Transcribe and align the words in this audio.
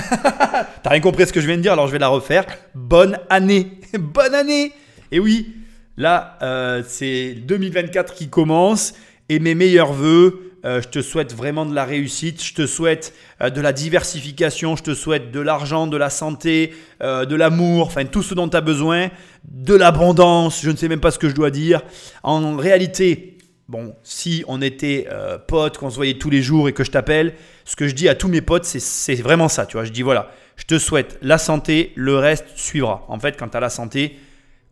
T'as 0.82 0.90
rien 0.90 1.00
compris 1.00 1.26
ce 1.26 1.32
que 1.32 1.40
je 1.40 1.46
viens 1.46 1.56
de 1.56 1.62
dire, 1.62 1.72
alors 1.72 1.86
je 1.86 1.92
vais 1.92 1.98
la 1.98 2.08
refaire. 2.08 2.46
Bonne 2.74 3.18
année. 3.28 3.80
Bonne 3.98 4.34
année. 4.34 4.72
Et 5.12 5.18
oui, 5.18 5.54
là, 5.96 6.38
euh, 6.42 6.82
c'est 6.86 7.34
2024 7.34 8.14
qui 8.14 8.28
commence 8.28 8.94
et 9.28 9.38
mes 9.38 9.54
meilleurs 9.54 9.92
voeux. 9.92 10.52
Euh, 10.64 10.82
je 10.82 10.88
te 10.88 11.00
souhaite 11.00 11.34
vraiment 11.34 11.64
de 11.64 11.74
la 11.74 11.86
réussite, 11.86 12.44
je 12.44 12.52
te 12.52 12.66
souhaite 12.66 13.14
euh, 13.40 13.48
de 13.48 13.62
la 13.62 13.72
diversification, 13.72 14.76
je 14.76 14.82
te 14.82 14.94
souhaite 14.94 15.32
de 15.32 15.40
l'argent, 15.40 15.86
de 15.86 15.96
la 15.96 16.10
santé, 16.10 16.74
de 17.00 17.34
l'amour, 17.34 17.86
enfin 17.86 18.04
tout 18.04 18.22
ce 18.22 18.34
dont 18.34 18.48
tu 18.48 18.58
as 18.58 18.60
besoin, 18.60 19.08
de 19.48 19.74
l'abondance, 19.74 20.60
je 20.62 20.70
ne 20.70 20.76
sais 20.76 20.88
même 20.88 21.00
pas 21.00 21.10
ce 21.10 21.18
que 21.18 21.30
je 21.30 21.34
dois 21.34 21.50
dire. 21.50 21.80
En 22.22 22.56
réalité, 22.56 23.38
bon, 23.70 23.94
si 24.02 24.44
on 24.48 24.60
était 24.60 25.06
potes, 25.46 25.78
qu'on 25.78 25.90
se 25.90 25.96
voyait 25.96 26.18
tous 26.18 26.28
les 26.28 26.42
jours 26.42 26.68
et 26.68 26.72
que 26.72 26.84
je 26.84 26.90
t'appelle, 26.90 27.34
ce 27.64 27.76
que 27.76 27.88
je 27.88 27.94
dis 27.94 28.08
à 28.08 28.14
tous 28.14 28.28
mes 28.28 28.40
potes, 28.42 28.64
c'est 28.64 29.14
vraiment 29.14 29.48
ça, 29.48 29.64
tu 29.64 29.76
vois. 29.76 29.84
Je 29.84 29.92
dis 29.92 30.02
voilà, 30.02 30.30
je 30.56 30.64
te 30.64 30.78
souhaite 30.78 31.18
la 31.22 31.38
santé, 31.38 31.92
le 31.94 32.16
reste 32.16 32.46
suivra. 32.56 33.06
En 33.08 33.18
fait, 33.18 33.38
quand 33.38 33.48
tu 33.48 33.56
as 33.56 33.60
la 33.60 33.70
santé, 33.70 34.18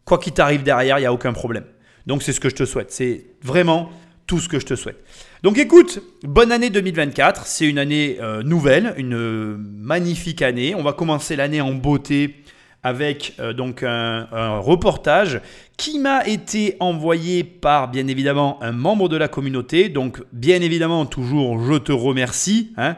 quoi 0.05 0.19
qu'il 0.19 0.33
t'arrive 0.33 0.63
derrière, 0.63 0.99
il 0.99 1.03
n'y 1.03 1.07
a 1.07 1.13
aucun 1.13 1.33
problème. 1.33 1.65
Donc 2.07 2.23
c'est 2.23 2.33
ce 2.33 2.41
que 2.41 2.49
je 2.49 2.55
te 2.55 2.65
souhaite. 2.65 2.91
C'est 2.91 3.27
vraiment 3.43 3.91
tout 4.27 4.41
ce 4.41 4.49
que 4.49 4.59
je 4.59 4.67
te 4.67 4.75
souhaite. 4.75 5.03
Donc 5.43 5.59
écoute, 5.59 6.01
bonne 6.23 6.53
année 6.53 6.71
2024. 6.71 7.47
C'est 7.47 7.67
une 7.67 7.79
année 7.79 8.19
euh, 8.21 8.43
nouvelle, 8.43 8.95
une 8.97 9.15
euh, 9.15 9.57
magnifique 9.59 10.43
année. 10.43 10.75
On 10.75 10.83
va 10.83 10.93
commencer 10.93 11.37
l'année 11.37 11.61
en 11.61 11.73
beauté 11.73 12.37
avec 12.83 13.35
euh, 13.41 13.53
donc 13.53 13.83
un, 13.83 14.59
reportage 14.59 15.41
qui 15.77 15.99
m'a 15.99 16.27
été 16.27 16.77
envoyé 16.81 17.45
par 17.45 17.89
bien 17.89 18.07
évidemment 18.07 18.59
un 18.63 18.73
membre 18.73 19.09
de 19.09 19.17
la 19.17 19.29
communauté. 19.29 19.89
Donc 19.89 20.23
bien 20.33 20.61
évidemment 20.61 21.07
toujours 21.07 21.61
je 21.65 21.75
te 21.75 21.93
remercie. 21.93 22.73
Hein, 22.77 22.97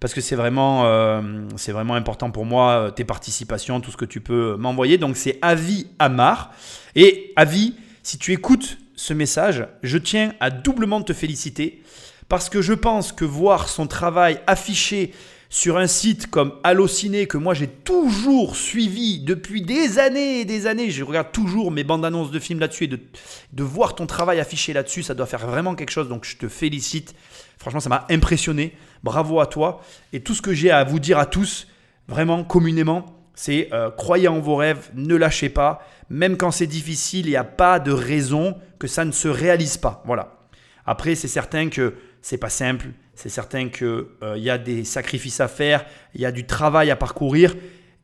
parce 0.00 0.14
que 0.14 0.20
c'est 0.20 0.34
vraiment, 0.34 0.84
euh, 0.86 1.22
vraiment 1.68 1.94
important 1.94 2.32
pour 2.32 2.44
moi, 2.44 2.70
euh, 2.72 2.90
tes 2.90 3.04
participations, 3.04 3.80
tout 3.80 3.92
ce 3.92 3.96
que 3.96 4.04
tu 4.04 4.20
peux 4.20 4.56
m'envoyer. 4.56 4.98
Donc 4.98 5.16
c'est 5.16 5.38
Avi 5.42 5.86
Amar. 6.00 6.52
Et 6.96 7.32
Avi, 7.36 7.74
si 8.02 8.18
tu 8.18 8.32
écoutes 8.32 8.78
ce 8.96 9.14
message, 9.14 9.66
je 9.84 9.98
tiens 9.98 10.34
à 10.40 10.50
doublement 10.50 11.02
te 11.02 11.12
féliciter 11.12 11.82
parce 12.28 12.48
que 12.48 12.62
je 12.62 12.72
pense 12.72 13.12
que 13.12 13.24
voir 13.24 13.68
son 13.68 13.86
travail 13.86 14.40
affiché 14.46 15.12
sur 15.52 15.76
un 15.76 15.86
site 15.86 16.30
comme 16.30 16.54
Allociné 16.64 17.26
que 17.26 17.36
moi 17.36 17.52
j'ai 17.52 17.66
toujours 17.66 18.56
suivi 18.56 19.20
depuis 19.20 19.60
des 19.60 19.98
années 19.98 20.40
et 20.40 20.44
des 20.46 20.66
années, 20.66 20.90
je 20.90 21.04
regarde 21.04 21.30
toujours 21.30 21.70
mes 21.70 21.84
bandes 21.84 22.06
annonces 22.06 22.30
de 22.30 22.38
films 22.38 22.58
là-dessus 22.58 22.84
et 22.84 22.88
de, 22.88 23.62
voir 23.62 23.94
ton 23.94 24.06
travail 24.06 24.40
affiché 24.40 24.72
là-dessus, 24.72 25.02
ça 25.02 25.12
doit 25.12 25.26
faire 25.26 25.46
vraiment 25.46 25.74
quelque 25.74 25.90
chose, 25.90 26.08
donc 26.08 26.24
je 26.24 26.38
te 26.38 26.48
félicite. 26.48 27.14
Franchement, 27.58 27.80
ça 27.80 27.90
m'a 27.90 28.06
impressionné. 28.08 28.72
Bravo 29.04 29.40
à 29.40 29.46
toi. 29.46 29.82
Et 30.14 30.20
tout 30.20 30.34
ce 30.34 30.40
que 30.40 30.54
j'ai 30.54 30.70
à 30.70 30.84
vous 30.84 30.98
dire 30.98 31.18
à 31.18 31.26
tous, 31.26 31.68
vraiment 32.08 32.44
communément, 32.44 33.04
c'est 33.34 33.68
euh, 33.74 33.90
croyez 33.90 34.28
en 34.28 34.40
vos 34.40 34.56
rêves, 34.56 34.90
ne 34.94 35.16
lâchez 35.16 35.50
pas. 35.50 35.86
Même 36.08 36.38
quand 36.38 36.50
c'est 36.50 36.66
difficile, 36.66 37.26
il 37.26 37.30
n'y 37.30 37.36
a 37.36 37.44
pas 37.44 37.78
de 37.78 37.92
raison 37.92 38.56
que 38.78 38.86
ça 38.86 39.04
ne 39.04 39.12
se 39.12 39.28
réalise 39.28 39.76
pas. 39.76 40.02
Voilà. 40.06 40.38
Après, 40.86 41.14
c'est 41.14 41.28
certain 41.28 41.68
que 41.68 41.94
c'est 42.22 42.38
pas 42.38 42.48
simple, 42.48 42.86
c'est 43.14 43.28
certain 43.28 43.68
qu'il 43.68 44.04
euh, 44.22 44.38
y 44.38 44.50
a 44.50 44.58
des 44.58 44.84
sacrifices 44.84 45.40
à 45.40 45.48
faire, 45.48 45.84
il 46.14 46.20
y 46.20 46.26
a 46.26 46.32
du 46.32 46.46
travail 46.46 46.90
à 46.90 46.96
parcourir. 46.96 47.54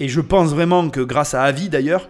Et 0.01 0.09
je 0.09 0.21
pense 0.21 0.51
vraiment 0.51 0.91
que 0.91 1.01
grâce 1.01 1.35
à 1.35 1.43
Avi 1.43 1.69
d'ailleurs, 1.69 2.09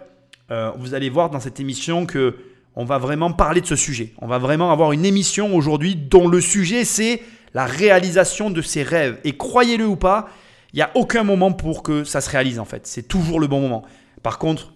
euh, 0.51 0.71
vous 0.79 0.95
allez 0.95 1.11
voir 1.11 1.31
dans 1.31 1.41
cette 1.41 1.61
émission 1.61 2.07
que 2.07 2.37
on 2.75 2.85
va 2.85 2.99
vraiment 2.99 3.33
parler 3.33 3.61
de 3.61 3.67
ce 3.67 3.77
sujet. 3.77 4.13
On 4.21 4.29
va 4.29 4.39
vraiment 4.39 4.71
avoir 4.71 4.93
une 4.93 5.05
émission 5.05 5.55
aujourd'hui 5.55 5.97
dont 5.97 6.29
le 6.29 6.41
sujet 6.41 6.85
c'est 6.85 7.23
la 7.55 7.65
réalisation 7.65 8.51
de 8.51 8.63
ses 8.63 8.83
rêves. 8.83 9.19
Et 9.25 9.37
croyez-le 9.37 9.87
ou 9.87 9.97
pas, 9.97 10.29
il 10.73 10.77
n'y 10.77 10.83
a 10.83 10.91
aucun 10.95 11.25
moment 11.25 11.53
pour 11.53 11.83
que 11.83 12.05
ça 12.05 12.21
se 12.21 12.31
réalise 12.31 12.59
en 12.59 12.65
fait. 12.65 12.87
C'est 12.87 13.09
toujours 13.09 13.41
le 13.41 13.47
bon 13.47 13.61
moment. 13.61 13.85
Par 14.23 14.39
contre, 14.39 14.75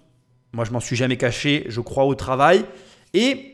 moi 0.52 0.64
je 0.64 0.72
m'en 0.72 0.80
suis 0.80 0.96
jamais 0.96 1.16
caché, 1.16 1.64
je 1.68 1.80
crois 1.80 2.04
au 2.04 2.14
travail. 2.14 2.64
Et 3.14 3.51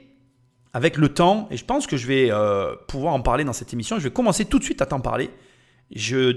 avec 0.79 0.97
le 0.97 1.09
temps, 1.09 1.49
et 1.51 1.57
je 1.57 1.65
pense 1.65 1.89
que 1.89 1.97
je 1.97 2.07
vais 2.07 2.29
euh, 2.31 2.77
pouvoir 2.87 3.13
en 3.13 3.21
parler 3.21 3.43
dans 3.43 3.53
cette 3.53 3.73
émission, 3.73 3.99
je 3.99 4.05
vais 4.05 4.13
commencer 4.13 4.45
tout 4.45 4.61
de 4.61 4.65
suite 4.65 4.81
à 4.81 4.87
t'en 4.87 5.01
parler. 5.01 5.29
Je, 5.93 6.37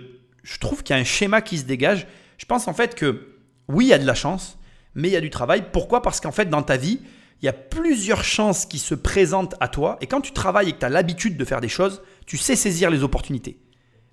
trouve 0.60 0.82
qu'il 0.82 0.96
y 0.96 0.98
a 0.98 1.00
un 1.00 1.06
schéma 1.06 1.44
qui 1.44 1.60
se 1.60 1.66
dégage. 1.66 2.08
Je 2.40 2.46
pense 2.48 2.68
en 2.68 2.74
fait 2.74 2.96
que 2.96 3.36
oui, 3.68 3.86
il 3.86 3.90
y 3.90 3.94
a 3.94 4.00
de 4.00 4.06
la 4.08 4.16
chance, 4.16 4.58
mais 4.96 5.10
il 5.10 5.12
y 5.12 5.16
a 5.16 5.22
du 5.22 5.30
travail. 5.30 5.66
Pourquoi? 5.72 6.02
Parce 6.02 6.20
qu'en 6.20 6.32
fait, 6.32 6.50
dans 6.50 6.64
ta 6.64 6.76
vie, 6.76 7.02
il 7.44 7.46
y 7.46 7.50
a 7.50 7.54
plusieurs 7.54 8.24
chances 8.24 8.66
qui 8.66 8.80
se 8.80 8.96
présentent 8.96 9.54
à 9.60 9.68
toi. 9.68 10.00
Et 10.02 10.08
quand 10.08 10.22
tu 10.22 10.32
travailles 10.32 10.70
et 10.70 10.72
que 10.72 10.80
tu 10.80 10.86
as 10.86 10.90
l'habitude 10.90 11.38
de 11.38 11.46
faire 11.46 11.62
des 11.62 11.70
choses, 11.70 12.02
tu 12.26 12.38
sais 12.38 12.56
saisir 12.56 12.90
les 12.90 13.04
opportunités. 13.04 13.60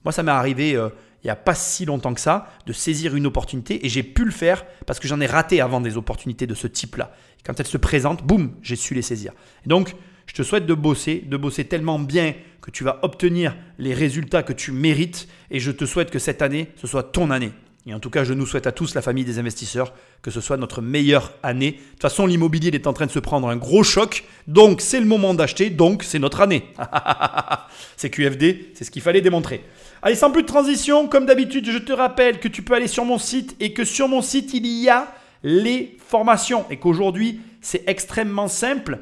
Moi, 0.04 0.12
ça 0.12 0.22
m'est 0.22 0.30
arrivé 0.30 0.76
euh, 0.76 0.90
il 1.22 1.26
n'y 1.26 1.30
a 1.30 1.36
pas 1.36 1.54
si 1.54 1.84
longtemps 1.84 2.14
que 2.14 2.20
ça 2.20 2.48
de 2.66 2.72
saisir 2.72 3.16
une 3.16 3.26
opportunité 3.26 3.84
et 3.84 3.88
j'ai 3.88 4.02
pu 4.02 4.24
le 4.24 4.30
faire 4.30 4.64
parce 4.86 5.00
que 5.00 5.08
j'en 5.08 5.20
ai 5.20 5.26
raté 5.26 5.60
avant 5.60 5.80
des 5.80 5.96
opportunités 5.96 6.46
de 6.46 6.54
ce 6.54 6.66
type-là. 6.66 7.12
Quand 7.44 7.58
elles 7.58 7.66
se 7.66 7.76
présentent, 7.76 8.22
boum, 8.22 8.54
j'ai 8.62 8.76
su 8.76 8.94
les 8.94 9.02
saisir. 9.02 9.32
donc, 9.66 9.94
je 10.28 10.34
te 10.34 10.42
souhaite 10.42 10.66
de 10.66 10.74
bosser, 10.74 11.24
de 11.26 11.36
bosser 11.36 11.64
tellement 11.64 11.98
bien 11.98 12.34
que 12.60 12.70
tu 12.70 12.84
vas 12.84 13.00
obtenir 13.02 13.56
les 13.78 13.94
résultats 13.94 14.42
que 14.42 14.52
tu 14.52 14.72
mérites. 14.72 15.26
Et 15.50 15.58
je 15.58 15.72
te 15.72 15.86
souhaite 15.86 16.10
que 16.10 16.18
cette 16.18 16.42
année, 16.42 16.68
ce 16.76 16.86
soit 16.86 17.02
ton 17.02 17.30
année. 17.30 17.50
Et 17.86 17.94
en 17.94 18.00
tout 18.00 18.10
cas, 18.10 18.22
je 18.24 18.34
nous 18.34 18.44
souhaite 18.44 18.66
à 18.66 18.72
tous, 18.72 18.94
la 18.94 19.00
famille 19.00 19.24
des 19.24 19.38
investisseurs, 19.38 19.94
que 20.20 20.30
ce 20.30 20.42
soit 20.42 20.58
notre 20.58 20.82
meilleure 20.82 21.32
année. 21.42 21.72
De 21.72 21.76
toute 21.92 22.02
façon, 22.02 22.26
l'immobilier 22.26 22.68
est 22.74 22.86
en 22.86 22.92
train 22.92 23.06
de 23.06 23.10
se 23.10 23.18
prendre 23.18 23.48
un 23.48 23.56
gros 23.56 23.82
choc. 23.82 24.24
Donc, 24.46 24.82
c'est 24.82 25.00
le 25.00 25.06
moment 25.06 25.32
d'acheter. 25.32 25.70
Donc, 25.70 26.02
c'est 26.02 26.18
notre 26.18 26.42
année. 26.42 26.64
c'est 27.96 28.10
QFD, 28.10 28.72
c'est 28.74 28.84
ce 28.84 28.90
qu'il 28.90 29.00
fallait 29.00 29.22
démontrer. 29.22 29.64
Allez, 30.02 30.16
sans 30.16 30.30
plus 30.30 30.42
de 30.42 30.46
transition, 30.46 31.08
comme 31.08 31.24
d'habitude, 31.24 31.70
je 31.70 31.78
te 31.78 31.92
rappelle 31.92 32.38
que 32.38 32.48
tu 32.48 32.60
peux 32.60 32.74
aller 32.74 32.86
sur 32.86 33.06
mon 33.06 33.16
site 33.16 33.56
et 33.60 33.72
que 33.72 33.86
sur 33.86 34.08
mon 34.08 34.20
site, 34.20 34.52
il 34.52 34.66
y 34.66 34.90
a 34.90 35.08
les 35.42 35.96
formations. 36.06 36.66
Et 36.68 36.76
qu'aujourd'hui, 36.76 37.40
c'est 37.62 37.88
extrêmement 37.88 38.48
simple. 38.48 38.98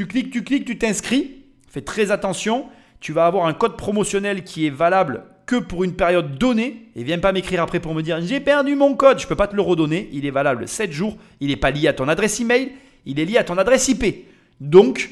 Tu 0.00 0.06
cliques, 0.06 0.30
tu 0.30 0.42
cliques, 0.42 0.64
tu 0.64 0.78
t'inscris. 0.78 1.42
Fais 1.68 1.82
très 1.82 2.10
attention. 2.10 2.70
Tu 3.00 3.12
vas 3.12 3.26
avoir 3.26 3.44
un 3.44 3.52
code 3.52 3.76
promotionnel 3.76 4.44
qui 4.44 4.66
est 4.66 4.70
valable 4.70 5.24
que 5.44 5.56
pour 5.56 5.84
une 5.84 5.94
période 5.94 6.38
donnée. 6.38 6.86
Et 6.96 7.04
viens 7.04 7.18
pas 7.18 7.32
m'écrire 7.32 7.62
après 7.62 7.80
pour 7.80 7.92
me 7.92 8.00
dire 8.00 8.18
j'ai 8.22 8.40
perdu 8.40 8.74
mon 8.76 8.94
code. 8.94 9.18
Je 9.18 9.26
peux 9.26 9.36
pas 9.36 9.46
te 9.46 9.54
le 9.54 9.60
redonner. 9.60 10.08
Il 10.12 10.24
est 10.24 10.30
valable 10.30 10.66
7 10.66 10.90
jours. 10.90 11.18
Il 11.40 11.48
n'est 11.48 11.56
pas 11.56 11.70
lié 11.70 11.86
à 11.86 11.92
ton 11.92 12.08
adresse 12.08 12.40
email. 12.40 12.72
Il 13.04 13.20
est 13.20 13.26
lié 13.26 13.36
à 13.36 13.44
ton 13.44 13.58
adresse 13.58 13.88
IP. 13.88 14.26
Donc, 14.58 15.10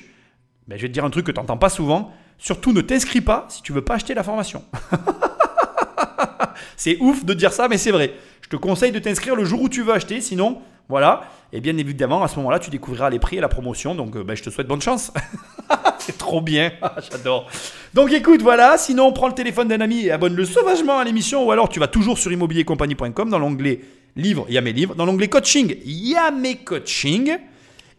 ben, 0.68 0.76
je 0.76 0.80
vais 0.80 0.88
te 0.88 0.94
dire 0.94 1.04
un 1.04 1.10
truc 1.10 1.26
que 1.26 1.32
tu 1.32 1.38
n'entends 1.38 1.58
pas 1.58 1.68
souvent. 1.68 2.10
Surtout 2.38 2.72
ne 2.72 2.80
t'inscris 2.80 3.20
pas 3.20 3.44
si 3.50 3.60
tu 3.60 3.74
veux 3.74 3.84
pas 3.84 3.96
acheter 3.96 4.14
la 4.14 4.22
formation. 4.22 4.64
c'est 6.78 6.96
ouf 7.00 7.26
de 7.26 7.34
dire 7.34 7.52
ça, 7.52 7.68
mais 7.68 7.76
c'est 7.76 7.90
vrai. 7.90 8.14
Je 8.50 8.56
te 8.56 8.62
conseille 8.62 8.92
de 8.92 8.98
t'inscrire 8.98 9.36
le 9.36 9.44
jour 9.44 9.60
où 9.60 9.68
tu 9.68 9.82
veux 9.82 9.92
acheter. 9.92 10.22
Sinon, 10.22 10.62
voilà. 10.88 11.24
Et 11.52 11.60
bien 11.60 11.76
évidemment, 11.76 12.22
à 12.22 12.28
ce 12.28 12.36
moment-là, 12.36 12.58
tu 12.58 12.70
découvriras 12.70 13.10
les 13.10 13.18
prix 13.18 13.36
et 13.36 13.40
la 13.40 13.48
promotion. 13.50 13.94
Donc, 13.94 14.16
euh, 14.16 14.24
ben, 14.24 14.34
je 14.34 14.42
te 14.42 14.48
souhaite 14.48 14.66
bonne 14.66 14.80
chance. 14.80 15.12
c'est 15.98 16.16
trop 16.16 16.40
bien. 16.40 16.72
J'adore. 17.10 17.46
Donc, 17.92 18.10
écoute, 18.10 18.40
voilà. 18.40 18.78
Sinon, 18.78 19.12
prends 19.12 19.28
le 19.28 19.34
téléphone 19.34 19.68
d'un 19.68 19.82
ami 19.82 20.06
et 20.06 20.12
abonne-le 20.12 20.46
sauvagement 20.46 20.98
à 20.98 21.04
l'émission. 21.04 21.46
Ou 21.46 21.50
alors, 21.50 21.68
tu 21.68 21.78
vas 21.78 21.88
toujours 21.88 22.16
sur 22.16 22.32
immobiliercompagnie.com 22.32 23.28
dans 23.28 23.38
l'onglet 23.38 23.80
livres, 24.16 24.46
il 24.48 24.54
y 24.54 24.58
a 24.58 24.62
mes 24.62 24.72
livres. 24.72 24.94
Dans 24.94 25.04
l'onglet 25.04 25.28
coaching, 25.28 25.76
il 25.84 26.08
y 26.08 26.16
a 26.16 26.30
mes 26.30 26.56
coachings. 26.56 27.36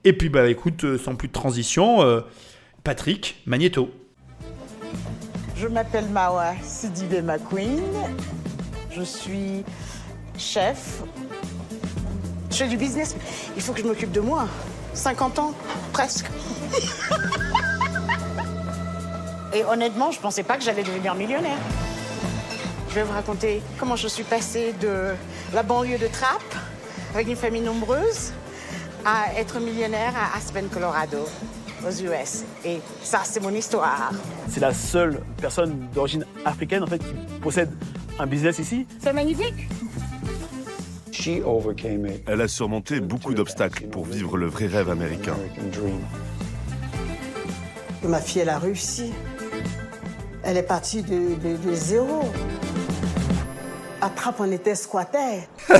Et 0.04 0.14
puis, 0.14 0.30
bah, 0.30 0.50
écoute, 0.50 0.84
euh, 0.84 0.98
sans 0.98 1.14
plus 1.14 1.28
de 1.28 1.34
transition, 1.34 2.02
euh, 2.02 2.22
Patrick 2.84 3.44
Magneto. 3.46 3.92
Je 5.56 5.68
m'appelle 5.68 6.10
Mawa 6.10 6.54
Sidibe 6.64 7.24
McQueen. 7.24 7.84
Je 8.90 9.04
suis 9.04 9.64
chef 10.40 11.04
je 12.52 12.58
fais 12.58 12.68
du 12.68 12.78
business. 12.78 13.16
Il 13.56 13.62
faut 13.62 13.74
que 13.74 13.82
je 13.82 13.86
m'occupe 13.86 14.12
de 14.12 14.20
moi. 14.20 14.48
50 14.94 15.40
ans, 15.40 15.54
presque. 15.94 16.26
Et 19.54 19.64
honnêtement, 19.64 20.12
je 20.12 20.20
pensais 20.20 20.44
pas 20.44 20.58
que 20.58 20.64
j'allais 20.64 20.84
devenir 20.84 21.16
millionnaire. 21.16 21.58
Je 22.90 22.96
vais 22.96 23.04
vous 23.04 23.14
raconter 23.14 23.62
comment 23.78 23.96
je 23.96 24.08
suis 24.08 24.24
passée 24.24 24.74
de 24.82 25.14
la 25.54 25.64
banlieue 25.64 25.98
de 25.98 26.08
Trappes, 26.08 26.56
avec 27.14 27.28
une 27.28 27.36
famille 27.36 27.62
nombreuse, 27.62 28.34
à 29.06 29.34
être 29.38 29.60
millionnaire 29.60 30.14
à 30.16 30.38
Aspen, 30.38 30.68
Colorado, 30.68 31.26
aux 31.88 31.92
US. 31.92 32.44
Et 32.66 32.80
ça, 33.04 33.22
c'est 33.24 33.40
mon 33.40 33.54
histoire. 33.54 34.12
C'est 34.50 34.60
la 34.60 34.74
seule 34.74 35.22
personne 35.38 35.88
d'origine 35.94 36.26
africaine, 36.46 36.84
en 36.84 36.88
fait, 36.88 37.00
qui 37.00 37.14
possède 37.42 37.72
un 38.20 38.28
business 38.28 38.60
ici. 38.60 38.86
C'est 39.02 39.14
magnifique. 39.14 39.70
Elle 42.28 42.42
a 42.42 42.48
surmonté 42.48 43.00
beaucoup 43.00 43.34
d'obstacles 43.34 43.88
pour 43.88 44.06
vivre 44.06 44.38
le 44.38 44.48
vrai 44.48 44.68
rêve 44.68 44.90
américain. 44.90 45.36
Ma 48.04 48.20
fille, 48.20 48.42
elle 48.42 48.50
a 48.50 48.60
réussi. 48.60 49.12
Elle 50.44 50.58
est 50.58 50.64
partie 50.64 51.02
de, 51.04 51.74
zéro. 51.74 52.24
À 54.02 54.10
Trappe, 54.10 54.40
on 54.40 54.52
était 54.52 54.76
squatter. 54.76 55.48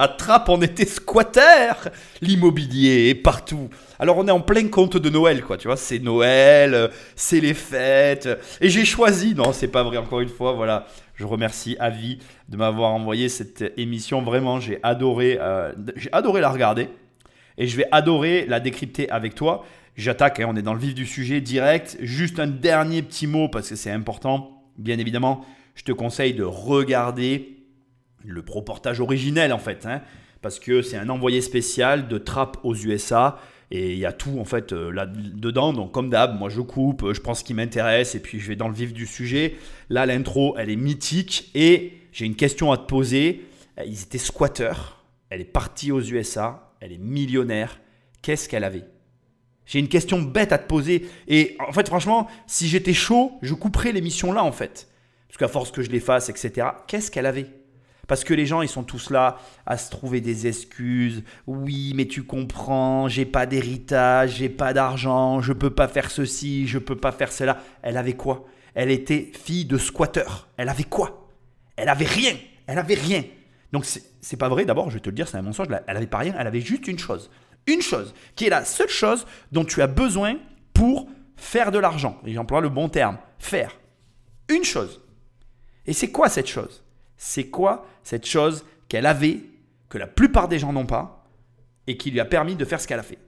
À 0.00 0.06
Trappes, 0.06 0.48
on 0.48 0.62
était 0.62 0.86
squatter. 0.86 1.72
L'immobilier 2.20 3.08
est 3.08 3.16
partout. 3.16 3.68
Alors 3.98 4.16
on 4.16 4.28
est 4.28 4.30
en 4.30 4.38
plein 4.40 4.68
compte 4.68 4.96
de 4.96 5.10
Noël, 5.10 5.42
quoi. 5.42 5.56
Tu 5.56 5.66
vois, 5.66 5.76
c'est 5.76 5.98
Noël, 5.98 6.72
euh, 6.72 6.86
c'est 7.16 7.40
les 7.40 7.52
fêtes. 7.52 8.28
Et 8.60 8.70
j'ai 8.70 8.84
choisi, 8.84 9.34
non, 9.34 9.52
c'est 9.52 9.66
pas 9.66 9.82
vrai, 9.82 9.96
encore 9.96 10.20
une 10.20 10.28
fois, 10.28 10.52
voilà. 10.52 10.86
Je 11.18 11.26
remercie 11.26 11.76
Avi 11.80 12.18
de 12.48 12.56
m'avoir 12.56 12.94
envoyé 12.94 13.28
cette 13.28 13.72
émission. 13.76 14.22
Vraiment, 14.22 14.60
j'ai 14.60 14.78
adoré, 14.84 15.36
euh, 15.40 15.72
j'ai 15.96 16.12
adoré 16.12 16.40
la 16.40 16.48
regarder. 16.48 16.88
Et 17.56 17.66
je 17.66 17.76
vais 17.76 17.86
adorer 17.90 18.46
la 18.46 18.60
décrypter 18.60 19.10
avec 19.10 19.34
toi. 19.34 19.64
J'attaque, 19.96 20.38
hein, 20.38 20.46
on 20.48 20.54
est 20.54 20.62
dans 20.62 20.74
le 20.74 20.78
vif 20.78 20.94
du 20.94 21.06
sujet 21.06 21.40
direct. 21.40 21.96
Juste 22.00 22.38
un 22.38 22.46
dernier 22.46 23.02
petit 23.02 23.26
mot 23.26 23.48
parce 23.48 23.68
que 23.68 23.74
c'est 23.74 23.90
important. 23.90 24.62
Bien 24.78 24.96
évidemment, 24.98 25.44
je 25.74 25.82
te 25.82 25.90
conseille 25.90 26.34
de 26.34 26.44
regarder 26.44 27.64
le 28.24 28.44
reportage 28.48 29.00
originel 29.00 29.52
en 29.52 29.58
fait. 29.58 29.86
hein, 29.86 30.02
parce 30.40 30.60
que 30.60 30.82
c'est 30.82 30.98
un 30.98 31.08
envoyé 31.08 31.40
spécial 31.40 32.06
de 32.06 32.16
Trappe 32.16 32.58
aux 32.62 32.76
USA. 32.76 33.40
Et 33.70 33.92
il 33.92 33.98
y 33.98 34.06
a 34.06 34.12
tout 34.12 34.38
en 34.38 34.44
fait 34.44 34.72
euh, 34.72 34.90
là-dedans. 34.90 35.72
Donc 35.72 35.92
comme 35.92 36.08
d'hab, 36.08 36.38
moi 36.38 36.48
je 36.48 36.60
coupe, 36.60 37.02
euh, 37.02 37.14
je 37.14 37.20
prends 37.20 37.34
ce 37.34 37.44
qui 37.44 37.54
m'intéresse 37.54 38.14
et 38.14 38.20
puis 38.20 38.40
je 38.40 38.48
vais 38.48 38.56
dans 38.56 38.68
le 38.68 38.74
vif 38.74 38.92
du 38.92 39.06
sujet. 39.06 39.56
Là, 39.90 40.06
l'intro, 40.06 40.54
elle 40.58 40.70
est 40.70 40.76
mythique. 40.76 41.50
Et 41.54 41.92
j'ai 42.12 42.24
une 42.24 42.36
question 42.36 42.72
à 42.72 42.78
te 42.78 42.86
poser. 42.86 43.44
Euh, 43.78 43.84
Ils 43.86 44.02
étaient 44.02 44.18
squatteurs. 44.18 45.04
Elle 45.30 45.42
est 45.42 45.44
partie 45.44 45.92
aux 45.92 46.00
USA. 46.00 46.72
Elle 46.80 46.92
est 46.92 46.98
millionnaire. 46.98 47.80
Qu'est-ce 48.22 48.48
qu'elle 48.48 48.64
avait? 48.64 48.84
J'ai 49.66 49.80
une 49.80 49.88
question 49.88 50.22
bête 50.22 50.52
à 50.52 50.58
te 50.58 50.66
poser. 50.66 51.06
Et 51.26 51.56
en 51.58 51.72
fait, 51.72 51.86
franchement, 51.88 52.26
si 52.46 52.68
j'étais 52.68 52.94
chaud, 52.94 53.32
je 53.42 53.52
couperais 53.52 53.92
l'émission 53.92 54.32
là 54.32 54.42
en 54.42 54.52
fait. 54.52 54.88
Parce 55.28 55.36
qu'à 55.36 55.48
force 55.48 55.70
que 55.70 55.82
je 55.82 55.90
les 55.90 56.00
fasse, 56.00 56.30
etc. 56.30 56.68
Qu'est-ce 56.86 57.10
qu'elle 57.10 57.26
avait? 57.26 57.46
Parce 58.08 58.24
que 58.24 58.34
les 58.34 58.46
gens, 58.46 58.62
ils 58.62 58.68
sont 58.68 58.82
tous 58.82 59.10
là 59.10 59.36
à 59.66 59.76
se 59.76 59.90
trouver 59.90 60.20
des 60.20 60.48
excuses. 60.48 61.22
Oui, 61.46 61.92
mais 61.94 62.06
tu 62.06 62.24
comprends, 62.24 63.06
j'ai 63.06 63.26
pas 63.26 63.46
d'héritage, 63.46 64.36
j'ai 64.38 64.48
pas 64.48 64.72
d'argent, 64.72 65.40
je 65.40 65.52
peux 65.52 65.70
pas 65.70 65.86
faire 65.86 66.10
ceci, 66.10 66.66
je 66.66 66.78
peux 66.78 66.96
pas 66.96 67.12
faire 67.12 67.30
cela. 67.30 67.58
Elle 67.82 67.96
avait 67.96 68.14
quoi? 68.14 68.46
Elle 68.74 68.90
était 68.90 69.30
fille 69.34 69.66
de 69.66 69.78
squatteur. 69.78 70.48
Elle 70.56 70.70
avait 70.70 70.84
quoi? 70.84 71.28
Elle 71.76 71.90
avait 71.90 72.06
rien. 72.06 72.34
Elle 72.66 72.78
avait 72.78 72.94
rien. 72.94 73.22
Donc 73.72 73.84
c'est 73.84 74.36
pas 74.38 74.48
vrai, 74.48 74.64
d'abord, 74.64 74.88
je 74.88 74.94
vais 74.94 75.00
te 75.00 75.10
le 75.10 75.14
dire, 75.14 75.28
c'est 75.28 75.36
un 75.36 75.42
mensonge. 75.42 75.68
Elle 75.86 75.96
avait 75.96 76.06
pas 76.06 76.18
rien, 76.18 76.34
elle 76.38 76.46
avait 76.46 76.62
juste 76.62 76.88
une 76.88 76.98
chose. 76.98 77.30
Une 77.66 77.82
chose, 77.82 78.14
qui 78.34 78.46
est 78.46 78.50
la 78.50 78.64
seule 78.64 78.88
chose 78.88 79.26
dont 79.52 79.66
tu 79.66 79.82
as 79.82 79.86
besoin 79.86 80.38
pour 80.72 81.08
faire 81.36 81.70
de 81.70 81.78
l'argent. 81.78 82.18
Et 82.24 82.32
j'emploie 82.32 82.62
le 82.62 82.70
bon 82.70 82.88
terme. 82.88 83.18
Faire. 83.38 83.78
Une 84.48 84.64
chose. 84.64 85.02
Et 85.84 85.92
c'est 85.92 86.10
quoi 86.10 86.30
cette 86.30 86.48
chose? 86.48 86.82
C'est 87.18 87.48
quoi 87.48 87.86
cette 88.02 88.26
chose 88.26 88.64
qu'elle 88.88 89.06
avait, 89.06 89.40
que 89.90 89.98
la 89.98 90.06
plupart 90.06 90.48
des 90.48 90.58
gens 90.58 90.72
n'ont 90.72 90.86
pas, 90.86 91.26
et 91.86 91.96
qui 91.96 92.10
lui 92.10 92.20
a 92.20 92.24
permis 92.24 92.56
de 92.56 92.64
faire 92.64 92.80
ce 92.80 92.86
qu'elle 92.86 93.00
a 93.00 93.02
fait? 93.02 93.18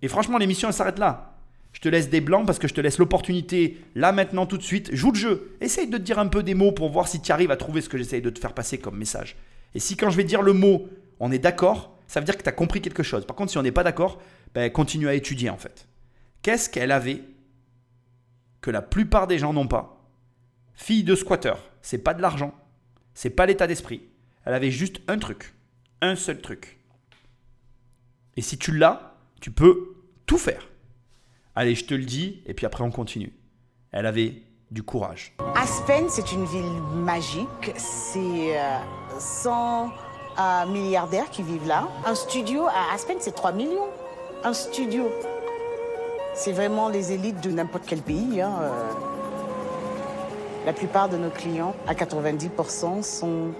Et 0.00 0.08
franchement, 0.08 0.38
l'émission, 0.38 0.68
elle 0.68 0.74
s'arrête 0.74 0.98
là. 0.98 1.34
Je 1.72 1.80
te 1.80 1.88
laisse 1.88 2.08
des 2.08 2.20
blancs 2.20 2.46
parce 2.46 2.58
que 2.58 2.68
je 2.68 2.74
te 2.74 2.80
laisse 2.80 2.98
l'opportunité, 2.98 3.78
là, 3.94 4.12
maintenant, 4.12 4.46
tout 4.46 4.56
de 4.56 4.62
suite. 4.62 4.94
Joue 4.94 5.12
le 5.12 5.18
jeu. 5.18 5.56
Essaye 5.60 5.88
de 5.88 5.98
te 5.98 6.02
dire 6.02 6.18
un 6.18 6.28
peu 6.28 6.42
des 6.42 6.54
mots 6.54 6.72
pour 6.72 6.88
voir 6.88 7.08
si 7.08 7.20
tu 7.20 7.30
arrives 7.30 7.50
à 7.50 7.56
trouver 7.56 7.82
ce 7.82 7.88
que 7.88 7.98
j'essaye 7.98 8.22
de 8.22 8.30
te 8.30 8.38
faire 8.38 8.54
passer 8.54 8.78
comme 8.78 8.96
message. 8.96 9.36
Et 9.74 9.80
si 9.80 9.96
quand 9.96 10.10
je 10.10 10.16
vais 10.16 10.24
dire 10.24 10.42
le 10.42 10.54
mot, 10.54 10.88
on 11.20 11.30
est 11.30 11.38
d'accord, 11.38 11.98
ça 12.06 12.20
veut 12.20 12.24
dire 12.24 12.36
que 12.36 12.42
tu 12.42 12.48
as 12.48 12.52
compris 12.52 12.80
quelque 12.80 13.02
chose. 13.02 13.26
Par 13.26 13.36
contre, 13.36 13.50
si 13.50 13.58
on 13.58 13.62
n'est 13.62 13.72
pas 13.72 13.84
d'accord, 13.84 14.18
ben, 14.54 14.70
continue 14.72 15.08
à 15.08 15.14
étudier 15.14 15.50
en 15.50 15.58
fait. 15.58 15.86
Qu'est-ce 16.42 16.70
qu'elle 16.70 16.90
avait 16.90 17.22
que 18.60 18.70
la 18.70 18.82
plupart 18.82 19.26
des 19.26 19.38
gens 19.38 19.52
n'ont 19.52 19.68
pas? 19.68 20.02
Fille 20.74 21.04
de 21.04 21.14
squatter, 21.14 21.54
c'est 21.82 21.98
pas 21.98 22.14
de 22.14 22.22
l'argent, 22.22 22.54
c'est 23.18 23.30
pas 23.30 23.46
l'état 23.46 23.66
d'esprit. 23.66 24.00
Elle 24.44 24.54
avait 24.54 24.70
juste 24.70 25.00
un 25.08 25.18
truc, 25.18 25.52
un 26.00 26.14
seul 26.14 26.40
truc. 26.40 26.78
Et 28.36 28.42
si 28.42 28.58
tu 28.58 28.70
l'as, 28.70 29.16
tu 29.40 29.50
peux 29.50 29.96
tout 30.24 30.38
faire. 30.38 30.68
Allez, 31.56 31.74
je 31.74 31.84
te 31.84 31.94
le 31.94 32.04
dis, 32.04 32.44
et 32.46 32.54
puis 32.54 32.64
après 32.64 32.84
on 32.84 32.92
continue. 32.92 33.32
Elle 33.90 34.06
avait 34.06 34.40
du 34.70 34.84
courage. 34.84 35.34
Aspen, 35.56 36.08
c'est 36.08 36.30
une 36.30 36.44
ville 36.44 36.80
magique. 36.94 37.72
C'est 37.76 38.56
euh, 38.56 38.78
100 39.18 39.88
euh, 40.38 40.66
milliardaires 40.66 41.28
qui 41.30 41.42
vivent 41.42 41.66
là. 41.66 41.88
Un 42.06 42.14
studio 42.14 42.68
à 42.68 42.94
Aspen, 42.94 43.16
c'est 43.18 43.34
3 43.34 43.50
millions. 43.50 43.88
Un 44.44 44.52
studio. 44.52 45.10
C'est 46.34 46.52
vraiment 46.52 46.88
les 46.88 47.10
élites 47.10 47.40
de 47.40 47.50
n'importe 47.50 47.82
quel 47.84 48.00
pays. 48.00 48.40
hein, 48.40 48.52
euh. 48.62 49.17
La 50.68 50.74
plupart 50.74 51.08
de 51.08 51.16
nos 51.16 51.30
clients, 51.30 51.74
à 51.86 51.94
90%, 51.94 53.02
sont 53.02 53.54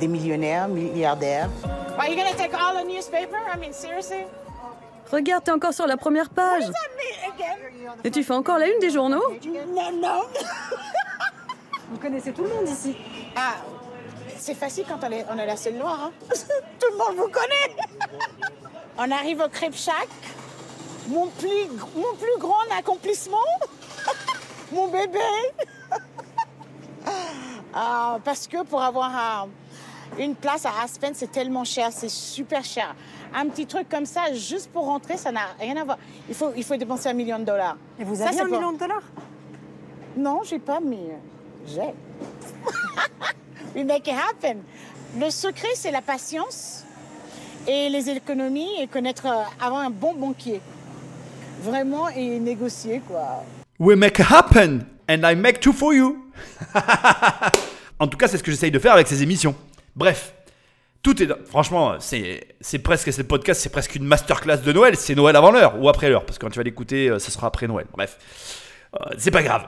des 0.00 0.08
millionnaires, 0.08 0.66
milliardaires. 0.66 1.50
Are 1.98 2.08
you 2.08 2.16
gonna 2.16 2.32
take 2.32 2.54
all 2.54 2.74
the 2.74 2.86
newspaper? 2.88 3.36
I 3.54 3.58
mean, 3.58 3.74
seriously? 3.74 4.24
Regarde, 5.12 5.44
t'es 5.44 5.50
encore 5.50 5.74
sur 5.74 5.86
la 5.86 5.98
première 5.98 6.30
page. 6.30 6.62
Et 8.02 8.10
tu 8.10 8.24
fais 8.24 8.32
encore 8.32 8.56
la 8.58 8.66
une 8.66 8.78
des 8.78 8.88
journaux? 8.88 9.22
Non, 9.44 9.92
non. 9.92 10.22
Vous 11.90 11.98
connaissez 11.98 12.32
tout 12.32 12.44
le 12.44 12.48
monde 12.48 12.66
ici. 12.66 12.96
Ah, 13.36 13.56
c'est 14.38 14.54
facile 14.54 14.86
quand 14.88 15.06
on 15.06 15.12
est, 15.12 15.26
on 15.30 15.36
est 15.36 15.44
la 15.44 15.56
seule 15.58 15.74
noire. 15.74 16.00
hein. 16.04 16.12
Tout 16.80 16.86
le 16.92 16.96
monde 16.96 17.16
vous 17.18 17.28
connaît. 17.28 17.76
on 18.96 19.10
arrive 19.10 19.42
au 19.42 19.48
Crêpe 19.50 19.76
Shack. 19.76 20.08
Mon 21.08 21.26
plus, 21.26 21.68
mon 21.94 22.14
plus 22.16 22.38
grand 22.40 22.64
accomplissement, 22.78 23.36
mon 24.72 24.88
bébé. 24.88 25.18
Ah, 27.74 28.18
parce 28.24 28.46
que 28.48 28.64
pour 28.64 28.80
avoir 28.82 29.14
un- 29.14 29.48
une 30.18 30.34
place 30.34 30.64
à 30.64 30.70
Aspen, 30.82 31.12
c'est 31.14 31.30
tellement 31.30 31.64
cher, 31.64 31.90
c'est 31.92 32.08
super 32.08 32.64
cher. 32.64 32.94
Un 33.34 33.46
petit 33.48 33.66
truc 33.66 33.88
comme 33.90 34.06
ça, 34.06 34.32
juste 34.32 34.70
pour 34.72 34.86
rentrer, 34.86 35.18
ça 35.18 35.30
n'a 35.30 35.42
rien 35.60 35.76
à 35.76 35.84
voir. 35.84 35.98
Il 36.30 36.34
faut, 36.34 36.50
il 36.56 36.64
faut 36.64 36.76
dépenser 36.76 37.10
un 37.10 37.12
million 37.12 37.38
de 37.38 37.44
dollars. 37.44 37.76
Et 38.00 38.04
vous 38.04 38.16
Ça, 38.16 38.28
avez 38.28 38.40
un 38.40 38.46
pour- 38.46 38.56
million 38.56 38.72
de 38.72 38.78
dollars? 38.78 39.02
Non, 40.16 40.40
j'ai 40.44 40.58
pas, 40.58 40.80
mais 40.82 40.96
euh, 40.96 41.66
j'ai. 41.66 41.94
We 43.76 43.84
make 43.84 44.08
it 44.08 44.14
happen. 44.14 44.62
Le 45.18 45.30
secret, 45.30 45.68
c'est 45.74 45.90
la 45.90 46.00
patience 46.02 46.84
et 47.66 47.90
les 47.90 48.08
économies 48.08 48.80
et 48.80 48.86
connaître, 48.86 49.26
euh, 49.26 49.42
avoir 49.64 49.82
un 49.82 49.90
bon 49.90 50.14
banquier. 50.14 50.60
Vraiment, 51.62 52.08
et 52.08 52.38
négocier, 52.40 53.02
quoi. 53.06 53.44
We 53.78 53.96
make 53.96 54.18
it 54.18 54.26
happen 54.30 54.86
and 55.08 55.20
I 55.22 55.34
make 55.36 55.60
two 55.60 55.72
for 55.72 55.92
you. 55.92 56.24
en 57.98 58.06
tout 58.06 58.16
cas, 58.18 58.28
c'est 58.28 58.38
ce 58.38 58.42
que 58.42 58.50
j'essaye 58.50 58.70
de 58.70 58.78
faire 58.78 58.92
avec 58.92 59.06
ces 59.06 59.22
émissions. 59.22 59.54
Bref, 59.96 60.34
tout 61.02 61.22
est. 61.22 61.28
Franchement, 61.46 61.94
c'est 62.00 62.46
c'est 62.60 62.78
presque 62.78 63.12
ce 63.12 63.22
podcast, 63.22 63.60
c'est 63.60 63.70
presque 63.70 63.94
une 63.94 64.04
masterclass 64.04 64.58
de 64.58 64.72
Noël. 64.72 64.96
C'est 64.96 65.14
Noël 65.14 65.36
avant 65.36 65.50
l'heure 65.50 65.80
ou 65.80 65.88
après 65.88 66.08
l'heure, 66.08 66.24
parce 66.24 66.38
que 66.38 66.44
quand 66.44 66.50
tu 66.50 66.58
vas 66.58 66.64
l'écouter, 66.64 67.08
euh, 67.08 67.18
ça 67.18 67.30
sera 67.30 67.46
après 67.46 67.66
Noël. 67.66 67.86
Bref, 67.92 68.18
Euh, 68.94 69.14
c'est 69.18 69.30
pas 69.30 69.42
grave. 69.42 69.66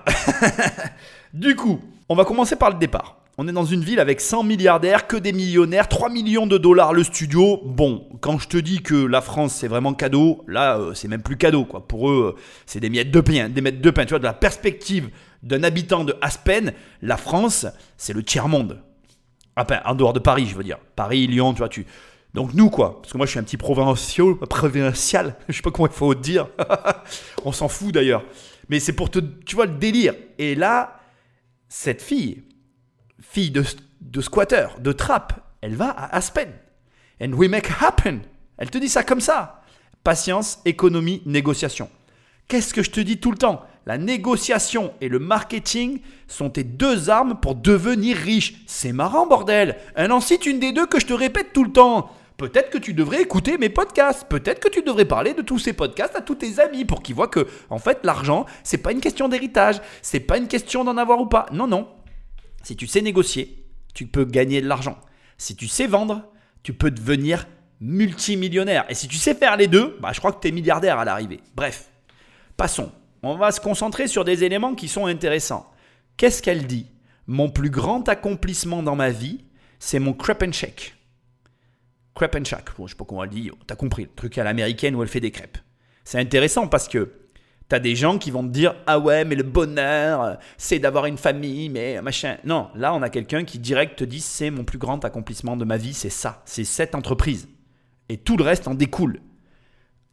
du 1.35 1.55
coup, 1.55 1.81
on 2.09 2.15
va 2.15 2.25
commencer 2.25 2.57
par 2.57 2.71
le 2.71 2.79
départ. 2.79 3.17
On 3.39 3.49
est 3.49 3.53
dans 3.53 3.65
une 3.65 3.83
ville 3.83 4.01
avec 4.01 4.21
100 4.21 4.43
milliardaires, 4.45 5.07
que 5.07 5.17
des 5.17 5.33
millionnaires, 5.33 5.89
3 5.89 6.11
millions 6.11 6.47
de 6.47 6.59
dollars 6.59 6.93
le 6.93 7.05
studio. 7.05 7.61
Bon, 7.65 8.07
quand 8.21 8.39
je 8.39 8.49
te 8.49 8.57
dis 8.57 8.83
que 8.83 8.95
la 8.95 9.21
France 9.21 9.55
c'est 9.55 9.69
vraiment 9.69 9.95
cadeau, 9.95 10.45
là 10.47 10.79
euh, 10.79 10.95
c'est 10.95 11.09
même 11.09 11.23
plus 11.23 11.37
cadeau 11.37 11.65
quoi. 11.65 11.87
Pour 11.87 12.11
eux, 12.11 12.35
euh, 12.37 12.41
c'est 12.67 12.81
des 12.81 12.91
miettes 12.91 13.11
de 13.11 13.21
pain, 13.21 13.49
des 13.49 13.61
miettes 13.61 13.81
de 13.81 13.91
pain. 13.91 14.05
Tu 14.05 14.11
vois, 14.11 14.19
de 14.19 14.25
la 14.25 14.35
perspective 14.35 15.09
d'un 15.43 15.63
habitant 15.63 16.05
de 16.05 16.17
Aspen, 16.21 16.73
la 17.03 17.17
France 17.17 17.67
c'est 17.97 18.13
le 18.13 18.23
tiers 18.23 18.49
monde. 18.49 18.83
Enfin, 19.57 19.81
en 19.85 19.95
dehors 19.95 20.13
de 20.13 20.21
Paris, 20.21 20.47
je 20.47 20.55
veux 20.55 20.65
dire. 20.65 20.79
Paris, 20.97 21.27
Lyon, 21.27 21.53
tu 21.53 21.59
vois, 21.59 21.69
tu. 21.69 21.87
Donc 22.33 22.55
nous 22.55 22.71
quoi, 22.71 23.03
parce 23.03 23.13
que 23.13 23.17
moi 23.17 23.27
je 23.27 23.31
suis 23.31 23.41
un 23.41 23.43
petit 23.43 23.57
provincial, 23.57 24.37
provincial, 24.49 25.37
je 25.49 25.57
sais 25.57 25.63
pas 25.63 25.71
comment 25.71 25.89
il 25.89 25.93
faut 25.93 26.15
dire. 26.15 26.49
On 27.45 27.53
s'en 27.53 27.69
fout 27.69 27.93
d'ailleurs. 27.93 28.25
Mais 28.69 28.79
c'est 28.79 28.93
pour 28.93 29.11
te, 29.11 29.19
tu 29.19 29.57
vois 29.57 29.67
le 29.67 29.77
délire. 29.77 30.15
Et 30.39 30.55
là, 30.55 31.01
cette 31.69 32.03
fille, 32.03 32.45
fille 33.21 33.51
de, 33.51 33.65
de 34.01 34.21
squatter, 34.21 34.69
de 34.79 34.93
trappe, 34.93 35.33
elle 35.61 35.75
va 35.75 35.91
à 35.91 36.15
Aspen. 36.17 36.53
And 37.21 37.33
we 37.33 37.49
make 37.51 37.69
happen. 37.81 38.21
Elle 38.57 38.71
te 38.71 38.79
dit 38.79 38.89
ça 38.89 39.03
comme 39.03 39.21
ça. 39.21 39.63
Patience, 40.05 40.61
économie, 40.65 41.23
négociation. 41.27 41.91
Qu'est-ce 42.51 42.75
que 42.75 42.83
je 42.83 42.91
te 42.91 42.99
dis 42.99 43.19
tout 43.19 43.31
le 43.31 43.39
temps? 43.39 43.63
La 43.87 43.97
négociation 43.97 44.93
et 45.01 45.09
le 45.09 45.21
marketing 45.21 46.01
sont 46.27 46.51
tes 46.51 46.65
deux 46.65 47.09
armes 47.09 47.39
pour 47.41 47.55
devenir 47.55 48.17
riche. 48.17 48.65
C'est 48.67 48.91
marrant, 48.91 49.25
bordel. 49.25 49.77
Un 49.95 50.11
en 50.11 50.19
cite 50.19 50.47
une 50.47 50.59
des 50.59 50.73
deux 50.73 50.87
que 50.87 50.99
je 50.99 51.07
te 51.07 51.13
répète 51.13 51.53
tout 51.53 51.63
le 51.63 51.71
temps. 51.71 52.11
Peut-être 52.39 52.71
que 52.71 52.79
tu 52.79 52.93
devrais 52.93 53.23
écouter 53.23 53.57
mes 53.57 53.69
podcasts. 53.69 54.27
Peut-être 54.29 54.59
que 54.59 54.69
tu 54.69 54.83
devrais 54.83 55.05
parler 55.05 55.33
de 55.33 55.43
tous 55.43 55.61
ces 55.61 55.73
podcasts 55.73 56.17
à 56.17 56.23
tous 56.23 56.35
tes 56.35 56.59
amis 56.59 56.85
pour 56.85 57.05
qu'ils 57.05 57.15
voient 57.15 57.29
que, 57.29 57.47
en 57.69 57.79
fait, 57.79 58.01
l'argent, 58.03 58.47
c'est 58.65 58.79
pas 58.79 58.91
une 58.91 59.01
question 59.01 59.29
d'héritage. 59.29 59.81
C'est 60.03 60.19
pas 60.19 60.37
une 60.37 60.49
question 60.49 60.83
d'en 60.83 60.97
avoir 60.97 61.21
ou 61.21 61.27
pas. 61.27 61.47
Non, 61.53 61.69
non. 61.69 61.87
Si 62.65 62.75
tu 62.75 62.89
sais 62.89 63.01
négocier, 63.01 63.65
tu 63.95 64.07
peux 64.07 64.25
gagner 64.25 64.61
de 64.61 64.67
l'argent. 64.67 64.99
Si 65.39 65.55
tu 65.55 65.69
sais 65.69 65.87
vendre, 65.87 66.25
tu 66.65 66.73
peux 66.73 66.91
devenir 66.91 67.47
multimillionnaire. 67.81 68.87
Et 68.89 68.95
si 68.95 69.07
tu 69.07 69.19
sais 69.19 69.37
faire 69.37 69.57
les 69.57 69.69
deux, 69.69 69.97
bah, 70.01 70.11
je 70.13 70.19
crois 70.19 70.33
que 70.33 70.41
tu 70.41 70.49
es 70.49 70.51
milliardaire 70.51 70.99
à 70.99 71.05
l'arrivée. 71.05 71.39
Bref, 71.55 71.90
passons. 72.61 72.93
On 73.23 73.37
va 73.37 73.53
se 73.53 73.61
concentrer 73.61 74.07
sur 74.07 74.23
des 74.23 74.45
éléments 74.45 74.75
qui 74.75 74.87
sont 74.87 75.07
intéressants. 75.07 75.67
Qu'est-ce 76.19 76.43
qu'elle 76.43 76.67
dit? 76.67 76.89
Mon 77.27 77.49
plus 77.49 77.71
grand 77.71 78.07
accomplissement 78.07 78.83
dans 78.83 78.97
ma 78.97 79.09
vie, 79.09 79.47
c'est 79.79 79.99
mon 79.99 80.13
crep 80.13 80.43
and 80.43 80.53
shake. 80.53 80.95
Crepe 82.15 82.35
and 82.35 82.45
Shack. 82.45 82.77
Bon, 82.77 82.87
je 82.87 82.93
sais 82.93 82.99
pas 82.99 83.07
comment 83.07 83.25
elle 83.25 83.31
dit. 83.31 83.51
T'as 83.67 83.77
compris. 83.77 84.03
Le 84.03 84.11
truc 84.15 84.37
à 84.37 84.45
l'américaine 84.45 84.95
où 84.95 85.03
elle 85.03 85.09
fait 85.09 85.21
des 85.21 85.31
crêpes. 85.31 85.57
C'est 86.05 86.19
intéressant 86.19 86.67
parce 86.67 86.87
que 86.87 87.11
t'as 87.69 87.79
des 87.79 87.97
gens 87.97 88.19
qui 88.19 88.31
vont 88.31 88.43
te 88.43 88.53
dire 88.53 88.75
Ah 88.87 88.99
ouais, 88.99 89.25
mais 89.25 89.37
le 89.37 89.43
bonheur, 89.43 90.39
c'est 90.59 90.79
d'avoir 90.79 91.07
une 91.07 91.17
famille, 91.17 91.71
mais 91.71 92.03
machin. 92.03 92.37
Non, 92.45 92.69
là, 92.75 92.93
on 92.93 93.01
a 93.01 93.09
quelqu'un 93.09 93.45
qui 93.45 93.59
direct 93.59 94.01
te 94.01 94.05
dit 94.05 94.21
C'est 94.21 94.51
mon 94.51 94.65
plus 94.65 94.77
grand 94.77 95.03
accomplissement 95.07 95.57
de 95.57 95.65
ma 95.65 95.79
vie, 95.79 95.95
c'est 95.95 96.11
ça. 96.11 96.43
C'est 96.45 96.65
cette 96.65 96.95
entreprise. 96.95 97.49
Et 98.11 98.19
tout 98.19 98.37
le 98.37 98.45
reste 98.45 98.69
en 98.69 98.75
découle. 98.75 99.21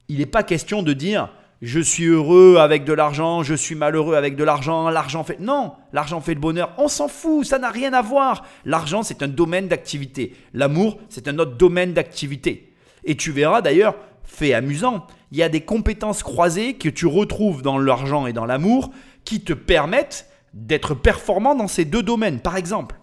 Il 0.08 0.20
n'est 0.20 0.26
pas 0.26 0.44
question 0.44 0.82
de 0.82 0.94
dire 0.94 1.30
je 1.62 1.80
suis 1.80 2.06
heureux 2.06 2.58
avec 2.58 2.84
de 2.84 2.94
l'argent, 2.94 3.42
je 3.42 3.56
suis 3.56 3.76
malheureux 3.76 4.16
avec 4.16 4.36
de 4.36 4.44
l'argent, 4.44 4.90
l'argent 4.90 5.24
fait... 5.24 5.40
Non, 5.40 5.74
l'argent 5.92 6.22
fait 6.22 6.36
le 6.36 6.40
bonheur, 6.40 6.74
on 6.78 6.88
s'en 6.88 7.08
fout, 7.08 7.46
ça 7.46 7.58
n'a 7.58 7.70
rien 7.70 7.94
à 7.94 8.02
voir. 8.02 8.46
L'argent, 8.64 9.02
c'est 9.02 9.24
un 9.24 9.28
domaine 9.28 9.68
d'activité. 9.68 10.36
L'amour, 10.54 11.00
c'est 11.10 11.28
un 11.28 11.40
autre 11.40 11.58
domaine 11.58 11.94
d'activité. 11.94 12.74
Et 13.04 13.16
tu 13.16 13.32
verras 13.32 13.62
d'ailleurs, 13.62 13.96
fait 14.24 14.54
amusant, 14.54 15.08
il 15.32 15.38
y 15.38 15.44
a 15.44 15.50
des 15.50 15.62
compétences 15.62 16.22
croisées 16.22 16.76
que 16.76 16.90
tu 16.90 17.08
retrouves 17.08 17.62
dans 17.62 17.80
l'argent 17.80 18.28
et 18.28 18.34
dans 18.34 18.46
l'amour 18.46 18.92
qui 19.26 19.42
te 19.42 19.54
permettent 19.54 20.30
d'être 20.54 20.94
performant 20.94 21.56
dans 21.56 21.68
ces 21.68 21.86
deux 21.86 22.04
domaines. 22.04 22.40
Par 22.40 22.56
exemple, 22.56 22.96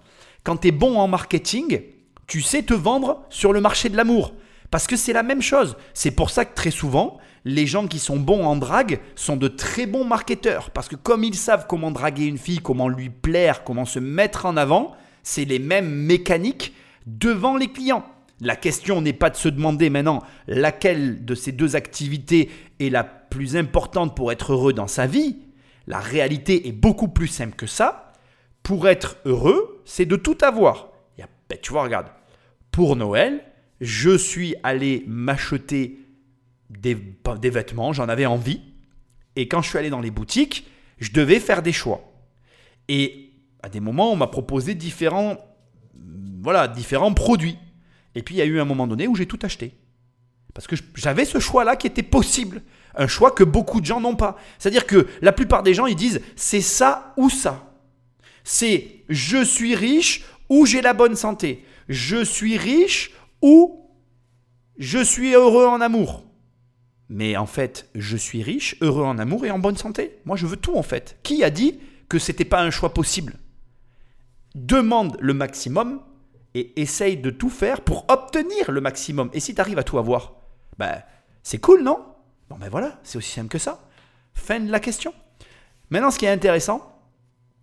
quand 0.44 0.58
tu 0.58 0.68
es 0.68 0.72
bon 0.72 0.98
en 0.98 1.08
marketing, 1.08 1.80
tu 2.26 2.40
sais 2.40 2.62
te 2.62 2.74
vendre 2.74 3.24
sur 3.30 3.52
le 3.52 3.60
marché 3.60 3.88
de 3.88 3.96
l'amour. 3.96 4.34
Parce 4.70 4.86
que 4.86 4.96
c'est 4.96 5.12
la 5.12 5.22
même 5.22 5.42
chose. 5.42 5.76
C'est 5.92 6.10
pour 6.10 6.30
ça 6.30 6.44
que 6.44 6.54
très 6.54 6.70
souvent, 6.70 7.18
les 7.44 7.66
gens 7.66 7.86
qui 7.86 7.98
sont 7.98 8.18
bons 8.18 8.44
en 8.44 8.56
drague 8.56 9.00
sont 9.16 9.36
de 9.36 9.48
très 9.48 9.86
bons 9.86 10.04
marketeurs. 10.04 10.70
Parce 10.70 10.88
que 10.88 10.96
comme 10.96 11.24
ils 11.24 11.34
savent 11.34 11.66
comment 11.68 11.90
draguer 11.90 12.26
une 12.26 12.38
fille, 12.38 12.58
comment 12.58 12.88
lui 12.88 13.10
plaire, 13.10 13.64
comment 13.64 13.84
se 13.84 13.98
mettre 13.98 14.46
en 14.46 14.56
avant, 14.56 14.92
c'est 15.22 15.44
les 15.44 15.58
mêmes 15.58 15.90
mécaniques 15.90 16.74
devant 17.06 17.56
les 17.56 17.68
clients. 17.68 18.04
La 18.40 18.56
question 18.56 19.00
n'est 19.00 19.12
pas 19.12 19.30
de 19.30 19.36
se 19.36 19.48
demander 19.48 19.90
maintenant 19.90 20.22
laquelle 20.48 21.24
de 21.24 21.34
ces 21.34 21.52
deux 21.52 21.76
activités 21.76 22.50
est 22.80 22.90
la 22.90 23.04
plus 23.04 23.56
importante 23.56 24.16
pour 24.16 24.32
être 24.32 24.52
heureux 24.52 24.72
dans 24.72 24.88
sa 24.88 25.06
vie. 25.06 25.38
La 25.86 26.00
réalité 26.00 26.68
est 26.68 26.72
beaucoup 26.72 27.08
plus 27.08 27.28
simple 27.28 27.56
que 27.56 27.66
ça. 27.66 28.12
Pour 28.62 28.88
être 28.88 29.18
heureux, 29.26 29.82
c'est 29.84 30.06
de 30.06 30.16
tout 30.16 30.38
avoir. 30.40 30.88
Ben, 31.48 31.58
tu 31.60 31.72
vois, 31.72 31.84
regarde, 31.84 32.06
pour 32.70 32.96
Noël, 32.96 33.44
je 33.80 34.16
suis 34.16 34.54
allé 34.62 35.04
m'acheter 35.06 35.98
des, 36.92 37.50
vêtements, 37.50 37.92
j'en 37.92 38.08
avais 38.08 38.26
envie. 38.26 38.60
Et 39.36 39.48
quand 39.48 39.62
je 39.62 39.68
suis 39.68 39.78
allé 39.78 39.90
dans 39.90 40.00
les 40.00 40.10
boutiques, 40.10 40.66
je 40.98 41.12
devais 41.12 41.40
faire 41.40 41.62
des 41.62 41.72
choix. 41.72 42.12
Et 42.88 43.32
à 43.62 43.68
des 43.68 43.80
moments, 43.80 44.12
on 44.12 44.16
m'a 44.16 44.26
proposé 44.26 44.74
différents, 44.74 45.38
voilà, 46.42 46.68
différents 46.68 47.14
produits. 47.14 47.58
Et 48.14 48.22
puis 48.22 48.34
il 48.34 48.38
y 48.38 48.42
a 48.42 48.44
eu 48.44 48.60
un 48.60 48.64
moment 48.64 48.86
donné 48.86 49.08
où 49.08 49.14
j'ai 49.16 49.26
tout 49.26 49.38
acheté. 49.42 49.74
Parce 50.52 50.66
que 50.68 50.76
j'avais 50.94 51.24
ce 51.24 51.40
choix-là 51.40 51.74
qui 51.74 51.86
était 51.86 52.04
possible. 52.04 52.62
Un 52.94 53.08
choix 53.08 53.32
que 53.32 53.42
beaucoup 53.42 53.80
de 53.80 53.86
gens 53.86 54.00
n'ont 54.00 54.14
pas. 54.14 54.36
C'est-à-dire 54.58 54.86
que 54.86 55.08
la 55.20 55.32
plupart 55.32 55.64
des 55.64 55.74
gens, 55.74 55.86
ils 55.86 55.96
disent 55.96 56.20
c'est 56.36 56.60
ça 56.60 57.12
ou 57.16 57.28
ça. 57.28 57.74
C'est 58.44 59.04
je 59.08 59.42
suis 59.42 59.74
riche 59.74 60.24
ou 60.48 60.64
j'ai 60.66 60.80
la 60.80 60.92
bonne 60.92 61.16
santé. 61.16 61.64
Je 61.88 62.22
suis 62.22 62.56
riche 62.56 63.10
ou 63.42 63.90
je 64.78 65.02
suis 65.02 65.34
heureux 65.34 65.66
en 65.66 65.80
amour. 65.80 66.24
Mais 67.14 67.36
en 67.36 67.46
fait, 67.46 67.88
je 67.94 68.16
suis 68.16 68.42
riche, 68.42 68.74
heureux 68.80 69.04
en 69.04 69.18
amour 69.18 69.46
et 69.46 69.50
en 69.52 69.60
bonne 69.60 69.76
santé. 69.76 70.18
Moi, 70.24 70.36
je 70.36 70.46
veux 70.46 70.56
tout 70.56 70.76
en 70.76 70.82
fait. 70.82 71.16
Qui 71.22 71.44
a 71.44 71.50
dit 71.50 71.78
que 72.08 72.18
c'était 72.18 72.44
pas 72.44 72.60
un 72.60 72.72
choix 72.72 72.92
possible? 72.92 73.34
Demande 74.56 75.16
le 75.20 75.32
maximum 75.32 76.02
et 76.54 76.72
essaye 76.82 77.16
de 77.16 77.30
tout 77.30 77.50
faire 77.50 77.82
pour 77.82 78.04
obtenir 78.08 78.72
le 78.72 78.80
maximum. 78.80 79.30
Et 79.32 79.38
si 79.38 79.54
tu 79.54 79.60
arrives 79.60 79.78
à 79.78 79.84
tout 79.84 79.96
avoir, 79.96 80.32
ben, 80.76 81.04
c'est 81.44 81.58
cool, 81.58 81.84
non? 81.84 82.04
Bon, 82.50 82.56
ben 82.58 82.68
voilà, 82.68 82.98
c'est 83.04 83.16
aussi 83.16 83.30
simple 83.30 83.46
que 83.48 83.58
ça. 83.58 83.88
Fin 84.34 84.58
de 84.58 84.72
la 84.72 84.80
question. 84.80 85.14
Maintenant, 85.90 86.10
ce 86.10 86.18
qui 86.18 86.24
est 86.24 86.30
intéressant, 86.30 87.00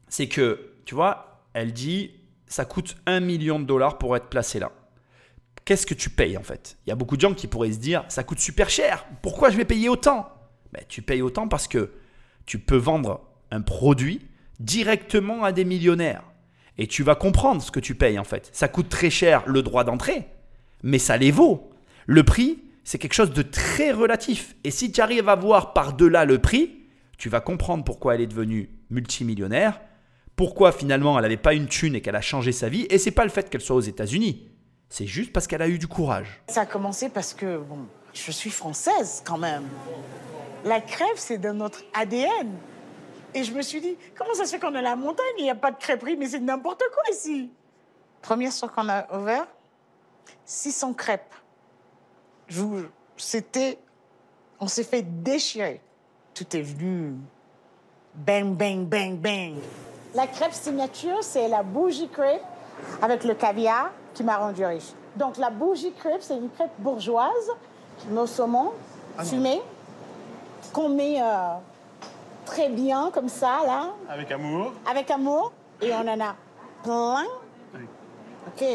c'est 0.08 0.30
que, 0.30 0.76
tu 0.86 0.96
vois, 0.96 1.44
elle 1.52 1.74
dit, 1.74 2.12
ça 2.48 2.64
coûte 2.64 2.96
un 3.06 3.20
million 3.20 3.60
de 3.60 3.66
dollars 3.66 3.98
pour 3.98 4.16
être 4.16 4.28
placé 4.28 4.60
là 4.60 4.72
qu'est-ce 5.66 5.86
que 5.86 5.94
tu 5.94 6.10
payes 6.10 6.38
en 6.38 6.44
fait? 6.44 6.78
Il 6.86 6.90
y 6.90 6.94
a 6.94 6.96
beaucoup 6.96 7.16
de 7.16 7.22
gens 7.22 7.34
qui 7.34 7.48
pourraient 7.48 7.72
se 7.72 7.80
dire 7.80 8.04
ça 8.10 8.24
coûte 8.24 8.40
super 8.40 8.70
cher, 8.70 9.06
pourquoi 9.22 9.50
je 9.50 9.58
vais 9.58 9.66
payer 9.66 9.90
autant? 9.90 10.30
Ben, 10.74 10.84
Tu 10.88 11.02
payes 11.02 11.22
autant 11.22 11.48
parce 11.48 11.68
que 11.68 11.92
tu 12.46 12.60
peux 12.60 12.78
vendre 12.78 13.22
un 13.52 13.62
produit 13.62 14.22
directement 14.60 15.44
à 15.44 15.52
des 15.52 15.66
millionnaires. 15.66 16.24
Et 16.78 16.88
tu 16.88 17.04
vas 17.04 17.16
comprendre 17.16 17.62
ce 17.62 17.72
que 17.72 17.80
tu 17.80 17.96
payes 17.96 18.20
en 18.20 18.24
fait. 18.24 18.50
Ça 18.54 18.68
coûte 18.68 18.90
très 18.90 19.10
cher 19.10 19.44
le 19.46 19.62
droit 19.62 19.84
d'entrée, 19.84 20.28
mais 20.84 21.00
ça 21.00 21.18
les 21.18 21.32
vaut. 21.32 21.70
Le 22.08 22.24
prix, 22.24 22.60
c'est 22.84 22.98
quelque 22.98 23.14
chose 23.14 23.34
de 23.34 23.42
très 23.42 23.92
relatif. 23.92 24.56
Et 24.64 24.72
si 24.72 24.92
tu 24.92 25.02
arrives 25.02 25.30
à 25.30 25.36
voir 25.36 25.74
par-delà 25.74 26.26
le 26.26 26.40
prix, 26.40 26.82
tu 27.18 27.30
vas 27.30 27.42
comprendre 27.42 27.84
pourquoi 27.84 28.16
elle 28.16 28.22
est 28.22 28.28
devenue 28.28 28.70
multimillionnaire, 28.90 29.80
pourquoi 30.36 30.72
finalement 30.72 31.18
elle 31.18 31.24
n'avait 31.24 31.38
pas 31.38 31.54
une 31.54 31.68
thune 31.68 31.96
et 31.96 32.02
qu'elle 32.02 32.16
a 32.16 32.22
changé 32.22 32.52
sa 32.52 32.70
vie. 32.70 32.88
Et 32.90 32.98
c'est 32.98 33.12
pas 33.12 33.24
le 33.24 33.30
fait 33.30 33.50
qu'elle 33.50 33.62
soit 33.62 33.76
aux 33.76 33.82
États-Unis. 33.82 34.48
C'est 34.92 35.08
juste 35.08 35.32
parce 35.32 35.48
qu'elle 35.48 35.62
a 35.62 35.70
eu 35.70 35.80
du 35.80 35.88
courage. 35.88 36.42
Ça 36.50 36.62
a 36.62 36.66
commencé 36.66 37.08
parce 37.08 37.34
que, 37.34 37.60
bon, 37.60 37.88
je 38.14 38.30
suis 38.30 38.50
française 38.50 39.24
quand 39.26 39.38
même. 39.38 39.64
La 40.66 40.82
crève, 40.82 41.16
c'est 41.16 41.38
dans 41.38 41.54
notre 41.54 41.82
ADN. 41.94 42.52
Et 43.34 43.46
je 43.46 43.54
me 43.54 43.62
suis 43.62 43.80
dit, 43.80 43.96
comment 44.18 44.34
ça 44.34 44.46
se 44.46 44.52
fait 44.52 44.60
qu'on 44.60 44.76
est 44.76 44.80
à 44.80 44.82
la 44.82 44.98
montagne, 44.98 45.26
il 45.38 45.44
n'y 45.44 45.50
a 45.50 45.56
pas 45.56 45.72
de 45.72 45.78
crêperie, 45.78 46.18
mais 46.18 46.28
c'est 46.28 46.42
n'importe 46.42 46.84
quoi 46.94 47.04
ici. 47.10 47.50
Première 48.22 48.52
soir 48.52 48.74
qu'on 48.74 48.90
a 48.90 49.18
ouvert, 49.18 49.48
600 50.44 50.92
crêpes. 50.94 51.34
C'était, 53.16 53.80
on 54.60 54.68
s'est 54.68 54.84
fait 54.84 55.04
déchirer. 55.04 55.80
Tout 56.34 56.54
est 56.54 56.62
venu 56.62 57.14
bang, 58.14 58.54
bang, 58.54 58.86
bang, 58.86 59.18
bang. 59.18 59.54
La 60.14 60.28
crêpe 60.28 60.52
signature, 60.52 61.24
c'est 61.24 61.48
la 61.48 61.64
bougie 61.64 62.10
crêpe 62.10 62.44
avec 63.02 63.24
le 63.24 63.36
caviar 63.36 63.94
qui 64.14 64.24
m'a 64.24 64.38
rendu 64.38 64.66
riche. 64.66 64.92
Donc 65.16 65.38
la 65.38 65.50
bougie 65.50 65.94
crêpe, 65.94 66.22
c'est 66.22 66.38
une 66.38 66.50
crêpe 66.50 66.72
bourgeoise, 66.78 67.52
nos 68.10 68.28
saumons 68.28 68.72
ah 69.18 69.24
fumés, 69.24 69.62
qu'on 70.74 70.90
met 70.90 71.22
euh, 71.22 71.56
très 72.46 72.70
bien 72.70 73.12
comme 73.14 73.30
ça, 73.30 73.60
là. 73.66 73.94
Avec 74.10 74.32
amour. 74.32 74.74
Avec 74.90 75.12
amour. 75.12 75.52
Et 75.82 75.92
on 75.94 76.08
en 76.08 76.20
a 76.20 76.36
plein. 76.84 77.26
OK. 78.48 78.66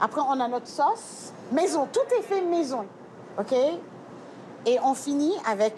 Après, 0.00 0.20
on 0.20 0.40
a 0.40 0.48
notre 0.48 0.68
sauce 0.68 1.32
maison. 1.52 1.88
Tout 1.92 2.14
est 2.18 2.22
fait 2.22 2.42
maison. 2.42 2.86
OK. 3.38 3.52
Et 4.66 4.78
on 4.82 4.94
finit 4.94 5.34
avec 5.46 5.74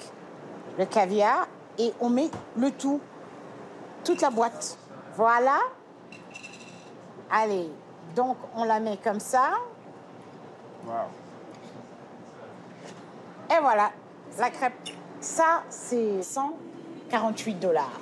le 0.78 0.85
caviar 0.85 1.47
et 1.78 1.92
on 2.00 2.11
met 2.11 2.30
le 2.56 2.70
tout. 2.70 3.00
Toute 4.04 4.20
la 4.20 4.30
boîte. 4.30 4.76
Voilà. 5.16 5.59
Allez, 7.30 7.70
donc 8.14 8.37
on 8.55 8.64
la 8.64 8.81
met 8.81 8.97
comme 8.97 9.21
ça. 9.21 9.50
Et 13.50 13.61
voilà, 13.61 13.90
la 14.38 14.50
crêpe. 14.50 14.73
Ça, 15.21 15.62
c'est 15.69 16.23
148 16.23 17.55
dollars. 17.55 18.00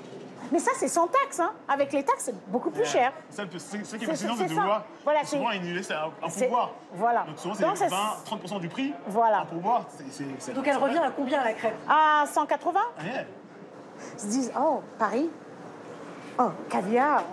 Mais 0.53 0.59
ça, 0.59 0.71
c'est 0.77 0.89
sans 0.89 1.07
taxe. 1.09 1.41
Hein. 1.41 1.53
Avec 1.69 1.93
les 1.93 2.03
taxes, 2.03 2.25
c'est 2.27 2.51
beaucoup 2.51 2.71
plus 2.71 2.85
cher. 2.85 3.13
Ça, 3.31 3.45
ce 3.59 3.97
qui 3.97 4.05
est 4.05 4.07
fascinant, 4.07 4.35
c'est 4.37 4.47
de 4.47 4.55
voir 4.55 4.85
voilà, 5.05 5.25
souvent 5.25 5.49
annuler, 5.49 5.83
c'est 5.83 5.95
un, 5.95 6.11
pourboire. 6.21 6.73
Voilà. 6.93 7.25
Donc 7.25 7.39
souvent, 7.39 7.75
c'est 7.75 7.89
20-30% 7.89 8.61
du 8.61 8.69
prix. 8.69 8.95
Voilà. 9.09 9.41
Un 9.41 9.47
pourboire. 9.47 9.87
Donc 10.55 10.67
elle 10.67 10.77
revient 10.77 10.99
à 10.99 11.11
combien 11.11 11.43
la 11.43 11.53
crêpe? 11.53 11.77
À 11.89 12.25
180 12.27 12.81
yeah. 13.05 13.25
Ils 14.15 14.21
se 14.21 14.27
disent, 14.27 14.53
oh, 14.59 14.81
Paris, 14.99 15.29
oh, 16.39 16.51
caviar. 16.69 17.25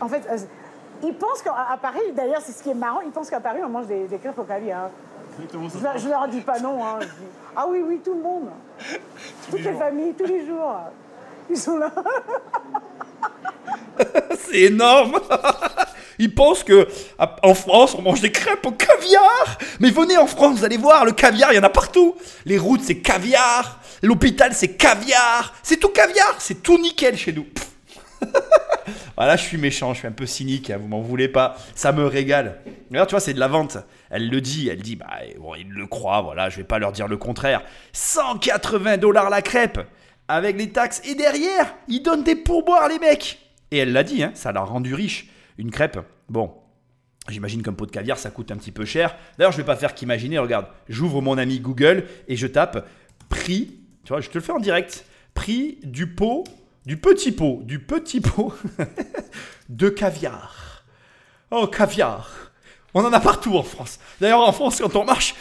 En 0.00 0.08
fait, 0.08 0.26
euh, 0.30 0.38
ils 1.02 1.14
pensent 1.14 1.42
qu'à 1.42 1.78
Paris, 1.80 2.12
d'ailleurs, 2.14 2.40
c'est 2.42 2.52
ce 2.52 2.62
qui 2.62 2.70
est 2.70 2.74
marrant, 2.74 3.00
ils 3.00 3.10
pensent 3.12 3.30
qu'à 3.30 3.40
Paris, 3.40 3.60
on 3.64 3.68
mange 3.68 3.86
des, 3.86 4.06
des 4.06 4.18
crêpes 4.18 4.38
au 4.38 4.44
caviar. 4.44 4.86
Hein. 4.86 4.90
Je, 5.38 6.00
je, 6.00 6.08
leur 6.08 6.26
dis 6.28 6.40
pas 6.40 6.58
non. 6.58 6.84
Hein. 6.84 6.98
ah 7.56 7.66
oui, 7.68 7.80
oui, 7.86 8.00
tout 8.04 8.14
le 8.14 8.22
monde. 8.22 8.48
Toutes 9.50 9.60
les, 9.60 9.72
familles, 9.74 10.14
tous 10.14 10.26
les 10.26 10.44
jours. 10.44 10.76
Ils 11.48 11.56
sont 11.56 11.76
là. 11.78 11.92
c'est 14.38 14.62
énorme. 14.62 15.20
Ils 16.18 16.34
pensent 16.34 16.64
que 16.64 16.88
en 17.42 17.54
France, 17.54 17.94
on 17.96 18.02
mange 18.02 18.20
des 18.20 18.32
crêpes 18.32 18.66
au 18.66 18.72
caviar. 18.72 19.58
Mais 19.78 19.90
venez 19.90 20.18
en 20.18 20.26
France, 20.26 20.58
vous 20.58 20.64
allez 20.64 20.76
voir, 20.76 21.04
le 21.04 21.12
caviar, 21.12 21.52
il 21.52 21.56
y 21.56 21.58
en 21.60 21.62
a 21.62 21.70
partout. 21.70 22.16
Les 22.44 22.58
routes, 22.58 22.82
c'est 22.82 22.98
caviar. 22.98 23.78
L'hôpital, 24.02 24.52
c'est 24.52 24.76
caviar. 24.76 25.54
C'est 25.62 25.76
tout 25.76 25.90
caviar. 25.90 26.34
C'est 26.38 26.62
tout 26.62 26.78
nickel 26.78 27.16
chez 27.16 27.32
nous. 27.32 27.46
Voilà, 29.18 29.34
je 29.34 29.42
suis 29.42 29.58
méchant, 29.58 29.94
je 29.94 29.98
suis 29.98 30.06
un 30.06 30.12
peu 30.12 30.26
cynique, 30.26 30.70
hein, 30.70 30.78
vous 30.80 30.86
m'en 30.86 31.00
voulez 31.00 31.26
pas. 31.26 31.56
Ça 31.74 31.90
me 31.90 32.06
régale. 32.06 32.60
D'ailleurs, 32.88 33.08
tu 33.08 33.10
vois, 33.10 33.20
c'est 33.20 33.34
de 33.34 33.40
la 33.40 33.48
vente. 33.48 33.76
Elle 34.10 34.30
le 34.30 34.40
dit, 34.40 34.68
elle 34.68 34.80
dit, 34.80 34.94
bah, 34.94 35.08
bon, 35.40 35.56
ils 35.56 35.68
le 35.68 35.88
croient, 35.88 36.22
voilà, 36.22 36.48
je 36.50 36.58
vais 36.58 36.62
pas 36.62 36.78
leur 36.78 36.92
dire 36.92 37.08
le 37.08 37.16
contraire. 37.16 37.62
180 37.92 38.98
dollars 38.98 39.28
la 39.28 39.42
crêpe 39.42 39.80
avec 40.28 40.56
les 40.56 40.70
taxes. 40.70 41.02
Et 41.04 41.16
derrière, 41.16 41.74
ils 41.88 42.00
donnent 42.00 42.22
des 42.22 42.36
pourboires, 42.36 42.88
les 42.88 43.00
mecs. 43.00 43.40
Et 43.72 43.78
elle 43.78 43.92
l'a 43.92 44.04
dit, 44.04 44.22
hein, 44.22 44.30
ça 44.34 44.52
l'a 44.52 44.60
rendu 44.60 44.94
riche. 44.94 45.26
Une 45.58 45.72
crêpe, 45.72 45.98
bon, 46.28 46.52
J'imagine 47.28 47.62
qu'un 47.62 47.72
pot 47.72 47.86
de 47.86 47.90
caviar, 47.90 48.18
ça 48.18 48.30
coûte 48.30 48.52
un 48.52 48.56
petit 48.56 48.72
peu 48.72 48.84
cher. 48.84 49.16
D'ailleurs, 49.36 49.50
je 49.52 49.58
ne 49.58 49.62
vais 49.62 49.66
pas 49.66 49.76
faire 49.76 49.94
qu'imaginer. 49.94 50.38
Regarde, 50.38 50.66
j'ouvre 50.88 51.20
mon 51.20 51.36
ami 51.36 51.58
Google 51.58 52.04
et 52.28 52.36
je 52.36 52.46
tape 52.46 52.88
prix. 53.28 53.80
Tu 54.04 54.12
vois, 54.12 54.20
je 54.20 54.30
te 54.30 54.38
le 54.38 54.44
fais 54.44 54.52
en 54.52 54.60
direct. 54.60 55.04
Prix 55.34 55.80
du 55.82 56.06
pot, 56.06 56.44
du 56.88 56.96
petit 56.96 57.32
pot, 57.32 57.60
du 57.64 57.80
petit 57.80 58.22
pot 58.22 58.54
de 59.68 59.90
caviar. 59.90 60.84
Oh, 61.50 61.66
caviar. 61.66 62.30
On 62.94 63.04
en 63.04 63.12
a 63.12 63.20
partout 63.20 63.54
en 63.58 63.62
France. 63.62 63.98
D'ailleurs, 64.22 64.40
en 64.40 64.52
France, 64.52 64.80
quand 64.80 64.96
on 64.96 65.04
marche, 65.04 65.34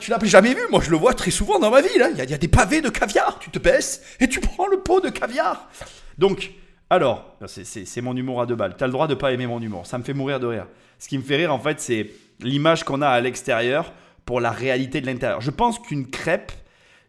tu 0.00 0.10
l'as 0.10 0.18
jamais 0.24 0.52
vu. 0.52 0.62
Moi, 0.68 0.80
je 0.82 0.90
le 0.90 0.96
vois 0.96 1.14
très 1.14 1.30
souvent 1.30 1.60
dans 1.60 1.70
ma 1.70 1.80
vie. 1.80 1.96
Là. 1.96 2.10
Il, 2.10 2.18
y 2.18 2.34
a, 2.34 2.38
des 2.38 2.48
pavés 2.48 2.80
de 2.80 2.88
caviar. 2.88 3.38
Tu 3.38 3.50
te 3.50 3.60
baisses 3.60 4.02
et 4.18 4.28
tu 4.28 4.40
prends 4.40 4.66
le 4.66 4.80
pot 4.80 5.00
de 5.00 5.10
caviar. 5.10 5.70
Donc, 6.18 6.50
alors, 6.90 7.36
c'est 7.46 8.00
mon 8.02 8.16
humour 8.16 8.40
à 8.42 8.46
deux 8.46 8.56
balles. 8.56 8.74
Tu 8.76 8.82
as 8.82 8.88
le 8.88 8.92
droit 8.92 9.06
de 9.06 9.14
pas 9.14 9.30
aimer 9.30 9.46
mon 9.46 9.62
humour. 9.62 9.86
Ça 9.86 9.96
me 9.96 10.02
fait 10.02 10.12
mourir 10.12 10.40
de 10.40 10.48
rire. 10.48 10.66
Ce 10.98 11.06
qui 11.06 11.16
me 11.18 11.22
fait 11.22 11.36
rire, 11.36 11.54
en 11.54 11.60
fait, 11.60 11.80
c'est 11.80 12.10
l'image 12.40 12.82
qu'on 12.82 13.00
a 13.00 13.08
à 13.08 13.20
l'extérieur 13.20 13.92
pour 14.24 14.40
la 14.40 14.50
réalité 14.50 15.00
de 15.00 15.06
l'intérieur. 15.06 15.40
Je 15.40 15.52
pense 15.52 15.78
qu'une 15.78 16.10
crêpe, 16.10 16.50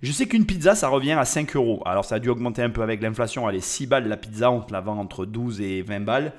je 0.01 0.11
sais 0.11 0.25
qu'une 0.25 0.45
pizza, 0.45 0.73
ça 0.73 0.87
revient 0.87 1.11
à 1.11 1.25
5 1.25 1.55
euros. 1.55 1.81
Alors, 1.85 2.05
ça 2.05 2.15
a 2.15 2.19
dû 2.19 2.29
augmenter 2.29 2.63
un 2.63 2.69
peu 2.71 2.81
avec 2.81 3.01
l'inflation. 3.01 3.47
Elle 3.49 3.57
est 3.57 3.59
6 3.59 3.87
balles 3.87 4.07
la 4.07 4.17
pizza. 4.17 4.51
On 4.51 4.61
te 4.61 4.73
la 4.73 4.81
vend 4.81 4.97
entre 4.97 5.25
12 5.25 5.61
et 5.61 5.81
20 5.83 5.99
balles. 6.01 6.33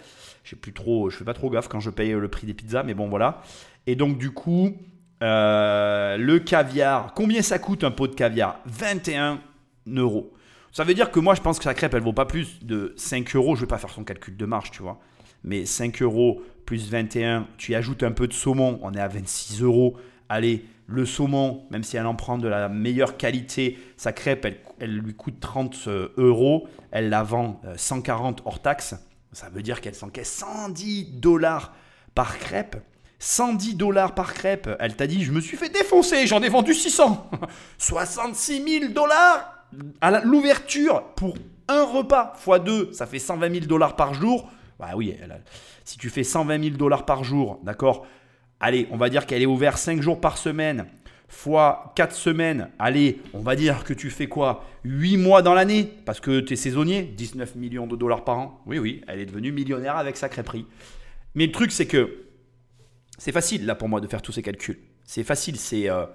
Je 0.45 0.57
plus 0.57 0.73
trop, 0.73 1.09
je 1.09 1.17
fais 1.17 1.25
pas 1.25 1.35
trop 1.35 1.51
gaffe 1.51 1.69
quand 1.69 1.79
je 1.79 1.91
paye 1.91 2.13
le 2.13 2.29
prix 2.29 2.47
des 2.47 2.55
pizzas, 2.55 2.83
mais 2.83 2.95
bon, 2.95 3.09
voilà. 3.09 3.43
Et 3.87 3.95
donc, 3.95 4.19
du 4.19 4.33
coup, 4.33 4.77
euh, 5.23 6.17
le 6.17 6.41
caviar, 6.41 7.15
combien 7.15 7.43
ça 7.43 7.61
coûte 7.61 7.85
un 7.85 7.93
pot 7.93 8.09
de 8.09 8.15
caviar? 8.15 8.59
21 8.67 9.41
euros. 9.87 10.33
Ça 10.73 10.83
veut 10.83 10.95
dire 10.95 11.13
que 11.13 11.21
moi, 11.21 11.35
je 11.35 11.41
pense 11.41 11.59
que 11.59 11.65
sa 11.65 11.75
crêpe, 11.75 11.95
elle 11.95 12.03
vaut 12.03 12.13
pas 12.13 12.25
plus 12.25 12.65
de 12.65 12.93
5 12.97 13.37
euros. 13.37 13.55
Je 13.55 13.61
vais 13.61 13.67
pas 13.69 13.79
faire 13.79 13.91
son 13.91 14.03
calcul 14.03 14.37
de 14.37 14.47
marge, 14.47 14.73
tu 14.73 14.83
vois. 14.83 14.99
Mais 15.45 15.65
5 15.65 16.03
euros 16.03 16.43
plus 16.67 16.91
21, 16.91 17.47
tu 17.59 17.73
y 17.73 17.75
ajoutes 17.75 18.03
un 18.03 18.13
peu 18.13 18.27
de 18.27 18.33
saumon, 18.33 18.79
on 18.83 18.93
est 18.95 19.01
à 19.01 19.09
26 19.09 19.63
euros. 19.63 19.97
Allez, 20.29 20.65
le 20.87 21.07
saumon, 21.07 21.67
même 21.71 21.85
si 21.85 21.97
elle 21.97 22.07
en 22.07 22.15
prend 22.15 22.39
de 22.39 22.49
la 22.49 22.69
meilleure 22.69 23.17
qualité, 23.17 23.79
sa 23.97 24.13
crêpe, 24.13 24.47
elle, 24.81 24.97
lui 24.97 25.15
coûte 25.15 25.41
30 25.41 25.77
euh, 25.87 26.13
euros. 26.17 26.69
Elle 26.91 27.09
la 27.09 27.23
vend 27.23 27.61
140 27.77 28.41
euh, 28.41 28.43
hors 28.47 28.61
taxe. 28.61 28.95
Ça 29.33 29.49
veut 29.49 29.63
dire 29.63 29.81
qu'elle 29.81 29.95
s'encaisse 29.95 30.31
110 30.33 31.13
dollars 31.21 31.75
par 32.15 32.39
crêpe. 32.39 32.77
110 33.19 33.77
dollars 33.77 34.15
par 34.15 34.35
crêpe. 34.35 34.69
Elle 34.81 34.97
t'a 34.97 35.07
dit, 35.07 35.23
je 35.23 35.33
me 35.33 35.41
suis 35.41 35.57
fait 35.57 35.69
défoncer, 35.69 36.27
j'en 36.27 36.43
ai 36.43 36.49
vendu 36.49 36.75
600. 36.75 37.31
66 37.79 38.81
000 38.81 38.93
dollars 38.93 39.67
à 40.01 40.21
l'ouverture 40.21 41.05
pour 41.15 41.37
un 41.69 41.85
repas 41.85 42.35
x 42.37 42.65
2, 42.65 42.93
ça 42.93 43.07
fait 43.07 43.19
120 43.19 43.53
000 43.53 43.67
dollars 43.67 43.97
par 43.97 44.13
jour. 44.15 44.51
Bah 44.79 44.91
oui, 44.97 45.17
si 45.85 45.97
tu 45.99 46.11
fais 46.11 46.25
120 46.25 46.63
000 46.63 46.77
dollars 46.77 47.07
par 47.07 47.23
jour, 47.23 47.61
d'accord 47.63 48.05
Allez, 48.65 48.87
on 48.93 48.97
va 48.97 49.11
dire 49.11 49.27
qu'elle 49.27 49.43
est 49.43 49.47
ouverte 49.47 49.77
5 49.77 50.01
jours 50.01 50.21
par 50.21 50.39
semaine, 50.39 50.87
fois 51.27 51.93
4 51.97 52.15
semaines. 52.15 52.71
Allez, 52.79 53.21
on 53.35 53.41
va 53.41 53.57
dire 53.57 53.83
que 53.83 53.93
tu 53.93 54.09
fais 54.09 54.29
quoi? 54.29 54.65
8 54.85 55.17
mois 55.17 55.43
dans 55.43 55.53
l'année, 55.53 55.93
parce 56.07 56.21
que 56.21 56.39
tu 56.39 56.53
es 56.53 56.57
saisonnier, 56.57 57.03
19 57.03 57.57
millions 57.57 57.89
de 57.89 57.97
dollars 57.97 58.23
par 58.23 58.39
an. 58.39 58.63
Oui, 58.67 58.79
oui, 58.79 59.03
elle 59.09 59.19
est 59.19 59.27
devenue 59.27 59.51
millionnaire 59.51 59.97
avec 59.97 60.17
sa 60.17 60.29
crêperie. 60.29 60.65
Mais 61.35 61.47
le 61.47 61.51
truc, 61.51 61.73
c'est 61.73 61.87
que 61.87 62.27
c'est 63.19 63.33
facile 63.33 63.67
là 63.67 63.75
pour 63.75 63.89
moi 63.89 64.01
de 64.01 64.07
faire 64.07 64.23
tous 64.23 64.31
ces 64.31 64.43
calculs. 64.43 64.79
C'est 65.03 65.25
facile, 65.25 65.57
c'est 65.57 65.91
euh, 65.91 66.07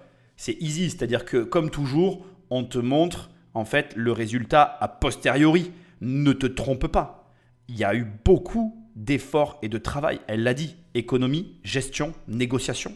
easy, 0.48 0.90
c'est-à-dire 0.90 1.26
que 1.26 1.44
comme 1.44 1.70
toujours, 1.70 2.26
on 2.50 2.64
te 2.64 2.78
montre 2.78 3.30
en 3.54 3.66
fait 3.66 3.94
le 3.98 4.14
résultat 4.14 4.78
a 4.80 4.88
posteriori. 4.88 5.74
Ne 6.00 6.32
te 6.32 6.46
trompe 6.46 6.88
pas. 6.88 7.34
Il 7.68 7.76
y 7.76 7.84
a 7.84 7.94
eu 7.94 8.06
beaucoup 8.24 8.87
d'efforts 8.98 9.60
et 9.62 9.70
de 9.70 9.78
travail. 9.78 10.20
Elle 10.28 10.44
l'a 10.44 10.54
dit 10.54 10.76
économie, 10.96 11.56
gestion, 11.64 12.14
négociation. 12.28 12.94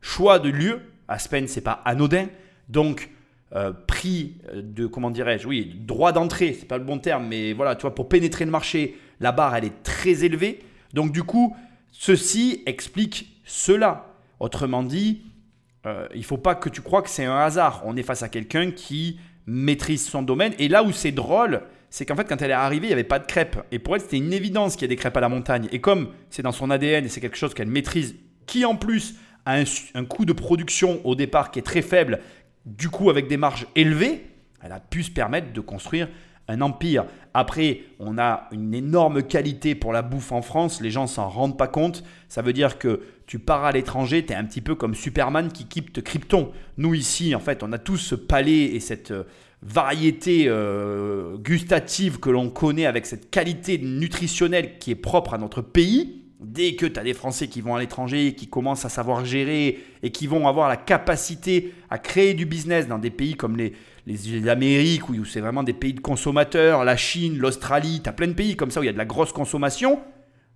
Choix 0.00 0.40
de 0.40 0.48
lieu. 0.48 0.80
Aspen, 1.06 1.46
c'est 1.46 1.60
pas 1.60 1.82
anodin. 1.84 2.26
Donc, 2.68 3.10
euh, 3.54 3.72
prix 3.86 4.38
de, 4.54 4.86
comment 4.86 5.10
dirais-je, 5.10 5.46
oui, 5.46 5.76
droit 5.78 6.12
d'entrée, 6.12 6.56
c'est 6.58 6.66
pas 6.66 6.78
le 6.78 6.84
bon 6.84 6.98
terme, 6.98 7.26
mais 7.28 7.52
voilà, 7.52 7.76
tu 7.76 7.82
vois, 7.82 7.94
pour 7.94 8.08
pénétrer 8.08 8.46
le 8.46 8.50
marché, 8.50 8.96
la 9.20 9.30
barre, 9.30 9.54
elle 9.54 9.66
est 9.66 9.82
très 9.82 10.24
élevée. 10.24 10.60
Donc, 10.94 11.12
du 11.12 11.22
coup, 11.22 11.54
ceci 11.92 12.62
explique 12.64 13.40
cela. 13.44 14.06
Autrement 14.40 14.82
dit, 14.82 15.22
euh, 15.86 16.08
il 16.14 16.24
faut 16.24 16.38
pas 16.38 16.54
que 16.54 16.70
tu 16.70 16.80
crois 16.80 17.02
que 17.02 17.10
c'est 17.10 17.26
un 17.26 17.36
hasard. 17.36 17.82
On 17.84 17.96
est 17.96 18.02
face 18.02 18.22
à 18.22 18.30
quelqu'un 18.30 18.70
qui 18.70 19.18
maîtrise 19.46 20.08
son 20.08 20.22
domaine. 20.22 20.54
Et 20.58 20.68
là 20.68 20.82
où 20.82 20.90
c'est 20.90 21.12
drôle, 21.12 21.62
c'est 21.92 22.06
qu'en 22.06 22.16
fait, 22.16 22.26
quand 22.26 22.40
elle 22.40 22.50
est 22.50 22.54
arrivée, 22.54 22.86
il 22.86 22.88
n'y 22.88 22.94
avait 22.94 23.04
pas 23.04 23.18
de 23.18 23.26
crêpes. 23.26 23.58
Et 23.70 23.78
pour 23.78 23.94
elle, 23.94 24.00
c'était 24.00 24.16
une 24.16 24.32
évidence 24.32 24.76
qu'il 24.76 24.82
y 24.82 24.84
ait 24.86 24.88
des 24.88 24.96
crêpes 24.96 25.18
à 25.18 25.20
la 25.20 25.28
montagne. 25.28 25.68
Et 25.72 25.82
comme 25.82 26.08
c'est 26.30 26.40
dans 26.40 26.50
son 26.50 26.70
ADN 26.70 27.04
et 27.04 27.08
c'est 27.10 27.20
quelque 27.20 27.36
chose 27.36 27.52
qu'elle 27.52 27.68
maîtrise, 27.68 28.16
qui 28.46 28.64
en 28.64 28.76
plus 28.76 29.16
a 29.44 29.62
un, 29.94 30.04
coût 30.06 30.24
de 30.24 30.32
production 30.32 31.02
au 31.04 31.14
départ 31.14 31.50
qui 31.50 31.58
est 31.58 31.62
très 31.62 31.82
faible, 31.82 32.20
du 32.64 32.88
coup 32.88 33.10
avec 33.10 33.28
des 33.28 33.36
marges 33.36 33.66
élevées, 33.76 34.24
elle 34.62 34.72
a 34.72 34.80
pu 34.80 35.02
se 35.02 35.10
permettre 35.10 35.52
de 35.52 35.60
construire 35.60 36.08
un 36.48 36.60
empire. 36.60 37.04
Après, 37.34 37.80
on 37.98 38.18
a 38.18 38.48
une 38.52 38.74
énorme 38.74 39.22
qualité 39.22 39.74
pour 39.74 39.92
la 39.92 40.02
bouffe 40.02 40.32
en 40.32 40.42
France, 40.42 40.80
les 40.80 40.90
gens 40.90 41.06
s'en 41.06 41.28
rendent 41.28 41.56
pas 41.56 41.68
compte. 41.68 42.04
Ça 42.28 42.42
veut 42.42 42.52
dire 42.52 42.78
que 42.78 43.00
tu 43.26 43.38
pars 43.38 43.64
à 43.64 43.72
l'étranger, 43.72 44.24
tu 44.24 44.32
es 44.32 44.36
un 44.36 44.44
petit 44.44 44.60
peu 44.60 44.74
comme 44.74 44.94
Superman 44.94 45.50
qui 45.50 45.66
quitte 45.66 46.02
Krypton. 46.02 46.52
Nous 46.76 46.94
ici, 46.94 47.34
en 47.34 47.40
fait, 47.40 47.62
on 47.62 47.72
a 47.72 47.78
tous 47.78 47.96
ce 47.96 48.14
palais 48.14 48.64
et 48.64 48.80
cette 48.80 49.12
euh, 49.12 49.24
variété 49.62 50.44
euh, 50.46 51.36
gustative 51.38 52.18
que 52.18 52.30
l'on 52.30 52.50
connaît 52.50 52.86
avec 52.86 53.06
cette 53.06 53.30
qualité 53.30 53.78
nutritionnelle 53.78 54.78
qui 54.78 54.90
est 54.90 54.96
propre 54.96 55.34
à 55.34 55.38
notre 55.38 55.62
pays. 55.62 56.21
Dès 56.44 56.74
que 56.74 56.86
tu 56.86 56.98
as 56.98 57.04
des 57.04 57.14
Français 57.14 57.48
qui 57.48 57.60
vont 57.60 57.76
à 57.76 57.80
l'étranger, 57.80 58.34
qui 58.34 58.48
commencent 58.48 58.84
à 58.84 58.88
savoir 58.88 59.24
gérer 59.24 59.78
et 60.02 60.10
qui 60.10 60.26
vont 60.26 60.48
avoir 60.48 60.68
la 60.68 60.76
capacité 60.76 61.72
à 61.88 61.98
créer 61.98 62.34
du 62.34 62.46
business 62.46 62.88
dans 62.88 62.98
des 62.98 63.10
pays 63.10 63.34
comme 63.34 63.56
les, 63.56 63.72
Amériques, 64.48 65.08
où 65.08 65.24
c'est 65.24 65.40
vraiment 65.40 65.62
des 65.62 65.72
pays 65.72 65.94
de 65.94 66.00
consommateurs, 66.00 66.84
la 66.84 66.96
Chine, 66.96 67.38
l'Australie, 67.38 68.00
tu 68.02 68.08
as 68.08 68.12
plein 68.12 68.26
de 68.26 68.32
pays 68.32 68.56
comme 68.56 68.72
ça 68.72 68.80
où 68.80 68.82
il 68.82 68.86
y 68.86 68.88
a 68.88 68.92
de 68.92 68.98
la 68.98 69.04
grosse 69.04 69.32
consommation, 69.32 70.00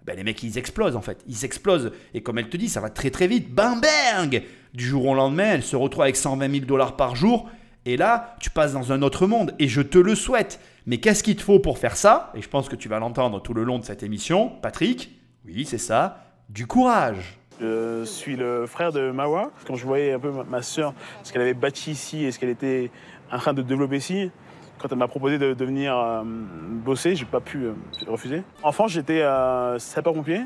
ben 0.05 0.17
les 0.17 0.25
mecs 0.25 0.43
ils 0.43 0.59
explosent 0.59 0.97
en 0.97 1.01
fait. 1.01 1.23
Ils 1.29 1.45
explosent. 1.45 1.93
Et 2.15 2.23
comme 2.23 2.39
elle 2.39 2.49
te 2.49 2.57
dit, 2.57 2.69
ça 2.69 2.81
va 2.81 2.91
très 2.91 3.11
très 3.11 3.27
vite. 3.27 3.53
Bam 3.53 3.81
bang 3.81 4.43
Du 4.73 4.85
jour 4.85 5.07
au 5.07 5.15
lendemain, 5.15 5.55
elle 5.55 5.63
se 5.63 5.77
retrouve 5.77 6.03
avec 6.03 6.17
120 6.17 6.51
000 6.51 6.65
dollars 6.65 6.97
par 6.97 7.17
jour. 7.17 7.51
Et 7.85 7.97
là, 7.97 8.37
tu 8.41 8.51
passes 8.51 8.73
dans 8.73 8.93
un 8.93 9.03
autre 9.03 9.27
monde. 9.27 9.55
Et 9.59 9.69
je 9.69 9.81
te 9.81 9.99
le 9.99 10.15
souhaite. 10.15 10.61
Mais 10.87 10.99
qu'est-ce 10.99 11.23
qu'il 11.23 11.37
te 11.37 11.43
faut 11.43 11.59
pour 11.59 11.79
faire 11.79 11.97
ça? 11.97 12.33
Et 12.37 12.43
je 12.43 12.49
pense 12.49 12.69
que 12.69 12.77
tu 12.77 12.89
vas 12.89 12.99
l'entendre 12.99 13.41
tout 13.43 13.55
le 13.55 13.65
long 13.65 13.79
de 13.79 13.85
cette 13.85 14.03
émission. 14.03 14.49
Patrick, 14.63 15.16
oui, 15.47 15.65
c'est 15.65 15.79
ça. 15.79 16.25
Du 16.49 16.67
courage. 16.67 17.39
Je 17.61 18.05
suis 18.05 18.37
le 18.37 18.67
frère 18.67 18.93
de 18.93 19.11
Mawa. 19.11 19.51
Quand 19.67 19.77
je 19.77 19.87
voyais 19.87 20.13
un 20.13 20.19
peu 20.19 20.31
ma 20.31 20.63
soeur, 20.63 20.93
ce 21.23 21.33
qu'elle 21.33 21.43
avait 21.43 21.55
bâti 21.55 21.93
ici 21.93 22.25
et 22.25 22.33
ce 22.33 22.39
qu'elle 22.39 22.51
était 22.51 22.91
en 23.33 23.39
train 23.39 23.55
de 23.55 23.63
développer 23.63 23.97
ici, 23.97 24.31
quand 24.79 24.89
elle 24.91 24.99
m'a 24.99 25.09
proposé 25.09 25.39
de, 25.39 25.65
venir 25.65 25.97
euh, 25.97 26.23
bosser, 26.25 27.17
j'ai 27.17 27.25
pas 27.25 27.41
pu 27.41 27.65
euh, 27.65 27.73
refuser. 28.09 28.43
En 28.63 28.73
France, 28.73 28.93
j'étais 28.93 29.23
euh, 29.23 29.79
sapeur-pompier 29.79 30.43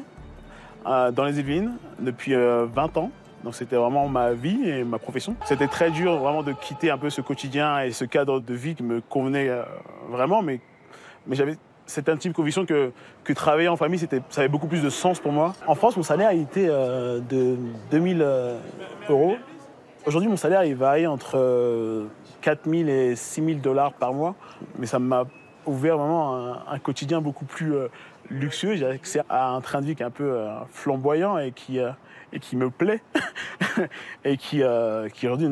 dans 0.85 1.25
les 1.25 1.39
Yvelines 1.39 1.77
depuis 1.99 2.35
20 2.35 2.97
ans. 2.97 3.11
Donc 3.45 3.55
c'était 3.55 3.77
vraiment 3.77 4.09
ma 4.09 4.33
vie 4.33 4.69
et 4.69 4.85
ma 4.85 4.99
profession. 4.99 5.37
C'était 5.45 5.67
très 5.67 5.91
dur 5.91 6.17
vraiment 6.17 6.43
de 6.43 6.53
quitter 6.53 6.91
un 6.91 6.97
peu 6.97 7.11
ce 7.11 7.21
quotidien 7.21 7.81
et 7.81 7.91
ce 7.91 8.07
cadre 8.07 8.41
de 8.41 8.55
vie 8.55 8.75
qui 8.75 8.83
me 8.83 9.03
convenait 9.03 9.51
vraiment, 10.09 10.41
mais, 10.41 10.61
mais 11.27 11.37
j'avais 11.37 11.59
cette 11.90 12.09
intime 12.09 12.33
conviction 12.33 12.64
que, 12.64 12.92
que 13.24 13.33
travailler 13.33 13.68
en 13.68 13.76
famille, 13.76 13.98
ça 13.98 14.40
avait 14.40 14.48
beaucoup 14.48 14.68
plus 14.68 14.83
de 14.83 14.90
sens 14.90 15.18
pour 15.18 15.33
moi. 15.33 15.55
En 15.66 15.74
France, 15.74 15.96
mon 15.96 16.03
salaire 16.03 16.31
était 16.31 16.68
de 16.68 17.57
2000 17.90 18.26
euros. 19.09 19.37
Aujourd'hui, 20.07 20.31
mon 20.31 20.37
salaire, 20.37 20.64
il 20.64 20.76
varie 20.76 21.07
entre 21.07 22.07
4 22.40 22.68
000 22.68 22.88
et 22.88 23.16
6 23.16 23.44
000 23.44 23.59
dollars 23.59 23.92
par 23.92 24.12
mois. 24.12 24.35
Mais 24.79 24.87
ça 24.87 24.98
m'a 24.98 25.24
ouvert 25.66 25.98
vraiment 25.98 26.55
un, 26.68 26.79
quotidien 26.79 27.20
beaucoup 27.20 27.44
plus 27.44 27.74
euh, 27.74 27.88
luxueux. 28.31 28.76
J'ai 28.76 28.87
accès 28.87 29.22
à 29.29 29.50
un 29.50 29.61
train 29.61 29.81
de 29.81 29.87
vie 29.87 29.94
qui 29.94 30.03
est 30.03 30.07
un 30.07 30.11
peu 30.11 30.33
euh, 30.33 30.59
flamboyant 30.70 31.38
et 31.38 31.53
qui, 31.53 31.79
euh, 31.79 31.90
et 32.33 32.40
qui 32.40 32.57
me 32.57 32.70
plaît. 32.70 33.03
et 34.24 34.37
qui, 34.37 34.62
qui 35.14 35.26
aujourd'hui 35.26 35.48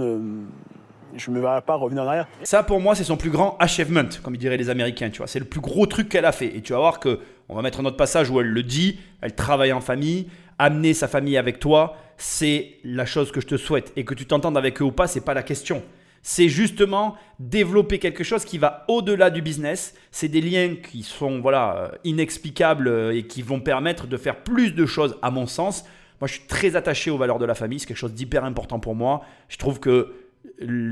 je 1.17 1.31
me 1.31 1.41
verrai 1.41 1.63
pas 1.63 1.75
revenir 1.75 2.03
en 2.03 2.07
arrière. 2.07 2.29
Ça, 2.43 2.63
pour 2.63 2.81
moi, 2.81 2.95
c'est 2.95 3.05
son 3.05 3.17
plus 3.17 3.31
grand 3.31 3.57
achievement, 3.59 4.09
comme 4.23 4.37
diraient 4.37 4.57
les 4.57 4.71
Américains. 4.71 5.11
Tu 5.11 5.19
vois, 5.19 5.27
c'est 5.27 5.39
le 5.39 5.45
plus 5.45 5.61
gros 5.61 5.87
truc 5.87 6.09
qu'elle 6.09 6.25
a 6.25 6.33
fait. 6.33 6.57
Et 6.57 6.61
tu 6.61 6.73
vas 6.73 6.79
voir 6.79 7.01
que, 7.01 7.21
on 7.49 7.57
va 7.57 7.63
mettre 7.63 7.81
un 7.81 7.85
autre 7.85 7.97
passage 7.97 8.31
où 8.31 8.41
elle 8.41 8.49
le 8.49 8.63
dit. 8.63 8.99
Elle 9.21 9.35
travaille 9.35 9.73
en 9.73 9.81
famille, 9.81 10.29
amener 10.59 10.95
sa 10.95 11.09
famille 11.09 11.37
avec 11.37 11.59
toi, 11.59 11.97
c'est 12.17 12.75
la 12.85 13.07
chose 13.07 13.33
que 13.33 13.41
je 13.41 13.47
te 13.47 13.57
souhaite. 13.57 13.93
Et 13.97 14.05
que 14.05 14.15
tu 14.15 14.27
t'entendes 14.27 14.57
avec 14.57 14.81
eux 14.81 14.85
ou 14.85 14.93
pas, 14.93 15.07
c'est 15.07 15.25
pas 15.25 15.35
la 15.35 15.43
question 15.43 15.83
c'est 16.23 16.49
justement 16.49 17.17
développer 17.39 17.99
quelque 17.99 18.25
chose 18.25 18.45
qui 18.45 18.59
va 18.59 18.85
au-delà 18.89 19.31
du 19.31 19.43
business. 19.43 19.95
C'est 20.11 20.29
des 20.29 20.41
liens 20.41 20.75
qui 20.77 21.03
sont 21.03 21.41
voilà 21.41 21.77
euh, 21.77 21.89
inexplicables 22.05 22.89
euh, 22.89 23.17
et 23.17 23.23
qui 23.23 23.43
vont 23.43 23.61
permettre 23.61 24.07
de 24.07 24.17
faire 24.17 24.43
plus 24.43 24.73
de 24.73 24.87
choses 24.87 25.17
à 25.23 25.31
mon 25.31 25.47
sens. 25.47 25.85
Moi, 26.21 26.27
je 26.27 26.35
suis 26.35 26.47
très 26.47 26.75
attaché 26.75 27.11
aux 27.11 27.17
valeurs 27.17 27.39
de 27.39 27.45
la 27.45 27.55
famille. 27.55 27.79
C'est 27.79 27.87
quelque 27.87 27.97
chose 27.97 28.13
d'hyper 28.13 28.45
important 28.45 28.81
pour 28.81 28.95
moi. 28.95 29.23
Je 29.49 29.57
trouve 29.57 29.79
que 29.79 30.13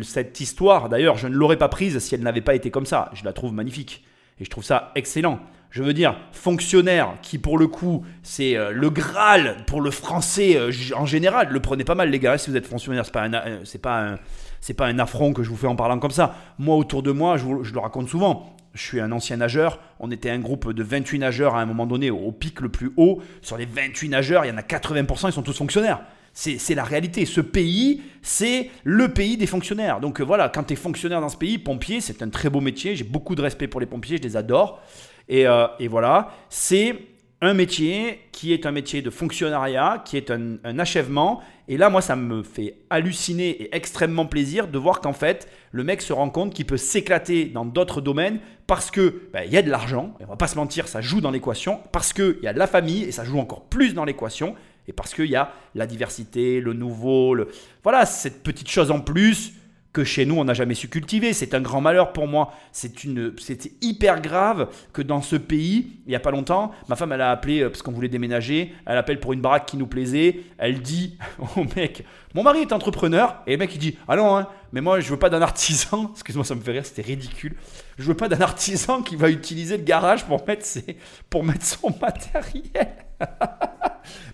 cette 0.03 0.40
histoire, 0.40 0.88
d'ailleurs, 0.88 1.16
je 1.16 1.29
ne 1.29 1.35
l'aurais 1.35 1.57
pas 1.57 1.69
prise 1.69 1.99
si 1.99 2.14
elle 2.14 2.23
n'avait 2.23 2.40
pas 2.40 2.55
été 2.55 2.71
comme 2.71 2.87
ça. 2.87 3.11
Je 3.14 3.25
la 3.25 3.33
trouve 3.33 3.53
magnifique 3.53 4.05
et 4.38 4.45
je 4.45 4.51
trouve 4.51 4.64
ça 4.64 4.92
excellent. 4.95 5.40
Je 5.71 5.83
veux 5.83 5.92
dire, 5.92 6.16
fonctionnaire, 6.33 7.14
qui 7.23 7.38
pour 7.38 7.59
le 7.59 7.66
coup, 7.66 8.05
c'est 8.23 8.57
euh, 8.57 8.71
le 8.71 8.88
Graal 8.88 9.57
pour 9.66 9.81
le 9.81 9.90
français 9.90 10.57
euh, 10.57 10.71
en 10.97 11.07
général. 11.07 11.49
Le 11.51 11.61
prenez 11.61 11.85
pas 11.85 11.95
mal, 11.95 12.09
les 12.11 12.19
gars, 12.19 12.38
si 12.38 12.51
vous 12.51 12.57
êtes 12.57 12.66
fonctionnaire, 12.66 13.05
c'est 13.05 13.12
pas 13.12 13.27
euh, 13.27 14.16
c'est 14.61 14.75
pas 14.75 14.87
un, 14.87 14.99
affront 14.99 15.33
que 15.33 15.42
je 15.42 15.51
vous 15.51 15.57
fais 15.57 15.66
en 15.66 15.77
parlant 15.77 15.99
comme 15.99 16.12
ça. 16.12 16.35
Moi, 16.59 16.77
autour 16.77 17.03
de 17.03 17.11
moi, 17.11 17.37
je, 17.37 17.45
je 17.62 17.73
le 17.75 17.81
raconte 17.81 18.09
souvent. 18.09 18.57
Je 18.75 18.83
suis 18.83 19.01
un 19.01 19.11
ancien 19.11 19.38
nageur. 19.38 19.81
On 20.01 20.11
était 20.11 20.31
un 20.31 20.38
groupe 20.38 20.73
de 20.73 20.83
28 20.83 21.19
nageurs 21.19 21.55
à 21.55 21.61
un 21.61 21.66
moment 21.66 21.87
donné, 21.87 22.11
au 22.11 22.31
pic 22.31 22.61
le 22.61 22.69
plus 22.69 22.92
haut. 22.97 23.21
Sur 23.42 23.57
les 23.57 23.66
28 23.66 24.11
nageurs, 24.11 24.45
il 24.45 24.49
y 24.49 24.51
en 24.51 24.59
a 24.59 24.62
80%, 24.62 25.29
ils 25.29 25.33
sont 25.33 25.42
tous 25.42 25.57
fonctionnaires. 25.57 26.01
C'est 26.38 26.75
la 26.75 26.85
réalité. 26.85 27.25
Ce 27.25 27.40
pays, 27.40 28.03
c'est 28.20 28.70
le 28.85 29.09
pays 29.09 29.38
des 29.38 29.46
fonctionnaires. 29.46 30.01
Donc 30.01 30.20
euh, 30.20 30.25
voilà, 30.25 30.51
quand 30.51 30.64
tu 30.64 30.75
es 30.75 30.77
fonctionnaire 30.77 31.22
dans 31.22 31.31
ce 31.31 31.37
pays, 31.38 31.57
pompier, 31.57 32.03
c'est 32.03 32.22
un 32.22 32.29
très 32.29 32.51
beau 32.51 32.61
métier. 32.61 32.94
J'ai 32.94 33.05
beaucoup 33.05 33.35
de 33.35 33.40
respect 33.40 33.68
pour 33.68 33.81
les 33.81 33.87
pompiers, 33.87 34.18
je 34.18 34.22
les 34.22 34.37
adore. 34.37 34.83
Et, 35.31 35.46
euh, 35.46 35.66
et 35.81 35.88
voilà, 35.88 36.29
c'est 36.51 36.94
un 37.40 37.55
métier 37.55 38.20
qui 38.33 38.53
est 38.53 38.66
un 38.66 38.70
métier 38.70 39.01
de 39.01 39.09
fonctionnariat, 39.09 40.03
qui 40.05 40.18
est 40.18 40.31
un, 40.31 40.57
un 40.62 40.79
achèvement. 40.79 41.40
Et 41.68 41.79
là, 41.79 41.88
moi, 41.88 42.03
ça 42.03 42.16
me 42.16 42.42
fait 42.42 42.81
halluciner 42.90 43.49
et 43.49 43.75
extrêmement 43.75 44.27
plaisir 44.27 44.68
de 44.68 44.79
voir 44.79 45.01
qu'en 45.01 45.14
fait, 45.14 45.49
le 45.72 45.85
mec 45.85 46.03
se 46.03 46.12
rend 46.12 46.29
compte 46.29 46.53
qu'il 46.53 46.66
peut 46.66 46.77
s'éclater 46.77 47.46
dans 47.46 47.64
d'autres 47.64 48.03
domaines 48.03 48.40
parce 48.66 48.90
que 48.90 49.22
ben, 49.33 49.44
il 49.46 49.53
y 49.53 49.57
a 49.57 49.62
de 49.62 49.70
l'argent. 49.70 50.12
On 50.20 50.27
va 50.27 50.37
pas 50.37 50.49
se 50.49 50.57
mentir, 50.57 50.87
ça 50.87 51.01
joue 51.01 51.22
dans 51.22 51.31
l'équation. 51.31 51.81
Parce 51.92 52.12
qu'il 52.12 52.40
y 52.42 52.46
a 52.46 52.53
de 52.53 52.59
la 52.59 52.66
famille 52.66 53.05
et 53.05 53.12
ça 53.12 53.25
joue 53.25 53.38
encore 53.38 53.64
plus 53.64 53.94
dans 53.94 54.05
l'équation. 54.05 54.55
Et 54.88 54.92
parce 54.92 55.14
qu'il 55.14 55.27
y 55.27 55.37
a 55.37 55.53
la 55.75 55.87
diversité, 55.87 56.61
le 56.61 56.72
nouveau, 56.72 57.37
voilà, 57.83 58.07
cette 58.07 58.42
petite 58.42 58.68
chose 58.68 58.90
en 58.90 59.01
plus 59.01 59.53
que 59.96 60.05
chez 60.05 60.27
nous 60.27 60.38
on 60.38 60.44
n'a 60.44 60.53
jamais 60.53 60.75
su 60.75 60.88
cultiver. 60.88 61.33
C'est 61.33 61.55
un 61.55 61.61
grand 61.62 61.81
malheur 61.81 62.12
pour 62.12 62.29
moi. 62.29 62.53
C'est 62.70 63.03
une, 63.03 63.33
c'était 63.38 63.72
hyper 63.81 64.20
grave 64.20 64.68
que 64.92 65.01
dans 65.01 65.22
ce 65.22 65.37
pays, 65.37 66.01
il 66.07 66.12
y 66.12 66.14
a 66.14 66.20
pas 66.20 66.31
longtemps, 66.31 66.72
ma 66.90 66.96
femme 66.96 67.12
elle 67.12 67.22
a 67.22 67.31
appelé 67.31 67.62
euh, 67.62 67.70
parce 67.70 67.81
qu'on 67.81 67.92
voulait 67.92 68.11
déménager. 68.11 68.75
Elle 68.85 68.99
appelle 68.99 69.18
pour 69.18 69.33
une 69.33 69.40
baraque 69.40 69.64
qui 69.64 69.79
nous 69.79 69.87
plaisait. 69.87 70.40
Elle 70.59 70.83
dit 70.83 71.16
au 71.57 71.64
mec, 71.77 72.05
mon 72.35 72.42
mari 72.42 72.61
est 72.61 72.72
entrepreneur. 72.72 73.37
Et 73.46 73.53
le 73.53 73.57
mec 73.57 73.75
il 73.75 73.79
dit, 73.79 73.96
ah 74.07 74.16
non, 74.16 74.37
hein, 74.37 74.49
mais 74.70 74.83
moi 74.83 75.01
je 75.01 75.09
veux 75.09 75.18
pas 75.18 75.31
d'un 75.31 75.40
artisan. 75.40 76.11
Excuse-moi, 76.12 76.44
ça 76.44 76.55
me 76.55 76.61
fait 76.61 76.72
rire, 76.72 76.85
c'était 76.85 77.01
ridicule. 77.01 77.57
Je 77.96 78.05
veux 78.05 78.16
pas 78.16 78.29
d'un 78.29 78.42
artisan 78.42 79.01
qui 79.01 79.16
va 79.16 79.31
utiliser 79.31 79.79
le 79.79 79.85
garage 79.85 80.27
pour 80.27 80.46
mettre 80.46 80.66
ses, 80.66 80.99
pour 81.31 81.42
mettre 81.42 81.64
son 81.64 81.88
matériel. 81.99 82.92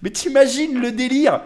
Mais 0.03 0.11
t'imagines 0.11 0.81
le 0.81 0.93
délire 0.93 1.41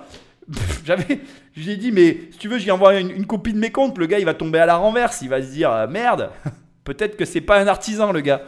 J'avais, 0.84 1.20
je 1.56 1.62
lui 1.62 1.72
ai 1.72 1.76
dit, 1.76 1.92
mais 1.92 2.18
si 2.30 2.38
tu 2.38 2.48
veux, 2.48 2.58
j'y 2.58 2.70
envoie 2.70 2.98
une, 2.98 3.10
une 3.10 3.26
copie 3.26 3.52
de 3.52 3.58
mes 3.58 3.70
comptes. 3.70 3.98
Le 3.98 4.06
gars, 4.06 4.18
il 4.18 4.24
va 4.24 4.34
tomber 4.34 4.58
à 4.58 4.66
la 4.66 4.76
renverse. 4.76 5.22
Il 5.22 5.28
va 5.28 5.42
se 5.42 5.50
dire, 5.50 5.70
euh, 5.70 5.86
merde, 5.86 6.30
peut-être 6.84 7.16
que 7.16 7.24
c'est 7.24 7.40
pas 7.40 7.60
un 7.60 7.66
artisan, 7.66 8.12
le 8.12 8.20
gars. 8.20 8.42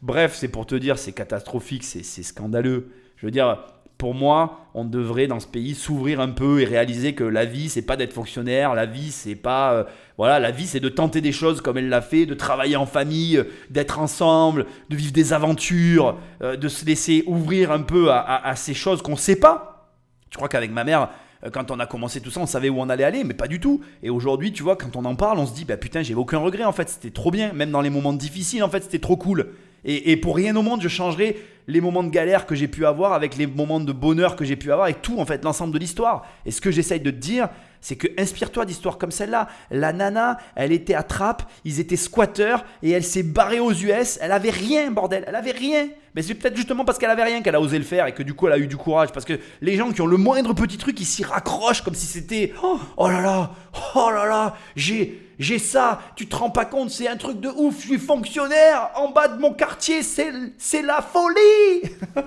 Bref, 0.00 0.34
c'est 0.34 0.48
pour 0.48 0.66
te 0.66 0.74
dire, 0.74 0.98
c'est 0.98 1.12
catastrophique, 1.12 1.84
c'est 1.84 2.02
scandaleux. 2.02 2.90
Je 3.16 3.26
veux 3.26 3.30
dire, 3.30 3.64
pour 4.02 4.14
moi, 4.14 4.66
on 4.74 4.84
devrait 4.84 5.28
dans 5.28 5.38
ce 5.38 5.46
pays 5.46 5.76
s'ouvrir 5.76 6.18
un 6.18 6.30
peu 6.30 6.60
et 6.60 6.64
réaliser 6.64 7.14
que 7.14 7.22
la 7.22 7.44
vie, 7.44 7.68
c'est 7.68 7.82
pas 7.86 7.96
d'être 7.96 8.12
fonctionnaire. 8.12 8.74
La 8.74 8.84
vie, 8.84 9.12
c'est 9.12 9.36
pas, 9.36 9.74
euh, 9.74 9.84
voilà, 10.18 10.40
la 10.40 10.50
vie, 10.50 10.66
c'est 10.66 10.80
de 10.80 10.88
tenter 10.88 11.20
des 11.20 11.30
choses 11.30 11.60
comme 11.60 11.78
elle 11.78 11.88
l'a 11.88 12.00
fait, 12.00 12.26
de 12.26 12.34
travailler 12.34 12.74
en 12.74 12.84
famille, 12.84 13.36
euh, 13.36 13.44
d'être 13.70 14.00
ensemble, 14.00 14.66
de 14.90 14.96
vivre 14.96 15.12
des 15.12 15.32
aventures, 15.32 16.18
euh, 16.42 16.56
de 16.56 16.66
se 16.66 16.84
laisser 16.84 17.22
ouvrir 17.28 17.70
un 17.70 17.82
peu 17.82 18.10
à, 18.10 18.52
ces 18.56 18.74
choses 18.74 19.02
qu'on 19.02 19.14
sait 19.14 19.38
pas. 19.38 19.92
Je 20.30 20.36
crois 20.36 20.48
qu'avec 20.48 20.72
ma 20.72 20.82
mère, 20.82 21.10
quand 21.52 21.70
on 21.70 21.78
a 21.78 21.86
commencé 21.86 22.20
tout 22.20 22.32
ça, 22.32 22.40
on 22.40 22.46
savait 22.46 22.70
où 22.70 22.80
on 22.80 22.88
allait 22.88 23.04
aller, 23.04 23.22
mais 23.22 23.34
pas 23.34 23.46
du 23.46 23.60
tout. 23.60 23.82
Et 24.02 24.10
aujourd'hui, 24.10 24.50
tu 24.50 24.64
vois, 24.64 24.74
quand 24.74 24.96
on 24.96 25.04
en 25.04 25.14
parle, 25.14 25.38
on 25.38 25.46
se 25.46 25.54
dit, 25.54 25.64
bah 25.64 25.76
putain, 25.76 26.02
j'ai 26.02 26.16
aucun 26.16 26.38
regret 26.38 26.64
en 26.64 26.72
fait, 26.72 26.88
c'était 26.88 27.10
trop 27.10 27.30
bien. 27.30 27.52
Même 27.52 27.70
dans 27.70 27.82
les 27.82 27.90
moments 27.90 28.14
difficiles, 28.14 28.64
en 28.64 28.68
fait, 28.68 28.82
c'était 28.82 28.98
trop 28.98 29.16
cool. 29.16 29.52
Et, 29.84 30.16
pour 30.16 30.36
rien 30.36 30.54
au 30.56 30.62
monde, 30.62 30.80
je 30.80 30.88
changerais 30.88 31.36
les 31.66 31.80
moments 31.80 32.02
de 32.02 32.10
galère 32.10 32.46
que 32.46 32.54
j'ai 32.54 32.68
pu 32.68 32.86
avoir 32.86 33.12
avec 33.12 33.36
les 33.36 33.46
moments 33.46 33.80
de 33.80 33.92
bonheur 33.92 34.36
que 34.36 34.44
j'ai 34.44 34.56
pu 34.56 34.70
avoir, 34.70 34.84
avec 34.84 35.02
tout, 35.02 35.18
en 35.18 35.26
fait, 35.26 35.44
l'ensemble 35.44 35.72
de 35.72 35.78
l'histoire. 35.78 36.26
Et 36.46 36.50
ce 36.50 36.60
que 36.60 36.70
j'essaye 36.70 37.00
de 37.00 37.10
te 37.10 37.16
dire, 37.16 37.48
c'est 37.82 37.96
que 37.96 38.06
inspire-toi 38.16 38.64
d'histoires 38.64 38.96
comme 38.96 39.10
celle-là. 39.10 39.48
La 39.70 39.92
nana, 39.92 40.38
elle 40.54 40.72
était 40.72 40.94
à 40.94 41.02
Trappes, 41.02 41.42
ils 41.64 41.80
étaient 41.80 41.96
squatteurs 41.96 42.64
et 42.82 42.90
elle 42.92 43.02
s'est 43.02 43.24
barrée 43.24 43.58
aux 43.58 43.72
US. 43.72 44.18
Elle 44.22 44.32
avait 44.32 44.50
rien, 44.50 44.90
bordel, 44.92 45.24
elle 45.26 45.34
avait 45.34 45.50
rien. 45.50 45.88
Mais 46.14 46.22
c'est 46.22 46.34
peut-être 46.34 46.56
justement 46.56 46.84
parce 46.84 46.98
qu'elle 46.98 47.10
avait 47.10 47.24
rien 47.24 47.42
qu'elle 47.42 47.56
a 47.56 47.60
osé 47.60 47.78
le 47.78 47.84
faire 47.84 48.06
et 48.06 48.12
que 48.12 48.22
du 48.22 48.34
coup 48.34 48.46
elle 48.46 48.52
a 48.52 48.58
eu 48.58 48.68
du 48.68 48.76
courage. 48.76 49.10
Parce 49.12 49.24
que 49.24 49.38
les 49.60 49.76
gens 49.76 49.90
qui 49.90 50.00
ont 50.00 50.06
le 50.06 50.16
moindre 50.16 50.54
petit 50.54 50.78
truc, 50.78 51.00
ils 51.00 51.06
s'y 51.06 51.24
raccrochent 51.24 51.82
comme 51.82 51.94
si 51.94 52.06
c'était 52.06 52.52
oh, 52.62 52.78
oh 52.96 53.08
là 53.08 53.20
là, 53.20 53.50
oh 53.96 54.10
là 54.10 54.26
là, 54.26 54.54
j'ai 54.76 55.20
j'ai 55.42 55.58
ça, 55.58 56.00
tu 56.16 56.26
te 56.26 56.36
rends 56.36 56.50
pas 56.50 56.64
compte, 56.64 56.90
c'est 56.90 57.08
un 57.08 57.16
truc 57.16 57.40
de 57.40 57.48
ouf, 57.48 57.80
je 57.80 57.88
suis 57.88 57.98
fonctionnaire 57.98 58.90
en 58.94 59.10
bas 59.10 59.28
de 59.28 59.40
mon 59.40 59.52
quartier, 59.52 60.02
c'est 60.02 60.82
la 60.82 61.02
folie. 61.02 61.90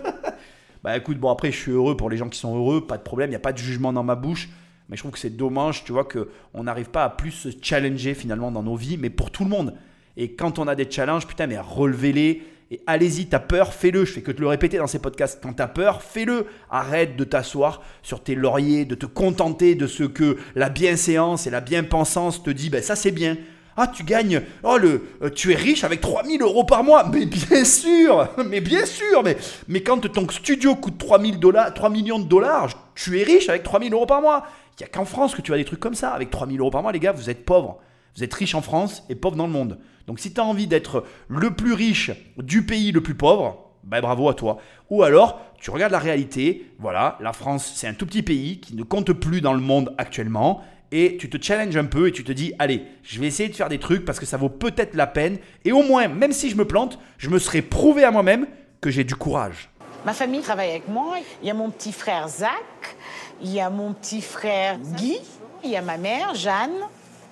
Bah 0.84 0.96
écoute, 0.96 1.18
bon 1.18 1.32
après 1.32 1.52
je 1.52 1.58
suis 1.58 1.72
heureux 1.72 1.98
pour 1.98 2.12
les 2.12 2.18
gens 2.18 2.30
qui 2.30 2.38
sont 2.38 2.56
heureux, 2.56 2.86
pas 2.86 3.00
de 3.00 3.02
problème, 3.02 3.30
il 3.30 3.32
n'y 3.32 3.38
a 3.38 3.40
pas 3.40 3.54
de 3.54 3.58
jugement 3.58 3.92
dans 3.92 4.04
ma 4.04 4.14
bouche. 4.14 4.50
Mais 4.88 4.96
je 4.96 5.02
trouve 5.02 5.14
que 5.14 5.20
c'est 5.20 5.36
dommage, 5.36 5.84
tu 5.84 5.92
vois, 5.92 6.06
qu'on 6.06 6.64
n'arrive 6.64 6.90
pas 6.92 7.06
à 7.06 7.10
plus 7.10 7.32
se 7.32 7.50
challenger 7.60 8.14
finalement 8.14 8.52
dans 8.52 8.62
nos 8.62 8.76
vies, 8.76 8.98
mais 8.98 9.10
pour 9.10 9.32
tout 9.32 9.44
le 9.44 9.50
monde. 9.50 9.74
Et 10.18 10.34
quand 10.34 10.60
on 10.60 10.68
a 10.68 10.76
des 10.76 10.90
challenges, 10.90 11.26
putain, 11.28 11.48
mais 11.48 11.58
relevez-les. 11.60 12.44
Et 12.72 12.82
allez-y, 12.88 13.28
t'as 13.28 13.40
peur, 13.40 13.74
fais-le. 13.74 14.06
Je 14.06 14.14
fais 14.14 14.22
que 14.22 14.32
te 14.32 14.42
le 14.42 14.48
répéter 14.48 14.78
dans 14.78 14.88
ces 14.88 15.00
podcasts. 15.00 15.40
Quand 15.42 15.54
t'as 15.54 15.68
peur, 15.68 16.02
fais-le. 16.02 16.48
Arrête 16.72 17.16
de 17.16 17.24
t'asseoir 17.24 17.82
sur 18.02 18.24
tes 18.24 18.34
lauriers, 18.34 18.86
de 18.86 18.96
te 18.96 19.06
contenter 19.06 19.76
de 19.76 19.86
ce 19.86 20.04
que 20.04 20.38
la 20.56 20.70
bienséance 20.70 21.46
et 21.46 21.52
la 21.52 21.62
bien-pensance 21.62 22.42
te 22.42 22.50
dit, 22.50 22.70
ben 22.70 22.82
ça 22.82 22.96
c'est 22.96 23.12
bien. 23.12 23.38
Ah, 23.78 23.88
tu 23.88 24.04
gagnes, 24.04 24.42
oh, 24.64 24.78
le, 24.78 25.04
euh, 25.22 25.30
tu 25.30 25.52
es 25.52 25.56
riche 25.56 25.84
avec 25.84 26.00
3000 26.00 26.42
euros 26.42 26.64
par 26.64 26.84
mois. 26.84 27.08
Mais 27.12 27.26
bien 27.26 27.66
sûr, 27.66 28.30
mais 28.46 28.62
bien 28.62 28.86
sûr, 28.86 29.22
mais, 29.22 29.38
mais 29.68 29.82
quand 29.82 30.00
ton 30.12 30.28
studio 30.30 30.76
coûte 30.76 30.98
3000 30.98 31.40
dollars, 31.40 31.74
3 31.74 31.90
millions 31.90 32.20
de 32.20 32.28
dollars, 32.28 32.70
tu 32.96 33.20
es 33.20 33.24
riche 33.24 33.50
avec 33.50 33.64
3000 33.64 33.94
euros 33.94 34.06
par 34.06 34.22
mois. 34.22 34.46
Il 34.80 34.84
n'y 34.84 34.86
a 34.86 34.90
qu'en 34.90 35.06
France 35.06 35.36
que 35.36 35.42
tu 35.42 35.54
as 35.54 35.58
des 35.58 35.66
trucs 35.66 35.80
comme 35.80 35.94
ça. 35.94 36.12
Avec 36.12 36.32
3000 36.32 36.60
euros 36.60 36.72
par 36.72 36.82
mois, 36.82 36.94
les 36.94 37.00
gars, 37.00 37.12
vous 37.12 37.30
êtes 37.30 37.46
pauvres. 37.46 37.80
Vous 38.16 38.24
êtes 38.24 38.34
riche 38.34 38.56
en 38.56 38.62
France 38.62 39.04
et 39.10 39.16
pauvre 39.16 39.36
dans 39.36 39.48
le 39.48 39.52
monde. 39.52 39.80
Donc 40.08 40.20
si 40.20 40.34
tu 40.34 40.40
as 40.40 40.46
envie 40.46 40.68
d'être 40.68 41.04
le 41.28 41.54
plus 41.54 41.74
riche 41.74 42.12
du 42.38 42.66
pays 42.66 42.92
le 42.92 43.02
plus 43.02 43.16
pauvre, 43.16 43.72
ben 43.84 44.02
bravo 44.02 44.30
à 44.30 44.34
toi. 44.34 44.58
Ou 44.90 45.04
alors, 45.04 45.42
tu 45.60 45.70
regardes 45.70 45.92
la 45.92 46.00
réalité, 46.00 46.72
voilà, 46.80 47.18
la 47.22 47.34
France, 47.34 47.74
c'est 47.76 47.88
un 47.88 47.94
tout 47.94 48.06
petit 48.06 48.24
pays 48.24 48.60
qui 48.60 48.76
ne 48.76 48.84
compte 48.84 49.12
plus 49.14 49.42
dans 49.42 49.54
le 49.54 49.60
monde 49.60 49.94
actuellement, 49.98 50.62
et 50.92 51.18
tu 51.18 51.30
te 51.30 51.44
challenges 51.44 51.76
un 51.76 51.86
peu 51.86 52.08
et 52.08 52.12
tu 52.12 52.24
te 52.24 52.32
dis, 52.32 52.54
allez, 52.60 52.84
je 53.04 53.20
vais 53.20 53.28
essayer 53.28 53.50
de 53.50 53.56
faire 53.56 53.70
des 53.70 53.80
trucs 53.80 54.06
parce 54.06 54.20
que 54.20 54.26
ça 54.26 54.38
vaut 54.38 54.50
peut-être 54.50 54.96
la 54.96 55.08
peine, 55.08 55.38
et 55.66 55.72
au 55.72 55.84
moins, 55.84 56.08
même 56.08 56.32
si 56.32 56.50
je 56.50 56.56
me 56.56 56.66
plante, 56.66 57.00
je 57.18 57.30
me 57.30 57.40
serai 57.40 57.62
prouvé 57.62 58.04
à 58.04 58.12
moi-même 58.12 58.48
que 58.80 58.90
j'ai 58.90 59.04
du 59.04 59.16
courage. 59.16 59.70
Ma 60.06 60.14
famille 60.14 60.42
travaille 60.42 60.70
avec 60.70 60.88
moi. 60.88 61.16
Il 61.42 61.48
y 61.48 61.52
a 61.52 61.56
mon 61.56 61.72
petit 61.72 61.92
frère 61.92 62.28
Zach, 62.28 62.96
il 63.42 63.52
y 63.52 63.60
a 63.60 63.70
mon 63.70 63.94
petit 63.94 64.22
frère 64.22 64.78
Guy, 64.78 65.18
il 65.64 65.72
y 65.72 65.76
a 65.76 65.82
ma 65.82 65.98
mère 65.98 66.36
Jeanne. 66.36 66.72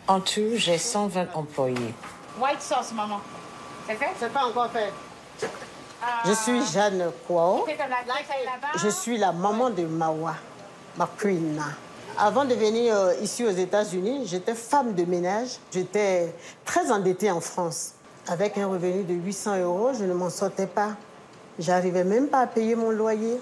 En 0.08 0.20
tout, 0.20 0.56
j'ai 0.56 0.78
120 0.78 1.28
employés. 1.34 1.94
White 2.38 2.62
sauce, 2.62 2.92
maman. 2.94 3.22
C'est 3.88 3.96
fait? 3.96 4.10
C'est 4.20 4.34
pas 4.34 4.46
encore 4.46 4.70
fait. 4.70 4.92
Je 6.26 6.34
suis 6.34 6.62
Jeanne 6.74 7.10
Kwao. 7.26 7.66
Je 8.76 8.90
suis 8.90 9.18
la 9.18 9.32
maman 9.32 9.70
de 9.70 9.84
Mawa, 9.86 10.36
ma 10.98 11.10
queen. 11.18 11.62
Avant 12.18 12.44
de 12.44 12.54
venir 12.54 12.94
euh, 12.94 13.14
ici 13.22 13.46
aux 13.46 13.52
États-Unis, 13.52 14.28
j'étais 14.28 14.56
femme 14.56 14.94
de 14.94 15.06
ménage. 15.06 15.58
J'étais 15.72 16.36
très 16.66 16.92
endettée 16.92 17.32
en 17.32 17.40
France. 17.40 17.94
Avec 18.28 18.58
un 18.58 18.68
revenu 18.68 19.04
de 19.04 19.14
800 19.14 19.60
euros, 19.62 19.92
je 19.98 20.04
ne 20.04 20.14
m'en 20.14 20.30
sortais 20.30 20.68
pas. 20.68 20.92
J'arrivais 21.58 22.04
même 22.04 22.28
pas 22.28 22.42
à 22.42 22.48
payer 22.48 22.76
mon 22.76 22.92
loyer. 22.92 23.40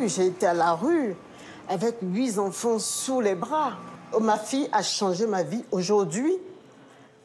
J'ai 0.00 0.26
été 0.26 0.46
à 0.46 0.54
la 0.54 0.72
rue 0.72 1.14
avec 1.68 1.96
huit 2.02 2.38
enfants 2.38 2.78
sous 2.80 3.20
les 3.20 3.36
bras. 3.36 3.72
Oh, 4.14 4.20
Ma 4.20 4.38
fille 4.38 4.68
a 4.72 4.82
changé 4.82 5.26
ma 5.26 5.42
vie. 5.42 5.64
Aujourd'hui, 5.70 6.36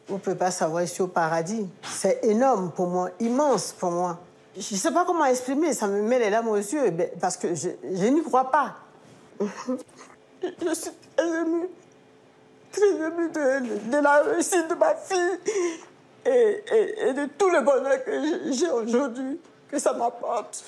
vous 0.07 0.15
ne 0.15 0.19
pouvez 0.19 0.35
pas 0.35 0.51
savoir 0.51 0.83
ici 0.83 1.01
au 1.01 1.07
paradis. 1.07 1.67
C'est 1.83 2.23
énorme 2.23 2.71
pour 2.71 2.87
moi, 2.87 3.09
immense 3.19 3.73
pour 3.73 3.91
moi. 3.91 4.19
Je 4.57 4.73
ne 4.73 4.79
sais 4.79 4.91
pas 4.91 5.05
comment 5.05 5.25
exprimer, 5.25 5.73
ça 5.73 5.87
me 5.87 6.01
met 6.01 6.17
les 6.17 6.29
larmes 6.29 6.47
aux 6.47 6.55
yeux 6.55 6.91
parce 7.19 7.37
que 7.37 7.53
je, 7.53 7.69
n'y 8.07 8.23
crois 8.23 8.49
pas. 8.49 8.75
je 10.41 10.73
suis 10.73 10.91
très 11.15 11.27
émue, 11.41 11.67
très 12.71 12.89
émue 12.89 13.29
de, 13.29 14.01
la 14.01 14.21
réussite 14.23 14.67
de 14.67 14.73
ma 14.75 14.95
fille 14.95 15.39
et, 16.25 16.63
et- 17.09 17.13
de 17.13 17.25
tout 17.37 17.49
le 17.49 17.61
bonheur 17.61 18.03
que 18.03 18.51
j'ai- 18.51 18.71
aujourd'hui, 18.71 19.39
que 19.69 19.77
ça 19.77 19.93
m'apporte. 19.93 20.63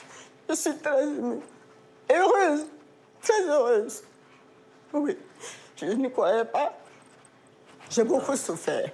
Je 0.49 0.53
suis 0.55 0.75
très 0.77 1.03
émue, 1.03 1.39
heureuse, 2.13 2.65
très 3.23 3.41
heureuse. 3.47 4.03
Oui, 4.93 5.17
je 5.81 5.93
n'y 5.93 6.11
croyais 6.11 6.45
pas. 6.45 6.77
J'ai 7.89 8.03
beaucoup 8.03 8.35
souffert. 8.35 8.89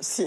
Si. 0.00 0.26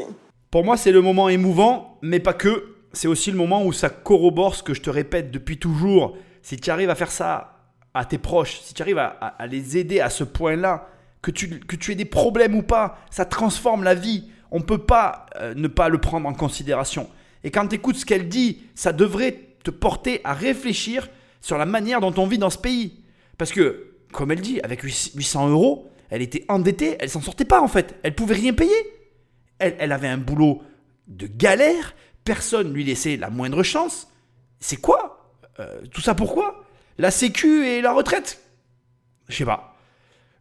Pour 0.52 0.64
moi, 0.64 0.78
c'est 0.78 0.92
le 0.92 1.02
moment 1.02 1.30
émouvant, 1.30 1.98
mais 2.02 2.20
pas 2.20 2.34
que. 2.34 2.76
C'est 2.92 3.08
aussi 3.08 3.32
le 3.32 3.38
moment 3.38 3.64
où 3.64 3.72
ça 3.72 3.90
corrobore 3.90 4.56
ce 4.56 4.64
que 4.64 4.74
je 4.74 4.82
te 4.82 4.90
répète 4.90 5.32
depuis 5.32 5.60
toujours. 5.60 6.18
Si 6.42 6.58
tu 6.58 6.72
arrives 6.72 6.90
à 6.90 6.96
faire 6.96 7.12
ça 7.12 7.56
à 7.94 8.06
tes 8.06 8.18
proches, 8.18 8.60
si 8.62 8.74
tu 8.74 8.82
arrives 8.82 8.98
à 8.98 9.48
les 9.48 9.78
aider 9.78 10.00
à 10.00 10.10
ce 10.10 10.24
point-là, 10.24 10.88
que 11.22 11.32
tu, 11.32 11.60
que 11.60 11.76
tu 11.76 11.92
aies 11.92 11.96
des 11.96 12.06
problèmes 12.06 12.56
ou 12.56 12.64
pas, 12.64 12.98
ça 13.10 13.26
transforme 13.26 13.84
la 13.84 13.96
vie. 13.96 14.30
On 14.52 14.60
ne 14.60 14.64
peut 14.64 14.80
pas 14.80 15.26
euh, 15.36 15.54
ne 15.56 15.68
pas 15.68 15.90
le 15.90 16.00
prendre 16.00 16.28
en 16.28 16.34
considération. 16.34 17.10
Et 17.44 17.52
quand 17.52 17.68
tu 17.68 17.76
écoutes 17.76 17.98
ce 17.98 18.06
qu'elle 18.06 18.28
dit, 18.28 18.64
ça 18.76 18.94
devrait 18.94 19.50
te 19.64 19.72
porter 19.72 20.22
à 20.24 20.34
réfléchir 20.34 21.10
sur 21.42 21.58
la 21.58 21.66
manière 21.66 22.02
dont 22.02 22.14
on 22.18 22.26
vit 22.26 22.38
dans 22.38 22.50
ce 22.50 22.58
pays. 22.58 23.04
Parce 23.38 23.52
que, 23.52 23.89
comme 24.12 24.32
elle 24.32 24.42
dit, 24.42 24.60
avec 24.62 24.82
800 24.82 25.50
euros, 25.50 25.90
elle 26.10 26.22
était 26.22 26.46
endettée, 26.50 26.98
elle 27.00 27.10
s'en 27.10 27.22
sortait 27.22 27.46
pas 27.46 27.62
en 27.62 27.68
fait. 27.68 27.96
Elle 28.04 28.16
pouvait 28.16 28.36
rien 28.36 28.54
payer. 28.54 28.74
Elle, 29.60 29.92
avait 29.92 30.08
un 30.08 30.18
boulot 30.18 30.62
de 31.08 31.28
galère, 31.28 31.94
personne 32.24 32.72
lui 32.74 32.86
laissait 32.86 33.18
la 33.18 33.30
moindre 33.30 33.62
chance. 33.62 34.08
C'est 34.62 34.78
quoi? 34.78 35.34
Euh, 35.60 35.82
Tout 35.92 36.00
ça 36.02 36.16
pourquoi? 36.16 36.64
La 36.98 37.12
sécu 37.12 37.66
et 37.68 37.82
la 37.82 37.92
retraite? 37.92 38.42
Je 39.28 39.36
sais 39.36 39.46
pas. 39.46 39.76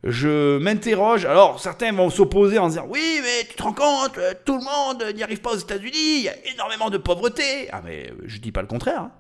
Je 0.04 0.59
m'interroge. 0.59 1.24
Alors, 1.24 1.59
certains 1.59 1.92
vont 1.92 2.11
s'opposer 2.11 2.59
en 2.59 2.68
disant 2.68 2.87
Oui, 2.88 3.20
mais 3.22 3.44
tu 3.48 3.57
te 3.57 3.62
rends 3.64 3.72
compte, 3.72 4.16
euh, 4.18 4.33
tout 4.44 4.57
le 4.57 4.62
monde 4.64 5.04
n'y 5.16 5.24
arrive 5.24 5.40
pas 5.40 5.50
aux 5.50 5.59
États-Unis, 5.59 5.90
il 6.18 6.22
y 6.22 6.28
a 6.28 6.46
énormément 6.52 6.88
de 6.88 6.98
pauvreté. 6.98 7.68
Ah, 7.72 7.83
mais 7.85 8.12
je 8.24 8.38
dis 8.38 8.52
pas 8.52 8.61
le 8.62 8.68
contraire. 8.68 9.02
hein. 9.02 9.12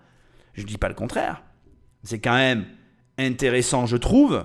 Je 0.54 0.62
dis 0.62 0.78
pas 0.78 0.88
le 0.88 0.94
contraire. 0.94 1.42
C'est 2.04 2.20
quand 2.20 2.34
même 2.34 2.66
intéressant, 3.18 3.86
je 3.86 3.96
trouve, 3.96 4.44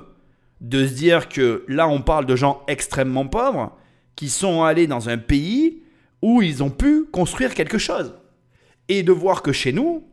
de 0.62 0.88
se 0.88 0.94
dire 0.94 1.30
que 1.30 1.64
là, 1.68 1.88
on 1.88 2.02
parle 2.02 2.26
de 2.26 2.36
gens 2.36 2.64
extrêmement 2.68 3.28
pauvres 3.28 3.76
qui 4.16 4.30
sont 4.30 4.64
allés 4.64 4.88
dans 4.88 5.10
un 5.10 5.18
pays 5.18 5.84
où 6.22 6.42
ils 6.42 6.64
ont 6.64 6.70
pu 6.70 7.06
construire 7.06 7.54
quelque 7.54 7.78
chose. 7.78 8.16
Et 8.88 9.04
de 9.04 9.12
voir 9.12 9.42
que 9.42 9.52
chez 9.52 9.74
nous, 9.74 10.08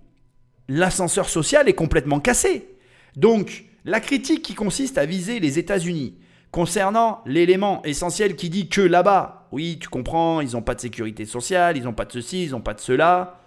l'ascenseur 0.68 1.28
social 1.28 1.68
est 1.68 1.74
complètement 1.74 2.20
cassé. 2.20 2.68
Donc, 3.16 3.64
la 3.84 4.00
critique 4.00 4.42
qui 4.42 4.54
consiste 4.54 4.98
à 4.98 5.06
viser 5.06 5.40
les 5.40 5.58
États-Unis 5.58 6.16
concernant 6.50 7.22
l'élément 7.26 7.82
essentiel 7.84 8.36
qui 8.36 8.50
dit 8.50 8.68
que 8.68 8.80
là-bas, 8.80 9.48
oui, 9.52 9.78
tu 9.80 9.88
comprends, 9.88 10.40
ils 10.40 10.52
n'ont 10.52 10.62
pas 10.62 10.74
de 10.74 10.80
sécurité 10.80 11.24
sociale, 11.24 11.76
ils 11.76 11.84
n'ont 11.84 11.92
pas 11.92 12.04
de 12.04 12.12
ceci, 12.12 12.44
ils 12.44 12.50
n'ont 12.50 12.60
pas 12.60 12.74
de 12.74 12.80
cela, 12.80 13.40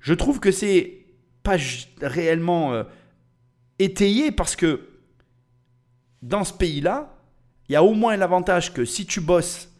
je 0.00 0.14
trouve 0.14 0.38
que 0.38 0.52
c'est 0.52 1.04
pas 1.42 1.56
réellement 2.00 2.72
euh, 2.72 2.84
étayé 3.78 4.30
parce 4.30 4.56
que 4.56 4.88
dans 6.22 6.44
ce 6.44 6.52
pays-là, 6.52 7.14
il 7.68 7.72
y 7.72 7.76
a 7.76 7.82
au 7.82 7.94
moins 7.94 8.16
l'avantage 8.16 8.72
que 8.72 8.84
si 8.84 9.06
tu 9.06 9.20
bosses 9.20 9.72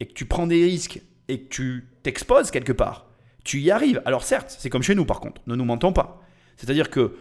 et 0.00 0.06
que 0.06 0.12
tu 0.12 0.26
prends 0.26 0.46
des 0.46 0.64
risques 0.64 1.00
et 1.28 1.42
que 1.42 1.48
tu 1.48 1.88
t'exposes 2.02 2.50
quelque 2.50 2.72
part, 2.72 3.06
tu 3.44 3.60
y 3.60 3.70
arrives. 3.70 4.02
Alors 4.04 4.24
certes, 4.24 4.54
c'est 4.58 4.70
comme 4.70 4.82
chez 4.82 4.94
nous 4.94 5.04
par 5.04 5.20
contre, 5.20 5.40
ne 5.46 5.54
nous 5.54 5.64
mentons 5.64 5.92
pas. 5.92 6.22
C'est-à-dire 6.56 6.90
que 6.90 7.16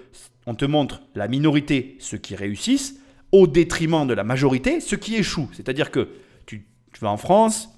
on 0.46 0.56
te 0.56 0.66
montre 0.66 1.02
la 1.14 1.28
minorité, 1.28 1.98
ceux 2.00 2.18
qui 2.18 2.36
réussissent, 2.36 3.00
au 3.32 3.48
détriment 3.48 4.08
de 4.08 4.14
la 4.14 4.24
majorité, 4.24 4.80
ceux 4.80 4.98
qui 4.98 5.16
échouent. 5.16 5.50
C'est-à-dire 5.54 5.92
que 5.92 6.10
tu, 6.46 6.66
tu 6.94 7.00
vas 7.02 7.10
en 7.10 7.18
France, 7.18 7.70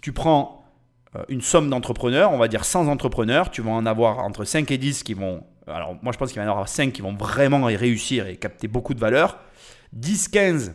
tu 0.00 0.12
prends 0.12 0.64
euh, 1.16 1.24
une 1.28 1.40
somme 1.40 1.70
d'entrepreneurs, 1.70 2.32
on 2.32 2.38
va 2.38 2.48
dire 2.48 2.64
100 2.64 2.88
entrepreneurs, 2.88 3.50
tu 3.50 3.62
vas 3.62 3.70
en 3.70 3.86
avoir 3.86 4.18
entre 4.18 4.44
5 4.44 4.70
et 4.70 4.78
10 4.78 5.02
qui 5.02 5.14
vont... 5.14 5.44
Alors 5.66 5.96
moi 6.02 6.12
je 6.12 6.18
pense 6.18 6.30
qu'il 6.30 6.38
va 6.38 6.44
y 6.44 6.48
en 6.48 6.52
avoir 6.52 6.68
5 6.68 6.92
qui 6.92 7.02
vont 7.02 7.14
vraiment 7.14 7.68
y 7.68 7.76
réussir 7.76 8.26
et 8.26 8.36
capter 8.36 8.68
beaucoup 8.68 8.94
de 8.94 9.00
valeur. 9.00 9.38
10, 9.92 10.28
15 10.28 10.74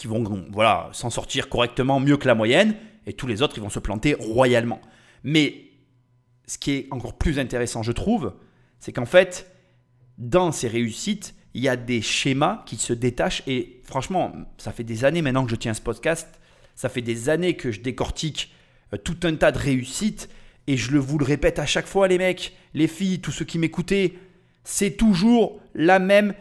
qui 0.00 0.06
vont 0.06 0.46
voilà, 0.50 0.88
s'en 0.92 1.10
sortir 1.10 1.50
correctement, 1.50 2.00
mieux 2.00 2.16
que 2.16 2.26
la 2.26 2.34
moyenne, 2.34 2.74
et 3.06 3.12
tous 3.12 3.26
les 3.26 3.42
autres, 3.42 3.58
ils 3.58 3.60
vont 3.60 3.68
se 3.68 3.78
planter 3.78 4.14
royalement. 4.14 4.80
Mais 5.24 5.64
ce 6.46 6.56
qui 6.56 6.72
est 6.72 6.88
encore 6.90 7.18
plus 7.18 7.38
intéressant, 7.38 7.82
je 7.82 7.92
trouve, 7.92 8.32
c'est 8.78 8.92
qu'en 8.92 9.04
fait, 9.04 9.54
dans 10.16 10.52
ces 10.52 10.68
réussites, 10.68 11.34
il 11.52 11.62
y 11.62 11.68
a 11.68 11.76
des 11.76 12.00
schémas 12.00 12.62
qui 12.64 12.76
se 12.76 12.94
détachent, 12.94 13.42
et 13.46 13.82
franchement, 13.84 14.32
ça 14.56 14.72
fait 14.72 14.84
des 14.84 15.04
années 15.04 15.20
maintenant 15.20 15.44
que 15.44 15.50
je 15.50 15.56
tiens 15.56 15.74
ce 15.74 15.82
podcast, 15.82 16.40
ça 16.74 16.88
fait 16.88 17.02
des 17.02 17.28
années 17.28 17.54
que 17.54 17.70
je 17.70 17.80
décortique 17.80 18.54
euh, 18.94 18.96
tout 18.96 19.18
un 19.24 19.34
tas 19.34 19.52
de 19.52 19.58
réussites, 19.58 20.30
et 20.70 20.76
je 20.76 20.96
vous 20.96 21.18
le 21.18 21.24
répète 21.24 21.58
à 21.58 21.66
chaque 21.66 21.88
fois, 21.88 22.06
les 22.06 22.16
mecs, 22.16 22.54
les 22.74 22.86
filles, 22.86 23.20
tous 23.20 23.32
ceux 23.32 23.44
qui 23.44 23.58
m'écoutaient, 23.58 24.14
c'est 24.62 24.92
toujours 24.92 25.58
la 25.74 25.98
même 25.98 26.32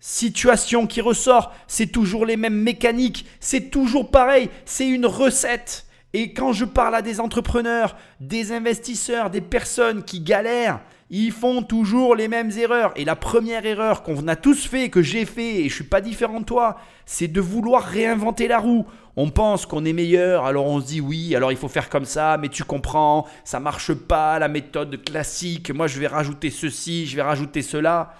situation 0.00 0.86
qui 0.86 1.00
ressort, 1.00 1.54
c'est 1.66 1.86
toujours 1.86 2.26
les 2.26 2.36
mêmes 2.36 2.60
mécaniques, 2.60 3.24
c'est 3.40 3.70
toujours 3.70 4.10
pareil, 4.10 4.50
c'est 4.66 4.86
une 4.86 5.06
recette. 5.06 5.86
Et 6.12 6.34
quand 6.34 6.52
je 6.52 6.66
parle 6.66 6.94
à 6.94 7.00
des 7.00 7.20
entrepreneurs, 7.20 7.96
des 8.20 8.52
investisseurs, 8.52 9.30
des 9.30 9.40
personnes 9.40 10.04
qui 10.04 10.20
galèrent, 10.20 10.80
ils 11.08 11.32
font 11.32 11.62
toujours 11.62 12.14
les 12.14 12.28
mêmes 12.28 12.50
erreurs. 12.50 12.92
Et 12.96 13.06
la 13.06 13.16
première 13.16 13.64
erreur 13.64 14.02
qu'on 14.02 14.28
a 14.28 14.36
tous 14.36 14.66
fait, 14.66 14.90
que 14.90 15.00
j'ai 15.00 15.24
fait, 15.24 15.62
et 15.62 15.68
je 15.70 15.74
suis 15.74 15.84
pas 15.84 16.02
différent 16.02 16.40
de 16.40 16.44
toi, 16.44 16.78
c'est 17.06 17.28
de 17.28 17.40
vouloir 17.40 17.82
réinventer 17.82 18.46
la 18.46 18.58
roue. 18.58 18.86
On 19.16 19.30
pense 19.30 19.66
qu'on 19.66 19.84
est 19.84 19.92
meilleur, 19.92 20.44
alors 20.44 20.66
on 20.66 20.80
se 20.80 20.86
dit 20.86 21.00
oui, 21.00 21.34
alors 21.34 21.50
il 21.50 21.58
faut 21.58 21.68
faire 21.68 21.88
comme 21.88 22.04
ça, 22.04 22.38
mais 22.38 22.48
tu 22.48 22.64
comprends, 22.64 23.26
ça 23.44 23.58
marche 23.58 23.92
pas, 23.92 24.38
la 24.38 24.48
méthode 24.48 25.02
classique, 25.04 25.70
moi 25.70 25.86
je 25.88 25.98
vais 25.98 26.06
rajouter 26.06 26.50
ceci, 26.50 27.06
je 27.06 27.16
vais 27.16 27.22
rajouter 27.22 27.62
cela. 27.62 28.14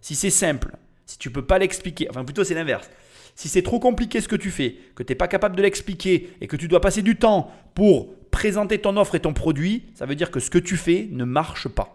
Si 0.00 0.14
c'est 0.14 0.30
simple, 0.30 0.76
si 1.06 1.18
tu 1.18 1.30
peux 1.30 1.44
pas 1.44 1.58
l'expliquer, 1.58 2.08
enfin 2.10 2.24
plutôt 2.24 2.44
c'est 2.44 2.54
l'inverse. 2.54 2.90
Si 3.34 3.48
c'est 3.48 3.62
trop 3.62 3.78
compliqué 3.78 4.20
ce 4.20 4.28
que 4.28 4.36
tu 4.36 4.50
fais, 4.50 4.76
que 4.94 5.02
tu 5.02 5.12
n'es 5.12 5.16
pas 5.16 5.28
capable 5.28 5.56
de 5.56 5.62
l'expliquer 5.62 6.30
et 6.40 6.46
que 6.46 6.56
tu 6.56 6.68
dois 6.68 6.80
passer 6.80 7.02
du 7.02 7.16
temps 7.16 7.50
pour 7.74 8.08
présenter 8.30 8.78
ton 8.78 8.96
offre 8.96 9.14
et 9.14 9.20
ton 9.20 9.32
produit, 9.32 9.84
ça 9.94 10.06
veut 10.06 10.16
dire 10.16 10.30
que 10.30 10.40
ce 10.40 10.50
que 10.50 10.58
tu 10.58 10.76
fais 10.76 11.08
ne 11.10 11.24
marche 11.24 11.68
pas. 11.68 11.94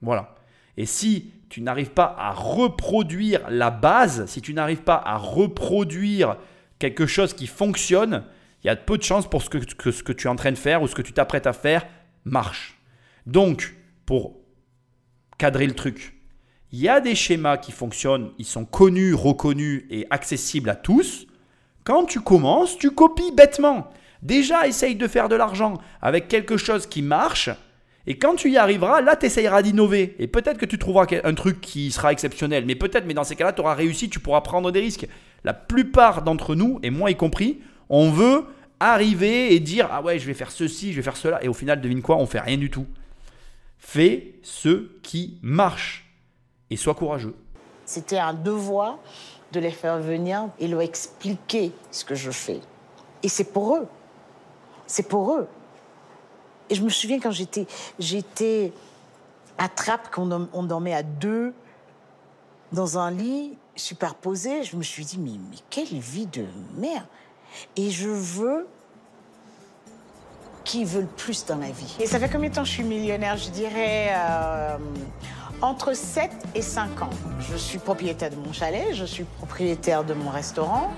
Voilà. 0.00 0.34
Et 0.76 0.86
si 0.86 1.32
tu 1.48 1.60
n'arrives 1.60 1.90
pas 1.90 2.14
à 2.18 2.32
reproduire 2.32 3.48
la 3.50 3.70
base, 3.70 4.26
si 4.26 4.40
tu 4.40 4.54
n'arrives 4.54 4.82
pas 4.82 5.00
à 5.04 5.16
reproduire 5.16 6.36
quelque 6.78 7.06
chose 7.06 7.34
qui 7.34 7.46
fonctionne, 7.46 8.24
il 8.62 8.66
y 8.66 8.70
a 8.70 8.76
peu 8.76 8.98
de 8.98 9.02
chances 9.02 9.28
pour 9.28 9.42
ce 9.42 9.50
que, 9.50 9.58
ce 9.92 10.02
que 10.02 10.12
tu 10.12 10.26
es 10.26 10.30
en 10.30 10.36
train 10.36 10.52
de 10.52 10.58
faire 10.58 10.82
ou 10.82 10.88
ce 10.88 10.94
que 10.94 11.02
tu 11.02 11.12
t'apprêtes 11.12 11.46
à 11.46 11.52
faire 11.52 11.86
marche. 12.24 12.78
Donc, 13.26 13.74
pour 14.06 14.36
cadrer 15.38 15.66
le 15.66 15.74
truc, 15.74 16.14
il 16.72 16.80
y 16.80 16.88
a 16.88 17.00
des 17.00 17.14
schémas 17.14 17.56
qui 17.56 17.72
fonctionnent, 17.72 18.30
ils 18.38 18.44
sont 18.44 18.64
connus, 18.64 19.14
reconnus 19.14 19.84
et 19.90 20.06
accessibles 20.10 20.70
à 20.70 20.74
tous. 20.74 21.26
Quand 21.84 22.04
tu 22.04 22.20
commences, 22.20 22.76
tu 22.76 22.90
copies 22.90 23.32
bêtement. 23.32 23.90
Déjà, 24.22 24.66
essaye 24.66 24.96
de 24.96 25.06
faire 25.08 25.28
de 25.28 25.36
l'argent 25.36 25.74
avec 26.02 26.28
quelque 26.28 26.56
chose 26.56 26.86
qui 26.86 27.00
marche. 27.00 27.48
Et 28.06 28.18
quand 28.18 28.34
tu 28.34 28.50
y 28.50 28.56
arriveras, 28.56 29.00
là, 29.00 29.16
tu 29.16 29.26
essayeras 29.26 29.62
d'innover. 29.62 30.16
Et 30.18 30.26
peut-être 30.26 30.58
que 30.58 30.66
tu 30.66 30.78
trouveras 30.78 31.06
un 31.24 31.34
truc 31.34 31.60
qui 31.60 31.90
sera 31.90 32.12
exceptionnel. 32.12 32.64
Mais 32.66 32.74
peut-être, 32.74 33.06
mais 33.06 33.14
dans 33.14 33.24
ces 33.24 33.36
cas-là, 33.36 33.52
tu 33.52 33.60
auras 33.60 33.74
réussi, 33.74 34.10
tu 34.10 34.18
pourras 34.18 34.40
prendre 34.40 34.70
des 34.70 34.80
risques. 34.80 35.06
La 35.44 35.54
plupart 35.54 36.22
d'entre 36.22 36.54
nous, 36.54 36.78
et 36.82 36.90
moi 36.90 37.10
y 37.10 37.16
compris, 37.16 37.60
on 37.88 38.10
veut 38.10 38.44
arriver 38.80 39.54
et 39.54 39.60
dire 39.60 39.88
Ah 39.90 40.02
ouais, 40.02 40.18
je 40.18 40.26
vais 40.26 40.34
faire 40.34 40.50
ceci, 40.50 40.92
je 40.92 40.96
vais 40.96 41.02
faire 41.02 41.16
cela. 41.16 41.42
Et 41.44 41.48
au 41.48 41.54
final, 41.54 41.80
devine 41.80 42.02
quoi 42.02 42.16
On 42.16 42.26
fait 42.26 42.40
rien 42.40 42.56
du 42.56 42.70
tout. 42.70 42.86
Fais 43.78 44.34
ce 44.42 44.88
qui 45.02 45.38
marche 45.42 46.10
et 46.70 46.76
sois 46.76 46.94
courageux. 46.94 47.34
C'était 47.84 48.18
un 48.18 48.34
devoir 48.34 48.98
de 49.52 49.60
les 49.60 49.70
faire 49.70 49.98
venir 49.98 50.48
et 50.58 50.68
leur 50.68 50.82
expliquer 50.82 51.72
ce 51.90 52.04
que 52.04 52.14
je 52.14 52.30
fais. 52.30 52.60
Et 53.22 53.28
c'est 53.28 53.52
pour 53.52 53.76
eux. 53.76 53.86
C'est 54.86 55.08
pour 55.08 55.34
eux. 55.34 55.46
Et 56.70 56.74
je 56.74 56.82
me 56.82 56.90
souviens 56.90 57.18
quand 57.18 57.30
j'étais, 57.30 57.66
j'étais 57.98 58.72
à 59.56 59.68
Trappes, 59.68 60.10
qu'on 60.10 60.26
dorm- 60.26 60.48
on 60.52 60.62
dormait 60.64 60.92
à 60.94 61.02
deux 61.02 61.54
dans 62.72 62.98
un 62.98 63.10
lit 63.10 63.56
superposé, 63.78 64.62
je 64.64 64.76
me 64.76 64.82
suis 64.82 65.04
dit, 65.04 65.18
mais, 65.18 65.38
quelle 65.70 65.98
vie 65.98 66.26
de 66.26 66.44
merde. 66.76 67.06
Et 67.76 67.90
je 67.90 68.08
veux 68.08 68.66
qu'ils 70.64 70.86
veulent 70.86 71.06
plus 71.06 71.46
dans 71.46 71.56
la 71.56 71.70
vie. 71.70 71.96
Et 71.98 72.06
ça 72.06 72.18
fait 72.18 72.28
combien 72.28 72.50
de 72.50 72.54
temps 72.54 72.62
que 72.62 72.68
je 72.68 72.74
suis 72.74 72.84
millionnaire? 72.84 73.36
Je 73.36 73.50
dirais 73.50 74.10
euh, 74.12 74.76
entre 75.62 75.94
7 75.94 76.30
et 76.54 76.62
5 76.62 77.02
ans. 77.02 77.10
Je 77.40 77.56
suis 77.56 77.78
propriétaire 77.78 78.30
de 78.30 78.36
mon 78.36 78.52
chalet, 78.52 78.92
je 78.92 79.04
suis 79.04 79.24
propriétaire 79.24 80.04
de 80.04 80.14
mon 80.14 80.30
restaurant. 80.30 80.90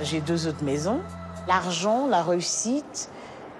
J'ai 0.00 0.20
deux 0.20 0.46
autres 0.46 0.64
maisons. 0.64 1.00
L'argent, 1.46 2.06
la 2.06 2.22
réussite, 2.22 3.10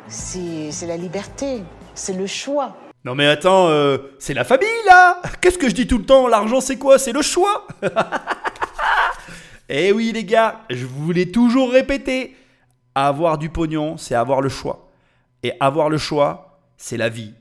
c'est 0.08 0.86
la 0.86 0.96
liberté, 0.96 1.62
c'est 1.94 2.14
le 2.14 2.26
choix. 2.26 2.76
Non 3.04 3.14
mais 3.14 3.26
attends, 3.26 3.68
euh, 3.68 3.98
c'est 4.18 4.34
la 4.34 4.44
famille 4.44 4.68
là 4.86 5.20
Qu'est-ce 5.40 5.58
que 5.58 5.68
je 5.68 5.74
dis 5.74 5.86
tout 5.86 5.98
le 5.98 6.04
temps? 6.04 6.28
L'argent 6.28 6.60
c'est 6.60 6.76
quoi? 6.76 6.98
C'est 6.98 7.12
le 7.12 7.22
choix 7.22 7.66
Eh 9.68 9.90
oui 9.92 10.12
les 10.12 10.24
gars, 10.24 10.60
je 10.70 10.86
vous 10.86 11.12
l'ai 11.12 11.30
toujours 11.32 11.72
répété. 11.72 12.36
Avoir 12.94 13.38
du 13.38 13.48
pognon, 13.48 13.96
c'est 13.96 14.14
avoir 14.14 14.40
le 14.40 14.50
choix. 14.50 14.90
Et 15.42 15.52
avoir 15.60 15.88
le 15.88 15.98
choix, 15.98 16.60
c'est 16.76 16.96
la 16.98 17.08
vie. 17.08 17.32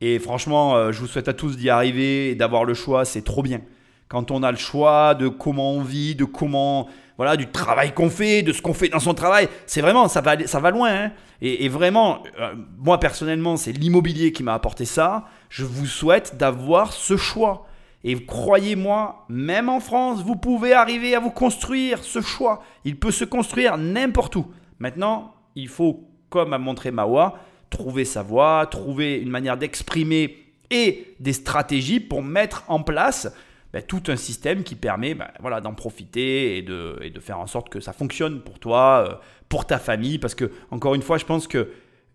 Et 0.00 0.18
franchement, 0.18 0.74
euh, 0.74 0.92
je 0.92 0.98
vous 0.98 1.06
souhaite 1.06 1.28
à 1.28 1.34
tous 1.34 1.56
d'y 1.56 1.70
arriver 1.70 2.30
et 2.30 2.34
d'avoir 2.34 2.64
le 2.64 2.74
choix, 2.74 3.04
c'est 3.04 3.22
trop 3.22 3.42
bien. 3.42 3.60
Quand 4.08 4.30
on 4.30 4.42
a 4.42 4.50
le 4.50 4.56
choix 4.56 5.14
de 5.14 5.28
comment 5.28 5.72
on 5.72 5.82
vit, 5.82 6.14
de 6.16 6.24
comment, 6.24 6.88
voilà, 7.16 7.36
du 7.36 7.46
travail 7.50 7.92
qu'on 7.92 8.10
fait, 8.10 8.42
de 8.42 8.52
ce 8.52 8.62
qu'on 8.62 8.74
fait 8.74 8.88
dans 8.88 9.00
son 9.00 9.14
travail, 9.14 9.48
c'est 9.66 9.80
vraiment, 9.80 10.08
ça 10.08 10.20
va, 10.20 10.46
ça 10.46 10.60
va 10.60 10.70
loin. 10.70 10.90
hein. 10.90 11.12
Et, 11.40 11.64
et 11.64 11.68
vraiment, 11.68 12.22
euh, 12.40 12.54
moi 12.78 12.98
personnellement, 12.98 13.56
c'est 13.56 13.72
l'immobilier 13.72 14.32
qui 14.32 14.42
m'a 14.42 14.54
apporté 14.54 14.84
ça. 14.84 15.26
Je 15.48 15.64
vous 15.64 15.86
souhaite 15.86 16.36
d'avoir 16.36 16.92
ce 16.92 17.16
choix. 17.16 17.66
Et 18.04 18.24
croyez-moi, 18.24 19.26
même 19.28 19.68
en 19.68 19.78
France, 19.78 20.22
vous 20.22 20.36
pouvez 20.36 20.72
arriver 20.72 21.14
à 21.14 21.20
vous 21.20 21.30
construire 21.30 22.02
ce 22.02 22.20
choix. 22.20 22.62
Il 22.84 22.98
peut 22.98 23.12
se 23.12 23.24
construire 23.24 23.76
n'importe 23.76 24.36
où. 24.36 24.46
Maintenant, 24.80 25.34
il 25.54 25.68
faut, 25.68 26.08
comme 26.28 26.52
a 26.52 26.58
montré 26.58 26.90
Mawa, 26.90 27.34
trouver 27.70 28.04
sa 28.04 28.22
voie, 28.22 28.66
trouver 28.66 29.18
une 29.18 29.30
manière 29.30 29.56
d'exprimer 29.56 30.36
et 30.70 31.14
des 31.20 31.32
stratégies 31.32 32.00
pour 32.00 32.22
mettre 32.22 32.64
en 32.68 32.82
place 32.82 33.32
ben, 33.72 33.82
tout 33.82 34.02
un 34.08 34.16
système 34.16 34.64
qui 34.64 34.74
permet 34.74 35.14
ben, 35.14 35.28
voilà, 35.40 35.60
d'en 35.60 35.74
profiter 35.74 36.58
et 36.58 36.62
de, 36.62 36.98
et 37.02 37.10
de, 37.10 37.20
faire 37.20 37.38
en 37.38 37.46
sorte 37.46 37.68
que 37.68 37.80
ça 37.80 37.92
fonctionne 37.92 38.40
pour 38.40 38.58
toi, 38.58 39.06
euh, 39.08 39.14
pour 39.48 39.66
ta 39.66 39.78
famille. 39.78 40.18
Parce 40.18 40.34
que, 40.34 40.50
encore 40.70 40.94
une 40.94 41.02
fois, 41.02 41.18
je 41.18 41.24
pense 41.24 41.46
que 41.46 41.70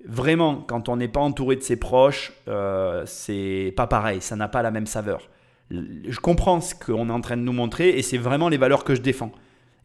vraiment, 0.06 0.56
quand 0.56 0.89
on 0.89 0.98
n'est 0.98 1.08
pas 1.08 1.20
entouré 1.20 1.56
de 1.56 1.62
ses 1.62 1.78
proches, 1.78 2.34
euh, 2.48 3.04
c'est 3.06 3.74
pas 3.76 3.88
pareil, 3.88 4.22
ça 4.22 4.36
n'a 4.36 4.48
pas 4.48 4.62
la 4.62 4.72
même 4.72 4.86
saveur. 4.86 5.22
Je 5.70 6.20
comprends 6.20 6.62
ce 6.62 6.76
qu'on 6.76 7.10
est 7.10 7.13
en 7.13 7.22
train 7.22 7.36
de 7.36 7.41
nous 7.41 7.54
montrer 7.54 7.89
et 7.89 8.02
c'est 8.02 8.17
vraiment 8.17 8.50
les 8.50 8.58
valeurs 8.58 8.84
que 8.84 8.96
je 8.96 9.02
défends. 9.02 9.32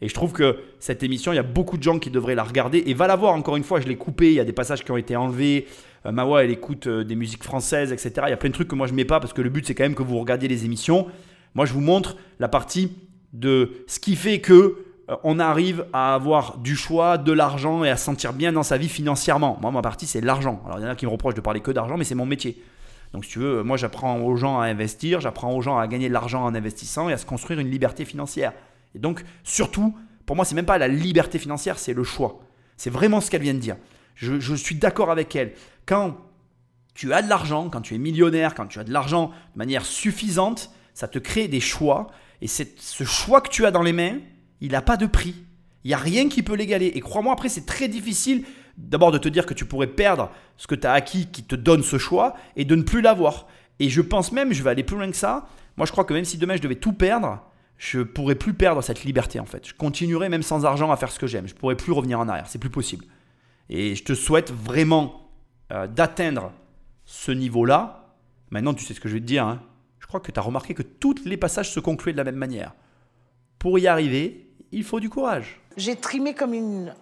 Et 0.00 0.08
je 0.08 0.14
trouve 0.14 0.32
que 0.32 0.58
cette 0.80 1.02
émission, 1.02 1.32
il 1.32 1.36
y 1.36 1.38
a 1.38 1.44
beaucoup 1.44 1.78
de 1.78 1.82
gens 1.82 1.98
qui 1.98 2.10
devraient 2.10 2.34
la 2.34 2.42
regarder 2.42 2.82
et 2.86 2.94
va 2.94 3.06
la 3.06 3.16
voir. 3.16 3.34
Encore 3.34 3.56
une 3.56 3.62
fois, 3.62 3.80
je 3.80 3.86
l'ai 3.86 3.96
coupée, 3.96 4.28
il 4.28 4.34
y 4.34 4.40
a 4.40 4.44
des 4.44 4.52
passages 4.52 4.84
qui 4.84 4.90
ont 4.90 4.96
été 4.96 5.16
enlevés. 5.16 5.66
Euh, 6.06 6.12
Mawa, 6.12 6.44
elle 6.44 6.50
écoute 6.50 6.88
euh, 6.88 7.04
des 7.04 7.14
musiques 7.14 7.44
françaises, 7.44 7.92
etc. 7.92 8.12
Il 8.26 8.30
y 8.30 8.32
a 8.32 8.36
plein 8.36 8.50
de 8.50 8.54
trucs 8.54 8.68
que 8.68 8.74
moi 8.74 8.88
je 8.88 8.94
mets 8.94 9.04
pas 9.04 9.20
parce 9.20 9.32
que 9.32 9.42
le 9.42 9.48
but 9.48 9.64
c'est 9.64 9.74
quand 9.74 9.84
même 9.84 9.94
que 9.94 10.02
vous 10.02 10.18
regardiez 10.18 10.48
les 10.48 10.64
émissions. 10.64 11.06
Moi, 11.54 11.66
je 11.66 11.72
vous 11.72 11.80
montre 11.80 12.16
la 12.38 12.48
partie 12.48 12.92
de 13.32 13.84
ce 13.86 13.98
qui 13.98 14.16
fait 14.16 14.40
que 14.40 14.84
euh, 15.10 15.16
on 15.24 15.38
arrive 15.38 15.86
à 15.92 16.14
avoir 16.14 16.58
du 16.58 16.76
choix, 16.76 17.18
de 17.18 17.32
l'argent 17.32 17.84
et 17.84 17.90
à 17.90 17.96
se 17.96 18.04
sentir 18.04 18.32
bien 18.32 18.52
dans 18.52 18.62
sa 18.62 18.76
vie 18.76 18.88
financièrement. 18.88 19.58
Moi, 19.60 19.70
ma 19.70 19.82
partie, 19.82 20.06
c'est 20.06 20.20
l'argent. 20.20 20.62
Alors, 20.66 20.78
il 20.78 20.82
y 20.82 20.86
en 20.86 20.90
a 20.90 20.94
qui 20.94 21.06
me 21.06 21.10
reprochent 21.10 21.34
de 21.34 21.40
parler 21.40 21.60
que 21.60 21.70
d'argent, 21.70 21.96
mais 21.96 22.04
c'est 22.04 22.14
mon 22.14 22.26
métier. 22.26 22.62
Donc, 23.12 23.24
si 23.24 23.32
tu 23.32 23.38
veux, 23.40 23.62
moi, 23.62 23.76
j'apprends 23.76 24.20
aux 24.20 24.36
gens 24.36 24.60
à 24.60 24.66
investir, 24.66 25.20
j'apprends 25.20 25.54
aux 25.54 25.60
gens 25.60 25.78
à 25.78 25.86
gagner 25.86 26.08
de 26.08 26.14
l'argent 26.14 26.44
en 26.44 26.54
investissant 26.54 27.08
et 27.08 27.12
à 27.12 27.18
se 27.18 27.26
construire 27.26 27.60
une 27.60 27.70
liberté 27.70 28.04
financière. 28.04 28.52
Et 28.94 28.98
donc, 28.98 29.24
surtout, 29.44 29.94
pour 30.24 30.36
moi, 30.36 30.44
c'est 30.44 30.54
même 30.54 30.66
pas 30.66 30.78
la 30.78 30.88
liberté 30.88 31.38
financière, 31.38 31.78
c'est 31.78 31.92
le 31.92 32.04
choix. 32.04 32.40
C'est 32.76 32.90
vraiment 32.90 33.20
ce 33.20 33.30
qu'elle 33.30 33.42
vient 33.42 33.54
de 33.54 33.58
dire. 33.58 33.76
Je, 34.14 34.40
je 34.40 34.54
suis 34.54 34.76
d'accord 34.76 35.10
avec 35.10 35.34
elle. 35.36 35.52
Quand 35.84 36.16
tu 36.94 37.12
as 37.12 37.22
de 37.22 37.28
l'argent, 37.28 37.68
quand 37.70 37.80
tu 37.80 37.94
es 37.94 37.98
millionnaire, 37.98 38.54
quand 38.54 38.66
tu 38.66 38.78
as 38.78 38.84
de 38.84 38.92
l'argent 38.92 39.28
de 39.28 39.58
manière 39.58 39.84
suffisante, 39.84 40.70
ça 40.94 41.08
te 41.08 41.18
crée 41.18 41.48
des 41.48 41.60
choix. 41.60 42.08
Et 42.40 42.48
ce 42.48 43.04
choix 43.04 43.40
que 43.40 43.48
tu 43.48 43.66
as 43.66 43.70
dans 43.70 43.82
les 43.82 43.92
mains, 43.92 44.18
il 44.60 44.72
n'a 44.72 44.82
pas 44.82 44.96
de 44.96 45.06
prix. 45.06 45.34
Il 45.84 45.88
n'y 45.88 45.94
a 45.94 45.98
rien 45.98 46.28
qui 46.28 46.42
peut 46.42 46.54
l'égaler. 46.54 46.86
Et 46.94 47.00
crois-moi, 47.00 47.32
après, 47.32 47.48
c'est 47.48 47.66
très 47.66 47.88
difficile 47.88 48.44
d'abord 48.76 49.12
de 49.12 49.18
te 49.18 49.28
dire 49.28 49.46
que 49.46 49.54
tu 49.54 49.64
pourrais 49.64 49.86
perdre 49.86 50.30
ce 50.56 50.66
que 50.66 50.74
tu 50.74 50.86
as 50.86 50.92
acquis 50.92 51.26
qui 51.26 51.42
te 51.42 51.56
donne 51.56 51.82
ce 51.82 51.98
choix 51.98 52.34
et 52.56 52.64
de 52.64 52.74
ne 52.74 52.82
plus 52.82 53.00
l'avoir. 53.00 53.46
Et 53.78 53.88
je 53.88 54.00
pense 54.00 54.32
même, 54.32 54.52
je 54.52 54.62
vais 54.62 54.70
aller 54.70 54.84
plus 54.84 54.96
loin 54.96 55.10
que 55.10 55.16
ça, 55.16 55.46
moi 55.76 55.86
je 55.86 55.92
crois 55.92 56.04
que 56.04 56.14
même 56.14 56.24
si 56.24 56.38
demain 56.38 56.56
je 56.56 56.62
devais 56.62 56.76
tout 56.76 56.92
perdre, 56.92 57.42
je 57.76 58.00
pourrais 58.00 58.34
plus 58.34 58.54
perdre 58.54 58.82
cette 58.82 59.04
liberté 59.04 59.40
en 59.40 59.46
fait. 59.46 59.66
Je 59.66 59.74
continuerai 59.74 60.28
même 60.28 60.42
sans 60.42 60.64
argent 60.64 60.90
à 60.90 60.96
faire 60.96 61.10
ce 61.10 61.18
que 61.18 61.26
j'aime. 61.26 61.48
Je 61.48 61.54
pourrais 61.54 61.76
plus 61.76 61.92
revenir 61.92 62.20
en 62.20 62.28
arrière. 62.28 62.46
C'est 62.48 62.60
plus 62.60 62.70
possible. 62.70 63.04
Et 63.68 63.94
je 63.94 64.04
te 64.04 64.14
souhaite 64.14 64.52
vraiment 64.52 65.30
euh, 65.72 65.86
d'atteindre 65.86 66.52
ce 67.04 67.32
niveau-là. 67.32 68.14
Maintenant, 68.50 68.74
tu 68.74 68.84
sais 68.84 68.94
ce 68.94 69.00
que 69.00 69.08
je 69.08 69.14
vais 69.14 69.20
te 69.20 69.26
dire. 69.26 69.46
Hein 69.46 69.62
crois 70.12 70.20
que 70.20 70.30
tu 70.30 70.38
as 70.38 70.42
remarqué 70.42 70.74
que 70.74 70.82
tous 70.82 71.24
les 71.24 71.38
passages 71.38 71.70
se 71.70 71.80
concluaient 71.80 72.12
de 72.12 72.18
la 72.18 72.24
même 72.24 72.36
manière. 72.36 72.74
Pour 73.58 73.78
y 73.78 73.86
arriver, 73.86 74.46
il 74.70 74.84
faut 74.84 75.00
du 75.00 75.08
courage. 75.08 75.58
J'ai 75.78 75.96
trimé 75.96 76.34
comme 76.34 76.52
une 76.52 76.94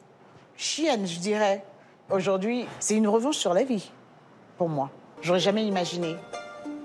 chienne, 0.57 1.09
je 1.09 1.19
dirais. 1.19 1.65
Aujourd'hui, 2.09 2.67
c'est 2.79 2.95
une 2.97 3.09
revanche 3.09 3.37
sur 3.37 3.53
la 3.53 3.65
vie, 3.65 3.91
pour 4.59 4.69
moi. 4.69 4.91
J'aurais 5.23 5.41
jamais 5.41 5.67
imaginé. 5.67 6.15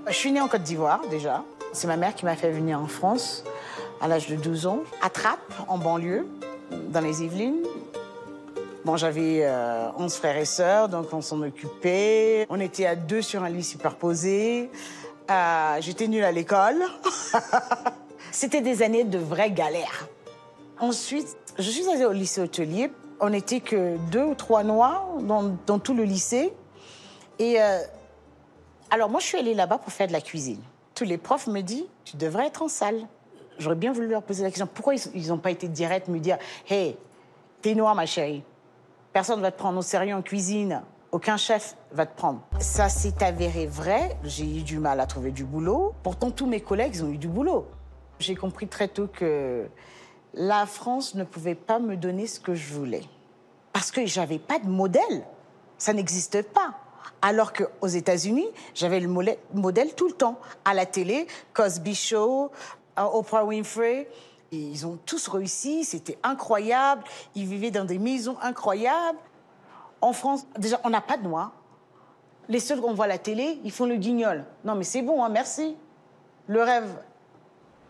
Je 0.08 0.14
suis 0.14 0.32
née 0.32 0.42
en 0.42 0.48
Côte 0.48 0.64
d'Ivoire, 0.64 1.02
déjà. 1.12 1.44
C'est 1.74 1.86
ma 1.86 1.96
mère 1.96 2.16
qui 2.16 2.26
m'a 2.26 2.36
fait 2.36 2.50
venir 2.50 2.80
en 2.80 2.88
France 2.88 3.44
à 4.02 4.08
l'âge 4.08 4.28
de 4.28 4.36
12 4.36 4.66
ans, 4.66 4.80
à 5.04 5.12
Trappes, 5.12 5.54
en 5.68 5.78
banlieue, 5.78 6.28
dans 6.90 7.02
les 7.02 7.22
Yvelines. 7.22 7.62
Bon, 8.84 8.98
j'avais 8.98 9.42
11 9.44 9.46
euh, 9.46 10.18
frères 10.18 10.38
et 10.38 10.46
sœurs, 10.46 10.90
donc 10.90 11.14
on 11.14 11.22
s'en 11.22 11.40
occupait. 11.44 12.48
On 12.50 12.60
était 12.60 12.88
à 12.88 12.96
deux 12.96 13.22
sur 13.22 13.44
un 13.44 13.50
lit 13.50 13.64
superposé. 13.64 14.72
Euh, 15.30 15.78
j'étais 15.80 16.08
nulle 16.08 16.24
à 16.24 16.32
l'école. 16.32 16.84
C'était 18.32 18.62
des 18.62 18.84
années 18.84 19.04
de 19.04 19.18
vraie 19.18 19.52
galère. 19.52 20.08
Ensuite, 20.80 21.36
je 21.58 21.70
suis 21.70 21.88
allée 21.90 22.06
au 22.06 22.12
lycée 22.12 22.42
hôtelier. 22.42 22.92
On 23.20 23.30
n'était 23.30 23.62
que 23.62 23.98
deux 24.12 24.24
ou 24.24 24.36
trois 24.36 24.64
noirs 24.64 25.08
dans, 25.22 25.80
tout 25.80 25.94
le 25.94 26.04
lycée. 26.04 26.54
Et 27.40 27.62
euh, 27.62 27.80
alors, 28.92 29.10
moi, 29.10 29.20
je 29.20 29.26
suis 29.26 29.38
allée 29.38 29.54
là-bas 29.54 29.78
pour 29.78 29.92
faire 29.92 30.08
de 30.08 30.14
la 30.14 30.22
cuisine. 30.22 30.62
Tous 30.94 31.06
les 31.06 31.18
profs 31.18 31.48
me 31.48 31.62
disent 31.62 31.86
Tu 32.04 32.18
devrais 32.18 32.48
être 32.48 32.62
en 32.62 32.68
salle. 32.68 33.08
J'aurais 33.58 33.76
bien 33.76 33.94
voulu 33.94 34.08
leur 34.08 34.22
poser 34.22 34.44
la 34.44 34.50
question 34.50 34.68
pourquoi 34.72 34.96
ils 35.14 35.28
n'ont 35.30 35.38
pas 35.38 35.52
été 35.52 35.68
directs, 35.68 36.08
me 36.10 36.20
dire 36.20 36.38
Hey, 36.70 36.98
t'es 37.62 37.74
noire, 37.74 37.96
ma 37.96 38.06
chérie. 38.06 38.44
Personne 39.14 39.38
ne 39.38 39.42
va 39.42 39.52
te 39.52 39.58
prendre 39.58 39.80
au 39.80 39.82
sérieux 39.82 40.14
en 40.14 40.22
cuisine. 40.22 40.82
Aucun 41.16 41.38
chef 41.38 41.78
va 41.94 42.06
te 42.06 42.14
prendre. 42.14 42.42
Ça 42.60 42.90
s'est 42.90 43.24
avéré 43.24 43.68
vrai. 43.68 44.18
J'ai 44.26 44.44
eu 44.44 44.64
du 44.64 44.80
mal 44.80 45.00
à 45.00 45.06
trouver 45.06 45.32
du 45.32 45.46
boulot. 45.46 45.94
Pourtant, 46.04 46.30
tous 46.30 46.46
mes 46.46 46.60
collègues 46.60 47.02
ont 47.02 47.08
eu 47.08 47.18
du 47.18 47.30
boulot. 47.30 47.70
J'ai 48.20 48.36
compris 48.36 48.68
très 48.68 48.90
tôt 48.90 49.08
que 49.08 49.70
la 50.34 50.66
France 50.66 51.16
ne 51.16 51.24
pouvait 51.24 51.56
pas 51.56 51.80
me 51.80 51.96
donner 51.96 52.28
ce 52.28 52.42
que 52.42 52.54
je 52.54 52.74
voulais. 52.74 53.04
Parce 53.72 53.92
que 53.92 54.06
j'avais 54.06 54.40
pas 54.40 54.60
de 54.60 54.68
modèle. 54.68 55.24
Ça 55.78 55.94
n'existe 55.94 56.42
pas. 56.42 56.74
Alors 57.22 57.54
qu'aux 57.54 57.88
États-Unis, 57.88 58.50
j'avais 58.74 59.00
le 59.00 59.08
modèle 59.08 59.96
tout 59.96 60.08
le 60.08 60.16
temps. 60.16 60.38
À 60.66 60.74
la 60.74 60.86
télé, 60.86 61.28
Cosby 61.54 61.96
Show, 61.96 62.52
Oprah 62.98 63.46
Winfrey. 63.46 64.10
ils 64.52 64.86
ont 64.86 65.00
tous 65.06 65.30
réussi, 65.30 65.86
c'était 65.86 66.18
incroyable. 66.24 67.06
Ils 67.36 67.46
vivaient 67.46 67.72
dans 67.72 67.86
des 67.86 68.00
maisons 68.00 68.36
incroyables. 68.42 69.20
En 70.06 70.14
France, 70.14 70.46
déjà, 70.60 70.80
on 70.84 70.92
n'a 70.92 71.02
pas 71.02 71.18
de 71.18 71.24
noirs. 71.24 71.52
Les 72.48 72.60
seuls 72.60 72.80
qu'on 72.80 72.94
voit 72.94 73.06
à 73.06 73.08
la 73.08 73.18
télé, 73.18 73.60
ils 73.64 73.72
font 73.72 73.88
le 73.88 73.96
guignol. 73.96 74.46
Non, 74.64 74.76
mais 74.76 74.84
c'est 74.84 75.02
bon, 75.02 75.24
hein, 75.24 75.30
merci. 75.30 75.76
Le 76.46 76.62
rêve, 76.62 76.88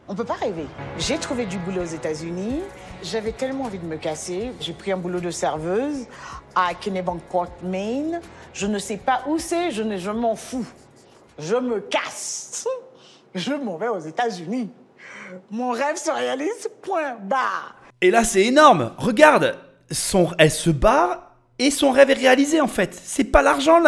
on 0.07 0.13
ne 0.13 0.17
peut 0.17 0.23
pas 0.23 0.35
rêver. 0.35 0.65
J'ai 0.97 1.17
trouvé 1.17 1.45
du 1.45 1.57
boulot 1.57 1.81
aux 1.81 1.93
États-Unis. 1.93 2.61
J'avais 3.03 3.33
tellement 3.33 3.65
envie 3.65 3.79
de 3.79 3.85
me 3.85 3.97
casser. 3.97 4.53
J'ai 4.61 4.71
pris 4.71 4.93
un 4.93 4.97
boulot 4.97 5.19
de 5.19 5.29
serveuse 5.29 6.07
à 6.55 6.73
Kennebunkport, 6.73 7.49
Maine. 7.63 8.21
Je 8.53 8.67
ne 8.67 8.79
sais 8.79 8.95
pas 8.95 9.23
où 9.27 9.37
c'est, 9.37 9.71
je, 9.71 9.97
je 9.97 10.11
m'en 10.11 10.37
fous. 10.37 10.65
Je 11.37 11.57
me 11.57 11.81
casse. 11.81 12.65
Je 13.33 13.51
m'en 13.55 13.75
vais 13.75 13.89
aux 13.89 13.99
États-Unis. 13.99 14.71
Mon 15.51 15.71
rêve 15.71 15.97
se 15.97 16.11
réalise, 16.11 16.69
point 16.81 17.15
barre. 17.15 17.75
Et 17.99 18.09
là, 18.09 18.23
c'est 18.23 18.45
énorme. 18.45 18.93
Regarde, 18.97 19.57
son, 19.91 20.29
elle 20.37 20.51
se 20.51 20.69
barre 20.69 21.24
et 21.59 21.71
son 21.71 21.91
rêve 21.91 22.09
est 22.11 22.15
réalisé 22.15 22.61
en 22.61 22.67
fait. 22.67 22.99
C'est 23.03 23.23
pas 23.25 23.41
l'argent 23.41 23.81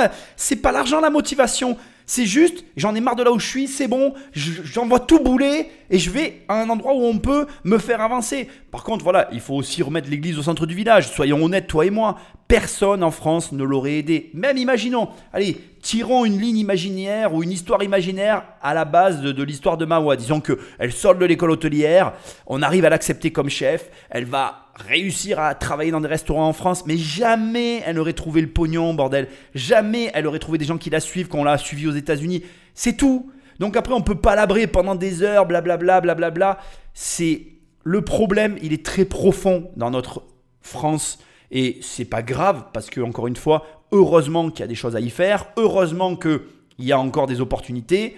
pas 0.62 0.72
l'argent 0.72 1.00
la 1.00 1.10
motivation. 1.10 1.78
C'est 2.10 2.26
juste, 2.26 2.64
j'en 2.78 2.96
ai 2.96 3.02
marre 3.02 3.18
de 3.18 3.24
là 3.24 3.34
où 3.34 3.40
je 3.40 3.46
suis, 3.46 3.68
c'est 3.68 3.90
bon, 3.90 4.14
j'envoie 4.32 5.02
tout 5.02 5.20
bouler 5.20 5.70
et 5.90 6.00
je 6.00 6.10
vais 6.10 6.42
à 6.48 6.62
un 6.62 6.70
endroit 6.70 6.94
où 6.94 7.04
on 7.04 7.18
peut 7.18 7.48
me 7.66 7.78
faire 7.78 8.00
avancer. 8.00 8.48
Par 8.72 8.84
contre, 8.84 9.04
voilà, 9.04 9.30
il 9.32 9.40
faut 9.40 9.56
aussi 9.56 9.82
remettre 9.82 10.10
l'église 10.10 10.38
au 10.38 10.44
centre 10.44 10.66
du 10.66 10.76
village. 10.76 11.08
Soyons 11.08 11.42
honnêtes, 11.42 11.68
toi 11.68 11.86
et 11.86 11.90
moi. 11.90 12.18
Personne 12.50 13.02
en 13.02 13.12
France 13.12 13.54
ne 13.54 13.64
l'aurait 13.64 14.00
aidé. 14.00 14.30
Même 14.34 14.58
imaginons, 14.58 15.08
allez, 15.32 15.58
tirons 15.82 16.26
une 16.26 16.40
ligne 16.40 16.58
imaginaire 16.58 17.34
ou 17.34 17.44
une 17.44 17.52
histoire 17.52 17.82
imaginaire 17.82 18.44
à 18.62 18.74
la 18.74 18.84
base 18.84 19.22
de, 19.22 19.44
l'histoire 19.44 19.78
de 19.78 19.86
Mawa. 19.86 20.18
Disons 20.18 20.42
qu'elle 20.42 20.92
sort 20.92 21.16
de 21.16 21.26
l'école 21.26 21.52
hôtelière, 21.52 22.14
on 22.46 22.62
arrive 22.62 22.84
à 22.84 22.90
l'accepter 22.90 23.32
comme 23.32 23.50
chef, 23.50 23.90
elle 24.10 24.26
va 24.26 24.66
réussir 24.76 25.40
à 25.40 25.56
travailler 25.56 25.92
dans 25.92 26.02
des 26.02 26.08
restaurants 26.08 26.48
en 26.48 26.54
France, 26.54 26.86
mais 26.86 26.98
jamais 26.98 27.82
elle 27.86 27.96
n'aurait 27.96 28.14
trouvé 28.14 28.42
le 28.42 28.48
pognon, 28.48 28.94
bordel. 28.94 29.30
Jamais 29.56 30.12
elle 30.14 30.28
aurait 30.28 30.40
trouvé 30.40 30.58
des 30.58 30.66
gens 30.66 30.78
qui 30.78 30.90
la 30.90 31.00
suivent 31.00 31.30
quand 31.30 31.40
on 31.40 31.46
l'a 31.46 31.58
suivi 31.58 31.88
aux 31.88 31.96
États-Unis. 31.96 32.44
C'est 32.74 32.98
tout. 32.98 33.32
Donc 33.60 33.76
après, 33.76 33.94
on 33.94 34.02
peut 34.02 34.20
palabrer 34.20 34.68
pendant 34.68 34.96
des 34.96 35.24
heures, 35.24 35.46
blablabla, 35.46 36.02
blablabla. 36.02 36.60
C'est 36.94 37.57
le 37.88 38.02
problème, 38.02 38.58
il 38.62 38.74
est 38.74 38.86
très 38.86 39.06
profond 39.06 39.72
dans 39.78 39.90
notre 39.90 40.24
France. 40.60 41.20
Et 41.52 41.78
c'est 41.82 42.04
pas 42.04 42.22
grave 42.22 42.66
parce 42.74 42.90
que, 42.90 43.00
encore 43.00 43.28
une 43.28 43.38
fois, 43.38 43.66
heureusement 43.94 44.50
qu'il 44.50 44.60
y 44.60 44.64
a 44.64 44.68
des 44.68 44.76
choses 44.76 44.98
à 44.98 45.00
y 45.00 45.10
faire, 45.10 45.48
heureusement 45.56 46.18
qu'il 46.18 46.42
y 46.80 46.92
a 46.92 47.00
encore 47.00 47.28
des 47.28 47.40
opportunités. 47.40 48.18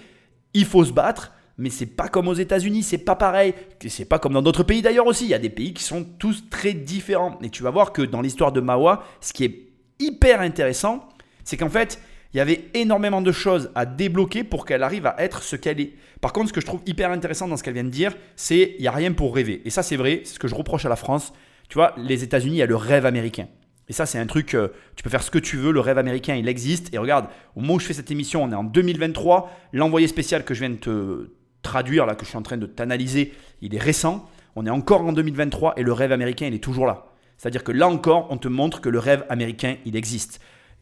Il 0.55 0.65
faut 0.65 0.83
se 0.83 0.91
battre. 0.91 1.33
Mais 1.59 1.69
c'est 1.69 1.85
pas 1.85 2.07
comme 2.07 2.27
aux 2.29 2.33
États-Unis, 2.33 2.81
c'est 2.81 2.97
pas 2.97 3.15
pareil. 3.15 3.53
C'est 3.87 4.05
pas 4.05 4.17
comme 4.17 4.33
dans 4.33 4.41
d'autres 4.41 4.63
pays 4.63 4.81
d'ailleurs 4.81 5.05
aussi. 5.05 5.25
Il 5.25 5.29
y 5.29 5.35
a 5.35 5.39
des 5.39 5.51
pays 5.51 5.75
qui 5.75 5.83
sont 5.83 6.03
tous 6.17 6.49
très 6.49 6.73
différents. 6.73 7.37
Et 7.43 7.51
tu 7.51 7.61
vas 7.61 7.69
voir 7.69 7.93
que 7.93 8.01
dans 8.01 8.21
l'histoire 8.21 8.51
de 8.51 8.61
Mawa, 8.61 9.03
ce 9.21 9.33
qui 9.33 9.43
est 9.43 9.67
hyper 9.99 10.41
intéressant, 10.41 11.07
c'est 11.43 11.57
qu'en 11.57 11.69
fait, 11.69 12.01
il 12.33 12.37
y 12.37 12.39
avait 12.39 12.69
énormément 12.73 13.21
de 13.21 13.31
choses 13.31 13.71
à 13.75 13.85
débloquer 13.85 14.43
pour 14.43 14.65
qu'elle 14.65 14.83
arrive 14.83 15.07
à 15.07 15.15
être 15.17 15.41
ce 15.41 15.55
qu'elle 15.55 15.79
est. 15.79 15.93
Par 16.21 16.31
contre, 16.31 16.49
ce 16.49 16.53
que 16.53 16.61
je 16.61 16.65
trouve 16.65 16.81
hyper 16.85 17.11
intéressant 17.11 17.47
dans 17.47 17.57
ce 17.57 17.63
qu'elle 17.63 17.73
vient 17.73 17.83
de 17.83 17.89
dire, 17.89 18.13
c'est 18.35 18.75
il 18.77 18.81
n'y 18.81 18.87
a 18.87 18.91
rien 18.91 19.13
pour 19.13 19.33
rêver. 19.33 19.61
Et 19.65 19.69
ça, 19.69 19.81
c'est 19.81 19.95
vrai, 19.95 20.21
c'est 20.25 20.35
ce 20.35 20.39
que 20.39 20.47
je 20.47 20.55
reproche 20.55 20.85
à 20.85 20.89
la 20.89 20.95
France. 20.95 21.33
Tu 21.69 21.75
vois, 21.75 21.93
les 21.97 22.23
États-Unis, 22.23 22.55
il 22.55 22.59
y 22.59 22.63
a 22.63 22.67
le 22.67 22.75
rêve 22.75 23.05
américain. 23.05 23.47
Et 23.87 23.93
ça, 23.93 24.05
c'est 24.05 24.19
un 24.19 24.27
truc, 24.27 24.53
euh, 24.53 24.67
tu 24.95 25.03
peux 25.03 25.09
faire 25.09 25.23
ce 25.23 25.31
que 25.31 25.39
tu 25.39 25.57
veux, 25.57 25.71
le 25.71 25.79
rêve 25.79 25.97
américain, 25.97 26.35
il 26.35 26.47
existe. 26.47 26.93
Et 26.93 26.99
regarde, 26.99 27.25
au 27.55 27.61
moment 27.61 27.75
où 27.75 27.79
je 27.79 27.87
fais 27.87 27.93
cette 27.93 28.11
émission, 28.11 28.43
on 28.43 28.51
est 28.51 28.55
en 28.55 28.63
2023. 28.63 29.51
L'envoyé 29.73 30.07
spécial 30.07 30.45
que 30.45 30.53
je 30.53 30.59
viens 30.59 30.69
de 30.69 30.75
te 30.75 31.31
traduire, 31.63 32.05
là, 32.05 32.13
que 32.13 32.23
je 32.23 32.29
suis 32.29 32.37
en 32.37 32.43
train 32.43 32.57
de 32.57 32.67
t'analyser, 32.67 33.33
il 33.61 33.73
est 33.73 33.79
récent. 33.79 34.29
On 34.55 34.65
est 34.67 34.69
encore 34.69 35.01
en 35.01 35.13
2023 35.13 35.73
et 35.77 35.83
le 35.83 35.93
rêve 35.93 36.11
américain, 36.11 36.45
il 36.45 36.53
est 36.53 36.63
toujours 36.63 36.85
là. 36.85 37.07
C'est-à-dire 37.37 37.63
que 37.63 37.71
là 37.71 37.87
encore, 37.87 38.27
on 38.29 38.37
te 38.37 38.47
montre 38.47 38.81
que 38.81 38.89
le 38.89 38.99
rêve 38.99 39.25
américain, 39.29 39.77
il 39.85 39.95
existe. 39.95 40.39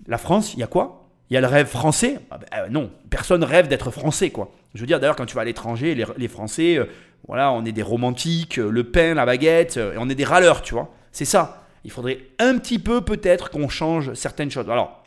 La 0.07 0.17
France, 0.17 0.53
il 0.53 0.59
y 0.59 0.63
a 0.63 0.67
quoi? 0.67 1.06
Il 1.30 1.34
y 1.34 1.38
a 1.38 1.41
le 1.41 1.47
rêve 1.47 1.67
français. 1.67 2.19
Ah 2.32 2.38
ben, 2.38 2.47
euh, 2.53 2.69
non, 2.69 2.91
personne 3.09 3.43
rêve 3.43 3.67
d'être 3.67 3.91
français, 3.91 4.30
quoi. 4.30 4.51
Je 4.73 4.82
veux 4.82 4.88
dire, 4.88 4.99
d'ailleurs, 4.99 5.15
quand 5.15 5.25
tu 5.25 5.36
vas 5.36 5.41
à 5.41 5.45
l'étranger, 5.45 5.95
les, 6.17 6.28
Français, 6.28 6.78
euh, 6.78 6.86
voilà, 7.28 7.51
on 7.51 7.65
est 7.65 7.71
des 7.71 7.82
romantiques, 7.82 8.59
euh, 8.59 8.69
le 8.69 8.84
pain, 8.86 9.13
la 9.13 9.25
baguette, 9.25 9.78
et 9.78 9.97
on 9.97 10.09
est 10.09 10.15
des 10.15 10.23
râleurs, 10.23 10.61
tu 10.61 10.73
vois. 10.73 10.93
C'est 11.11 11.25
ça. 11.25 11.63
Il 11.84 11.91
faudrait 11.91 12.19
un 12.39 12.57
petit 12.57 12.80
peu 12.80 13.01
peut-être 13.01 13.49
qu'on 13.49 13.69
change 13.69 14.13
certaines 14.13 14.51
choses. 14.51 14.69
Alors, 14.69 15.03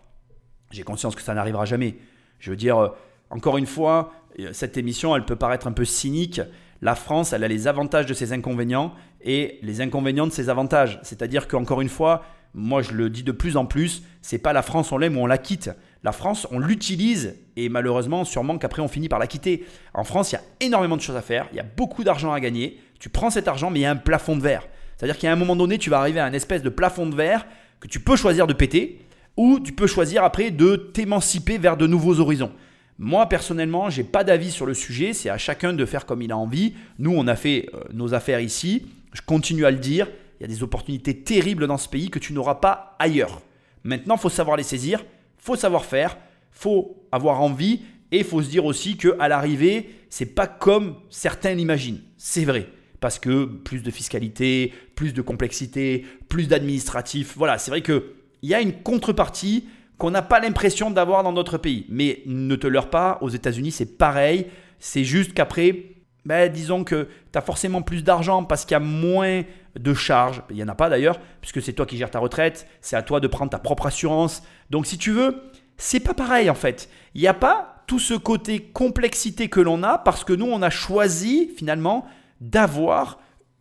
j'ai 0.71 0.83
conscience 0.83 1.15
que 1.15 1.23
ça 1.23 1.35
n'arrivera 1.35 1.65
jamais. 1.65 1.97
Je 2.39 2.51
veux 2.51 2.57
dire, 2.57 2.93
encore 3.29 3.59
une 3.59 3.67
fois, 3.67 4.13
cette 4.53 4.77
émission, 4.77 5.15
elle 5.15 5.25
peut 5.25 5.37
paraître 5.37 5.67
un 5.67 5.73
peu 5.73 5.85
cynique. 5.85 6.41
La 6.81 6.95
France, 6.95 7.33
elle 7.33 7.45
a 7.45 7.49
les 7.49 7.69
avantages 7.69 8.07
de 8.07 8.15
ses 8.15 8.33
inconvénients 8.33 8.95
et 9.21 9.59
les 9.63 9.81
inconvénients 9.81 10.27
de 10.27 10.33
ses 10.33 10.49
avantages. 10.49 10.99
C'est-à-dire 11.03 11.49
qu'encore 11.49 11.81
une 11.81 11.89
fois, 11.89 12.23
moi 12.55 12.83
je 12.83 12.93
le 12.93 13.11
dis 13.11 13.23
de 13.23 13.33
plus 13.33 13.57
en 13.57 13.67
plus, 13.67 14.03
c'est 14.23 14.39
pas 14.39 14.53
la 14.53 14.63
France 14.63 14.93
on 14.93 14.99
l'aime 14.99 15.17
ou 15.17 15.21
on 15.21 15.27
la 15.27 15.39
quitte. 15.39 15.71
La 16.03 16.13
France, 16.13 16.47
on 16.51 16.59
l'utilise 16.59 17.37
et 17.57 17.69
malheureusement, 17.69 18.25
sûrement 18.25 18.57
qu'après 18.59 18.81
on 18.81 18.89
finit 18.89 19.09
par 19.09 19.19
la 19.19 19.27
quitter. 19.27 19.65
En 19.93 20.05
France, 20.05 20.33
il 20.33 20.37
y 20.37 20.39
a 20.39 20.43
énormément 20.61 20.97
de 20.97 21.03
choses 21.03 21.17
à 21.17 21.23
faire, 21.23 21.49
il 21.53 21.57
y 21.57 21.61
a 21.61 21.67
beaucoup 21.77 22.05
d'argent 22.05 22.33
à 22.33 22.41
gagner. 22.41 22.81
Tu 22.99 23.09
prends 23.09 23.31
cet 23.31 23.49
argent, 23.49 23.71
mais 23.71 23.81
il 23.81 23.83
y 23.83 23.87
a 23.87 23.91
un 23.91 23.97
plafond 23.97 24.37
de 24.37 24.43
verre. 24.43 24.67
C'est-à-dire 24.97 25.19
qu'à 25.19 25.33
un 25.33 25.37
moment 25.37 25.57
donné, 25.57 25.79
tu 25.79 25.91
vas 25.91 25.99
arriver 25.99 26.21
à 26.21 26.25
un 26.25 26.33
espèce 26.33 26.63
de 26.63 26.69
plafond 26.69 27.07
de 27.07 27.15
verre 27.15 27.47
que 27.81 27.89
tu 27.89 28.01
peux 28.01 28.17
choisir 28.17 28.47
de 28.47 28.53
péter 28.53 29.01
ou 29.37 29.61
tu 29.61 29.73
peux 29.73 29.87
choisir 29.87 30.25
après 30.25 30.51
de 30.51 30.77
t'émanciper 30.77 31.59
vers 31.59 31.77
de 31.77 31.87
nouveaux 31.87 32.21
horizons. 32.21 32.53
Moi 32.99 33.27
personnellement, 33.27 33.89
j'ai 33.89 34.05
pas 34.05 34.25
d'avis 34.25 34.51
sur 34.51 34.67
le 34.67 34.75
sujet, 34.75 35.15
c'est 35.15 35.31
à 35.31 35.39
chacun 35.39 35.73
de 35.73 35.87
faire 35.87 36.05
comme 36.05 36.21
il 36.21 36.33
a 36.33 36.37
envie. 36.37 36.75
Nous, 36.99 37.15
on 37.17 37.27
a 37.27 37.35
fait 37.35 37.71
euh, 37.73 37.81
nos 37.95 38.13
affaires 38.13 38.41
ici, 38.41 38.87
je 39.15 39.23
continue 39.23 39.65
à 39.65 39.71
le 39.71 39.79
dire, 39.79 40.07
il 40.39 40.43
y 40.43 40.45
a 40.45 40.55
des 40.55 40.63
opportunités 40.63 41.17
terribles 41.17 41.67
dans 41.67 41.79
ce 41.79 41.89
pays 41.89 42.11
que 42.11 42.19
tu 42.19 42.35
n'auras 42.35 42.57
pas 42.57 42.97
ailleurs. 42.99 43.41
Maintenant, 43.85 44.19
faut 44.19 44.29
savoir 44.29 44.59
les 44.59 44.63
saisir, 44.63 45.03
faut 45.41 45.57
savoir 45.57 45.85
faire, 45.85 46.17
faut 46.51 47.07
avoir 47.13 47.41
envie 47.41 47.81
et 48.13 48.25
faut 48.25 48.43
se 48.43 48.49
dire 48.49 48.65
aussi 48.65 48.97
que 48.97 49.17
à 49.19 49.29
l'arrivée, 49.29 49.91
c'est 50.09 50.35
pas 50.35 50.47
comme 50.47 50.97
certains 51.11 51.55
l'imaginent. 51.55 52.03
C'est 52.17 52.45
vrai 52.45 52.69
parce 53.01 53.19
que 53.19 53.47
plus 53.47 53.83
de 53.83 53.91
fiscalité, 53.91 54.73
plus 54.95 55.15
de 55.15 55.23
complexité, 55.23 56.05
plus 56.29 56.49
d'administratif. 56.49 57.35
Voilà, 57.37 57.59
c'est 57.59 57.71
vrai 57.71 57.81
que 57.81 58.13
il 58.43 58.51
y 58.51 58.55
a 58.55 58.61
une 58.61 58.83
contrepartie 58.83 59.67
qu'on 59.99 60.11
n'a 60.11 60.23
pas 60.23 60.41
l'impression 60.41 60.91
d'avoir 60.91 61.23
dans 61.23 61.33
notre 61.33 61.59
pays. 61.59 61.87
Mais 61.89 62.23
ne 62.27 62.57
te 62.57 62.67
leurre 62.67 62.91
pas, 62.91 63.19
aux 63.21 63.29
États-Unis, 63.29 63.71
c'est 63.71 63.99
pareil. 63.99 64.47
C'est 64.79 65.05
juste 65.05 65.35
qu'après, 65.35 65.85
ben, 66.25 66.51
disons 66.51 66.85
que 66.85 67.09
tu 67.33 67.39
as 67.39 67.43
forcément 67.43 67.83
plus 67.83 68.03
d'argent 68.03 68.45
parce 68.45 68.65
qu'il 68.65 68.75
y 68.75 68.77
a 68.77 68.81
moins 68.81 69.43
de 69.79 69.95
charges. 69.95 70.43
Il 70.51 70.57
n'y 70.57 70.63
en 70.63 70.69
a 70.69 70.75
pas 70.75 70.89
d'ailleurs, 70.89 71.19
puisque 71.41 71.63
c'est 71.63 71.73
toi 71.73 71.87
qui 71.87 71.97
gères 71.97 72.11
ta 72.11 72.19
retraite, 72.19 72.67
c'est 72.81 72.97
à 72.97 73.03
toi 73.03 73.21
de 73.21 73.27
prendre 73.27 73.51
ta 73.51 73.59
propre 73.59 73.87
assurance. 73.87 74.43
Donc 74.71 74.87
si 74.87 74.99
tu 74.99 75.13
veux, 75.13 75.43
c'est 75.77 76.01
pas 76.01 76.15
pareil 76.15 76.51
en 76.51 76.55
fait. 76.55 76.89
Il 77.15 77.21
n'y 77.21 77.29
a 77.29 77.35
pas 77.35 77.85
tout 77.87 77.99
ce 77.99 78.15
côté 78.15 78.61
complexité 78.61 79.49
que 79.49 79.61
l'on 79.61 79.83
a 79.83 79.99
parce 79.99 80.25
que 80.25 80.33
nous, 80.33 80.47
on 80.47 80.63
a 80.63 80.71
choisi 80.71 81.51
finalement 81.57 82.07
d'avoir 82.41 83.19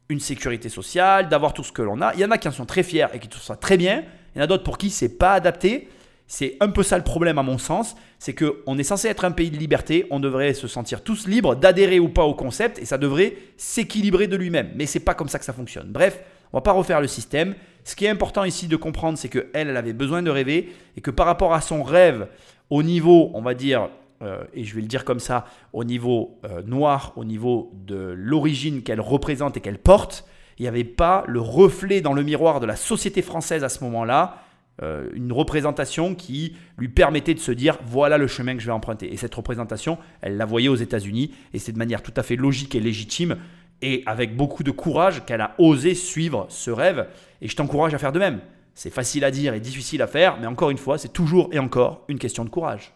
une 0.10 0.20
sécurité 0.20 0.70
sociale, 0.70 1.30
d'avoir 1.30 1.54
tout 1.54 1.64
ce 1.64 1.72
que 1.72 1.82
l'on 1.82 2.02
a. 2.02 2.14
Il 2.16 2.20
y 2.20 2.26
en 2.26 2.32
a 2.32 2.38
qui 2.38 2.48
en 2.48 2.52
sont 2.52 2.66
très 2.66 2.84
fiers 2.84 3.08
et 3.14 3.20
qui 3.20 3.28
trouvent 3.28 3.44
ça 3.44 3.56
très 3.56 3.78
bien. 3.78 4.04
Il 4.34 4.40
y 4.40 4.42
en 4.42 4.44
a 4.44 4.48
d'autres 4.48 4.64
pour 4.64 4.78
qui 4.78 4.90
c'est 4.90 5.18
pas 5.18 5.34
adapté. 5.34 5.90
C'est 6.32 6.58
un 6.60 6.70
peu 6.70 6.84
ça 6.84 6.96
le 6.96 7.04
problème 7.04 7.40
à 7.40 7.44
mon 7.44 7.58
sens, 7.58 7.96
c'est 8.20 8.36
qu'on 8.36 8.78
est 8.78 8.84
censé 8.84 9.08
être 9.08 9.26
un 9.26 9.32
pays 9.32 9.50
de 9.50 9.58
liberté, 9.58 10.06
on 10.12 10.20
devrait 10.20 10.54
se 10.54 10.68
sentir 10.68 11.04
tous 11.04 11.28
libres 11.28 11.56
d'adhérer 11.56 12.00
ou 12.00 12.08
pas 12.08 12.24
au 12.24 12.36
concept 12.36 12.78
et 12.78 12.86
ça 12.86 13.00
devrait 13.00 13.36
s'équilibrer 13.58 14.28
de 14.28 14.38
lui-même. 14.38 14.70
Mais 14.76 14.86
c'est 14.86 15.00
pas 15.00 15.16
comme 15.16 15.28
ça 15.28 15.40
que 15.40 15.46
ça 15.46 15.54
fonctionne. 15.54 15.88
Bref, 15.92 16.22
on 16.54 16.58
va 16.58 16.62
pas 16.62 16.72
refaire 16.72 17.02
le 17.02 17.08
système. 17.08 17.56
Ce 17.84 17.96
qui 17.96 18.06
est 18.06 18.10
important 18.10 18.44
ici 18.44 18.68
de 18.68 18.76
comprendre, 18.76 19.18
c'est 19.18 19.28
que 19.28 19.48
elle, 19.56 19.70
elle 19.70 19.78
avait 19.78 19.92
besoin 19.92 20.22
de 20.22 20.30
rêver 20.30 20.72
et 20.96 21.02
que 21.02 21.10
par 21.10 21.26
rapport 21.26 21.52
à 21.52 21.62
son 21.62 21.82
rêve, 21.82 22.28
au 22.70 22.84
niveau, 22.84 23.32
on 23.34 23.42
va 23.42 23.56
dire, 23.56 23.90
euh, 24.22 24.44
et 24.54 24.66
je 24.66 24.76
vais 24.76 24.82
le 24.82 24.88
dire 24.88 25.06
comme 25.06 25.20
ça, 25.20 25.46
au 25.74 25.84
niveau 25.84 26.38
euh, 26.46 26.62
noir, 26.62 27.14
au 27.16 27.26
niveau 27.26 27.72
de 27.88 28.14
l'origine 28.16 28.84
qu'elle 28.84 29.02
représente 29.02 29.58
et 29.58 29.62
qu'elle 29.62 29.80
porte, 29.80 30.26
il 30.60 30.62
n'y 30.62 30.68
avait 30.68 30.84
pas 30.84 31.24
le 31.26 31.42
reflet 31.42 32.02
dans 32.02 32.14
le 32.14 32.22
miroir 32.22 32.60
de 32.60 32.68
la 32.68 32.76
société 32.76 33.24
française 33.24 33.64
à 33.64 33.70
ce 33.70 33.84
moment-là 33.84 34.44
euh, 34.82 35.10
une 35.14 35.32
représentation 35.32 36.16
qui 36.16 36.56
lui 36.78 36.88
permettait 36.88 37.34
de 37.34 37.40
se 37.40 37.52
dire 37.52 37.78
voilà 37.86 38.18
le 38.18 38.28
chemin 38.28 38.56
que 38.56 38.62
je 38.62 38.66
vais 38.68 38.72
emprunter. 38.72 39.12
Et 39.14 39.18
cette 39.18 39.36
représentation, 39.36 39.98
elle 40.22 40.38
la 40.38 40.46
voyait 40.46 40.70
aux 40.70 40.76
États-Unis 40.76 41.34
et 41.54 41.60
c'est 41.60 41.72
de 41.72 41.78
manière 41.78 42.02
tout 42.02 42.14
à 42.16 42.24
fait 42.24 42.36
logique 42.36 42.76
et 42.76 42.80
légitime 42.80 43.38
et 43.82 44.04
avec 44.06 44.36
beaucoup 44.36 44.64
de 44.64 44.72
courage 44.72 45.26
qu'elle 45.26 45.42
a 45.42 45.56
osé 45.58 45.96
suivre 45.96 46.46
ce 46.50 46.72
rêve. 46.72 47.08
Et 47.42 47.48
je 47.48 47.56
t'encourage 47.56 47.94
à 47.94 47.98
faire 47.98 48.12
de 48.12 48.20
même. 48.20 48.40
C'est 48.74 48.90
facile 48.90 49.26
à 49.26 49.32
dire 49.32 49.54
et 49.54 49.60
difficile 49.60 50.02
à 50.02 50.08
faire, 50.08 50.38
mais 50.40 50.48
encore 50.48 50.70
une 50.70 50.78
fois, 50.78 50.98
c'est 50.98 51.12
toujours 51.12 51.50
et 51.52 51.60
encore 51.60 52.06
une 52.08 52.18
question 52.18 52.46
de 52.46 52.50
courage. 52.50 52.94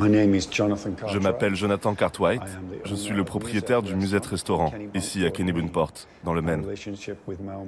Je 0.00 1.18
m'appelle 1.18 1.54
Jonathan 1.56 1.94
Cartwright. 1.94 2.42
Je 2.84 2.94
suis 2.94 3.14
le 3.14 3.24
propriétaire 3.24 3.82
du 3.82 3.96
Musette 3.96 4.26
Restaurant, 4.26 4.72
ici 4.94 5.24
à 5.24 5.30
Kennebunkport, 5.30 5.92
dans 6.24 6.34
le 6.34 6.42
Maine. 6.42 6.64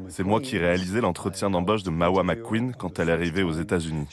C'est 0.08 0.22
moi 0.22 0.40
qui 0.40 0.56
ai 0.56 0.60
réalisé 0.60 1.00
l'entretien 1.00 1.50
d'embauche 1.50 1.82
de 1.82 1.90
Mawa 1.90 2.22
McQueen 2.22 2.72
quand 2.78 2.98
elle 2.98 3.08
est 3.08 3.12
arrivée 3.12 3.42
aux 3.42 3.52
États-Unis. 3.52 4.06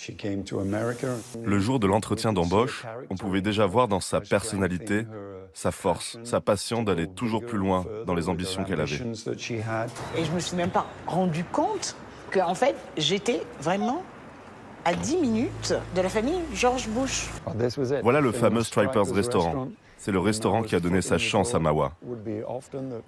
Le 1.43 1.59
jour 1.59 1.79
de 1.79 1.87
l'entretien 1.87 2.33
d'embauche, 2.33 2.85
on 3.09 3.15
pouvait 3.15 3.41
déjà 3.41 3.65
voir 3.65 3.87
dans 3.87 4.01
sa 4.01 4.19
personnalité 4.19 5.05
sa 5.53 5.71
force, 5.71 6.17
sa 6.23 6.41
passion 6.41 6.83
d'aller 6.83 7.07
toujours 7.07 7.45
plus 7.45 7.57
loin 7.57 7.85
dans 8.05 8.15
les 8.15 8.29
ambitions 8.29 8.63
qu'elle 8.63 8.81
avait. 8.81 8.95
Et 8.95 10.23
je 10.23 10.31
me 10.31 10.39
suis 10.39 10.55
même 10.55 10.69
pas 10.69 10.87
rendu 11.05 11.43
compte 11.43 11.95
que, 12.31 12.39
en 12.39 12.55
fait, 12.55 12.75
j'étais 12.97 13.41
vraiment 13.61 14.03
à 14.85 14.93
10 14.93 15.17
minutes 15.17 15.73
de 15.95 16.01
la 16.01 16.09
famille 16.09 16.41
George 16.53 16.87
Bush. 16.89 17.29
Voilà 18.03 18.21
le 18.21 18.31
fameux 18.31 18.63
Stripers 18.63 19.11
Restaurant. 19.13 19.67
C'est 19.97 20.11
le 20.11 20.19
restaurant 20.19 20.61
qui 20.61 20.75
a 20.75 20.79
donné 20.79 21.01
sa 21.01 21.17
chance 21.17 21.55
à 21.55 21.59
Mawa. 21.59 21.91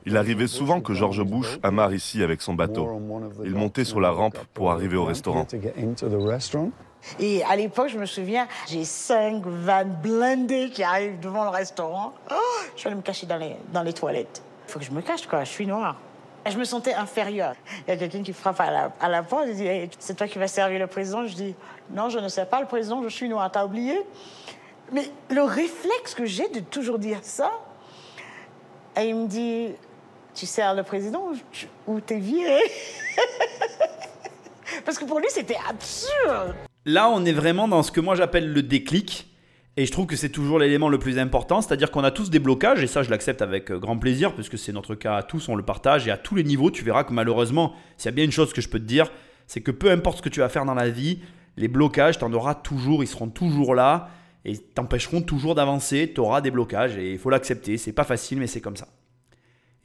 Il 0.06 0.18
arrivait 0.18 0.48
souvent 0.48 0.82
que 0.82 0.94
George 0.94 1.24
Bush 1.24 1.60
amarre 1.64 1.94
ici 1.94 2.24
avec 2.24 2.42
son 2.42 2.56
bateau. 2.56 3.00
Il 3.46 3.56
montait 3.56 3.86
sur 3.86 4.02
la 4.02 4.12
rampe 4.12 4.38
pour 4.54 4.72
arriver 4.72 4.98
au 4.98 5.06
restaurant. 5.06 5.46
Et 7.20 7.44
à 7.44 7.56
l'époque, 7.56 7.90
je 7.90 7.98
me 7.98 8.06
souviens, 8.06 8.48
j'ai 8.68 8.84
cinq 8.84 9.46
vannes 9.46 9.98
blindées 10.04 10.70
qui 10.70 10.84
arrivent 10.84 11.20
devant 11.20 11.44
le 11.46 11.50
restaurant. 11.50 12.14
Oh, 12.32 12.36
je 12.76 12.84
vais 12.84 12.88
aller 12.88 12.98
me 12.98 13.02
cacher 13.02 13.26
dans 13.26 13.38
les, 13.38 13.56
dans 13.72 13.84
les 13.84 13.94
toilettes. 13.94 14.42
Il 14.68 14.72
faut 14.72 14.80
que 14.80 14.86
je 14.86 14.92
me 14.92 15.02
cache, 15.02 15.26
quoi. 15.26 15.44
Je 15.44 15.50
suis 15.50 15.66
noire. 15.66 15.96
Je 16.50 16.58
me 16.58 16.64
sentais 16.64 16.94
inférieure. 16.94 17.56
Il 17.88 17.92
y 17.92 17.94
a 17.94 17.98
quelqu'un 17.98 18.24
qui 18.24 18.34
frappe 18.34 18.60
à 18.60 18.72
la, 18.72 18.92
à 19.00 19.10
la 19.10 19.24
porte. 19.24 19.46
Il 19.48 19.56
dit 19.56 19.90
C'est 20.00 20.16
toi 20.16 20.28
qui 20.28 20.38
vas 20.40 20.48
servir 20.48 20.80
le 20.80 20.88
président 20.88 21.26
Je 21.26 21.36
dis 21.36 21.56
Non, 21.92 22.10
je 22.10 22.20
ne 22.20 22.28
sais 22.28 22.46
pas 22.46 22.60
le 22.62 22.68
président, 22.68 23.02
je 23.04 23.10
suis 23.10 23.30
noire. 23.30 23.50
T'as 23.52 23.66
oublié? 23.66 24.00
Mais 24.92 25.10
le 25.30 25.44
réflexe 25.44 26.16
que 26.16 26.26
j'ai 26.26 26.50
de 26.50 26.60
toujours 26.62 26.98
dire 27.00 27.20
ça, 27.22 27.52
et 28.98 29.10
il 29.10 29.16
me 29.16 29.28
dit 29.28 29.68
Tu 30.34 30.46
sers 30.46 30.74
le 30.74 30.84
président 30.84 31.32
ou 31.88 32.00
t'es 32.00 32.18
viré? 32.18 32.60
Parce 34.86 34.98
que 34.98 35.06
pour 35.06 35.20
lui, 35.20 35.28
c'était 35.30 35.58
absurde. 35.70 36.56
Là, 36.86 37.10
on 37.10 37.24
est 37.26 37.34
vraiment 37.34 37.68
dans 37.68 37.84
ce 37.84 37.92
que 37.92 38.02
moi 38.02 38.16
j'appelle 38.16 38.52
le 38.52 38.64
déclic. 38.64 39.29
Et 39.78 39.86
je 39.86 39.92
trouve 39.92 40.08
que 40.08 40.16
c'est 40.16 40.30
toujours 40.30 40.60
l'élément 40.60 40.90
le 40.90 41.00
plus 41.00 41.20
important, 41.20 41.62
c'est-à-dire 41.62 41.92
qu'on 41.92 42.04
a 42.04 42.12
tous 42.12 42.30
des 42.30 42.40
blocages, 42.40 42.84
et 42.84 42.88
ça 42.88 43.04
je 43.04 43.10
l'accepte 43.10 43.42
avec 43.42 43.72
euh, 43.72 43.80
grand 43.80 43.98
plaisir, 43.98 44.34
puisque 44.34 44.58
c'est 44.58 44.74
notre 44.74 44.96
cas 44.96 45.16
à 45.16 45.24
tous, 45.24 45.48
on 45.48 45.56
le 45.56 45.64
partage, 45.64 46.08
et 46.08 46.12
à 46.12 46.18
tous 46.18 46.36
les 46.36 46.44
niveaux, 46.44 46.72
tu 46.72 46.84
verras 46.84 47.04
que 47.04 47.14
malheureusement, 47.14 47.74
s'il 47.98 48.10
y 48.10 48.10
a 48.10 48.16
bien 48.16 48.26
une 48.26 48.32
chose 48.32 48.52
que 48.52 48.62
je 48.62 48.70
peux 48.70 48.80
te 48.80 48.86
dire, 48.86 49.12
c'est 49.48 49.62
que 49.62 49.72
peu 49.72 49.90
importe 49.92 50.18
ce 50.18 50.22
que 50.24 50.30
tu 50.30 50.42
vas 50.42 50.50
faire 50.50 50.66
dans 50.66 50.74
la 50.74 50.90
vie, 50.90 51.20
les 51.56 51.68
blocages, 51.68 52.18
tu 52.18 52.26
en 52.26 52.34
auras 52.34 52.56
toujours, 52.56 53.04
ils 53.04 53.08
seront 53.08 53.30
toujours 53.30 53.74
là, 53.76 54.10
et 54.46 54.58
t'empêcheront 54.58 55.22
toujours 55.22 55.56
d'avancer, 55.56 56.12
tu 56.14 56.20
auras 56.22 56.42
des 56.42 56.52
blocages, 56.52 56.98
et 56.98 57.14
il 57.14 57.18
faut 57.18 57.30
l'accepter, 57.30 57.78
c'est 57.78 57.94
pas 57.94 58.04
facile, 58.04 58.40
mais 58.40 58.48
c'est 58.48 58.62
comme 58.62 58.78
ça. 58.78 58.88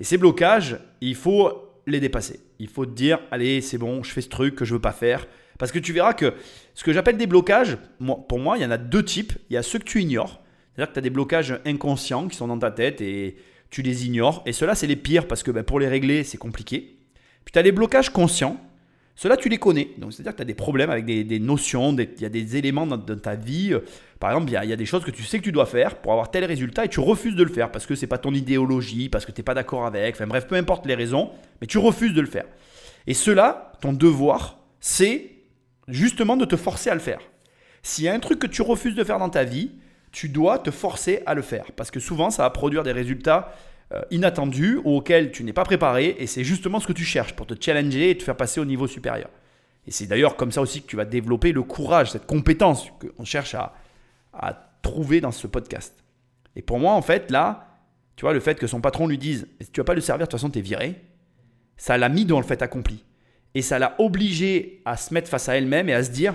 Et 0.01 0.05
ces 0.05 0.19
blocages, 0.19 0.79
il 1.01 1.15
faut 1.15 1.53
les 1.87 2.01
dépasser. 2.01 2.41
Il 2.59 2.69
faut 2.69 2.87
te 2.87 2.93
dire, 2.93 3.21
allez, 3.31 3.61
c'est 3.61 3.79
bon, 3.79 4.03
je 4.03 4.11
fais 4.11 4.21
ce 4.21 4.29
truc 4.29 4.57
que 4.57 4.65
je 4.65 4.75
veux 4.75 4.81
pas 4.81 4.93
faire. 4.93 5.27
Parce 5.59 5.73
que 5.73 5.79
tu 5.79 5.93
verras 5.93 6.15
que 6.15 6.35
ce 6.75 6.85
que 6.85 6.93
j'appelle 6.93 7.17
des 7.17 7.27
blocages, 7.27 7.79
pour 8.29 8.39
moi, 8.39 8.59
il 8.59 8.63
y 8.63 8.67
en 8.67 8.71
a 8.71 8.79
deux 8.79 9.05
types. 9.05 9.33
Il 9.51 9.55
y 9.55 9.57
a 9.57 9.63
ceux 9.63 9.79
que 9.79 9.85
tu 9.85 10.01
ignores. 10.01 10.41
C'est-à-dire 10.75 10.89
que 10.89 10.95
tu 10.95 10.99
as 10.99 11.03
des 11.03 11.11
blocages 11.11 11.61
inconscients 11.65 12.29
qui 12.29 12.37
sont 12.37 12.49
dans 12.49 12.59
ta 12.59 12.71
tête 12.71 13.01
et 13.01 13.37
tu 13.71 13.83
les 13.83 14.07
ignores. 14.07 14.43
Et 14.47 14.53
ceux-là, 14.53 14.75
c'est 14.75 14.87
les 14.87 14.97
pires 14.97 15.29
parce 15.29 15.43
que 15.43 15.51
ben, 15.51 15.63
pour 15.63 15.79
les 15.79 15.89
régler, 15.89 16.25
c'est 16.25 16.39
compliqué. 16.39 16.97
Puis 17.45 17.53
tu 17.53 17.59
as 17.59 17.63
les 17.63 17.73
blocages 17.73 18.11
conscients. 18.11 18.61
Ceux-là, 19.17 19.37
tu 19.37 19.49
les 19.49 19.59
connais. 19.59 19.91
Donc, 19.99 20.13
c'est-à-dire 20.13 20.33
que 20.33 20.39
tu 20.39 20.43
as 20.43 20.47
des 20.47 20.55
problèmes 20.55 20.91
avec 20.91 21.05
des, 21.05 21.39
notions, 21.39 21.97
il 21.97 22.21
y 22.21 22.25
a 22.25 22.29
des 22.29 22.57
éléments 22.57 22.87
dans, 22.87 22.99
ta 22.99 23.37
vie. 23.37 23.73
Par 24.19 24.31
exemple, 24.31 24.51
il 24.51 24.69
y, 24.69 24.73
a, 24.73 24.77
des 24.77 24.87
choses 24.87 25.05
que 25.05 25.13
tu 25.13 25.23
sais 25.23 25.39
que 25.39 25.45
tu 25.45 25.53
dois 25.53 25.67
faire 25.67 25.97
pour 25.97 26.11
avoir 26.11 26.33
tel 26.33 26.45
résultat 26.45 26.85
et 26.85 26.89
tu 26.89 26.99
refuses 26.99 27.37
de 27.37 27.45
le 27.45 27.53
faire 27.53 27.71
parce 27.71 27.87
que 27.87 27.95
c'est 27.95 28.09
pas 28.09 28.19
ton 28.19 28.35
idéologie, 28.35 29.09
parce 29.09 29.25
que 29.25 29.31
tu 29.31 29.41
n'es 29.41 29.45
pas 29.45 29.55
d'accord 29.55 29.87
avec. 29.87 30.21
Bref, 30.21 30.49
peu 30.49 30.57
importe 30.57 30.87
les 30.87 30.97
raisons, 30.97 31.31
mais 31.61 31.69
tu 31.69 31.79
refuses 31.79 32.13
de 32.13 32.21
le 32.21 32.27
faire. 32.27 32.47
Et 33.07 33.15
cela, 33.15 33.73
ton 33.81 33.93
devoir, 33.93 34.59
c'est 34.81 35.34
justement 35.89 36.37
de 36.37 36.45
te 36.45 36.57
forcer 36.57 36.91
à 36.91 36.95
le 36.95 37.01
faire. 37.01 37.21
S'il 37.83 38.05
y 38.05 38.09
a 38.09 38.15
un 38.15 38.21
truc 38.21 38.39
que 38.39 38.47
tu 38.47 38.63
refuses 38.63 38.95
de 38.95 39.05
faire 39.05 39.19
dans 39.19 39.29
ta 39.29 39.45
vie, 39.45 39.73
tu 40.11 40.29
dois 40.29 40.59
te 40.59 40.71
forcer 40.71 41.23
à 41.27 41.35
le 41.35 41.43
faire. 41.43 41.67
Parce 41.77 41.91
que 41.91 42.01
souvent, 42.01 42.31
ça 42.31 42.45
va 42.45 42.51
produire 42.51 42.83
des 42.83 42.93
résultats 42.93 43.53
euh, 43.93 44.01
inattendus 44.11 44.81
auxquels 44.85 45.31
tu 45.31 45.45
n'es 45.45 45.53
pas 45.53 45.65
préparé. 45.65 46.17
Et 46.19 46.27
c'est 46.27 46.45
justement 46.45 46.81
ce 46.81 46.87
que 46.87 46.93
tu 46.93 47.05
cherches 47.05 47.35
pour 47.35 47.47
te 47.47 47.55
challenger 47.59 48.11
et 48.11 48.17
te 48.17 48.23
faire 48.23 48.37
passer 48.37 48.61
au 48.61 48.65
niveau 48.65 48.87
supérieur. 48.87 49.29
Et 49.87 49.91
c'est 49.91 50.07
d'ailleurs 50.07 50.37
comme 50.37 50.53
ça 50.53 50.63
aussi 50.63 50.83
que 50.83 50.87
tu 50.87 50.97
vas 50.97 51.05
développer 51.05 51.53
le 51.53 51.63
courage, 51.63 52.13
cette 52.13 52.27
compétence 52.27 52.89
qu'on 53.17 53.25
cherche 53.25 53.55
à, 53.55 53.75
trouver 54.83 55.21
dans 55.21 55.33
ce 55.33 55.47
podcast. 55.47 55.95
Et 56.57 56.63
pour 56.63 56.79
moi, 56.79 56.93
en 56.93 57.01
fait, 57.03 57.31
là, 57.31 57.79
tu 58.17 58.23
vois, 58.23 58.35
le 58.35 58.41
fait 58.41 58.59
que 58.59 58.67
son 58.67 58.83
patron 58.83 59.07
lui 59.07 59.17
dise 59.17 59.47
Tu 59.73 59.81
vas 59.81 59.85
pas 59.85 59.95
le 59.95 60.03
servir, 60.03 60.27
de 60.27 60.31
toute 60.31 60.39
façon, 60.39 60.51
tu 60.51 60.59
es 60.59 60.63
viré, 60.63 61.01
ça 61.77 61.97
l'a 61.97 62.09
mis 62.09 62.27
dans 62.27 62.39
le 62.39 62.45
fait 62.45 62.61
accompli. 62.61 63.03
Et 63.55 63.63
ça 63.63 63.79
l'a 63.79 63.95
obligé 63.99 64.81
à 64.85 64.97
se 64.97 65.15
mettre 65.15 65.29
face 65.29 65.49
à 65.49 65.57
elle-même 65.57 65.89
et 65.89 65.95
à 65.95 66.03
se 66.03 66.11
dire 66.11 66.35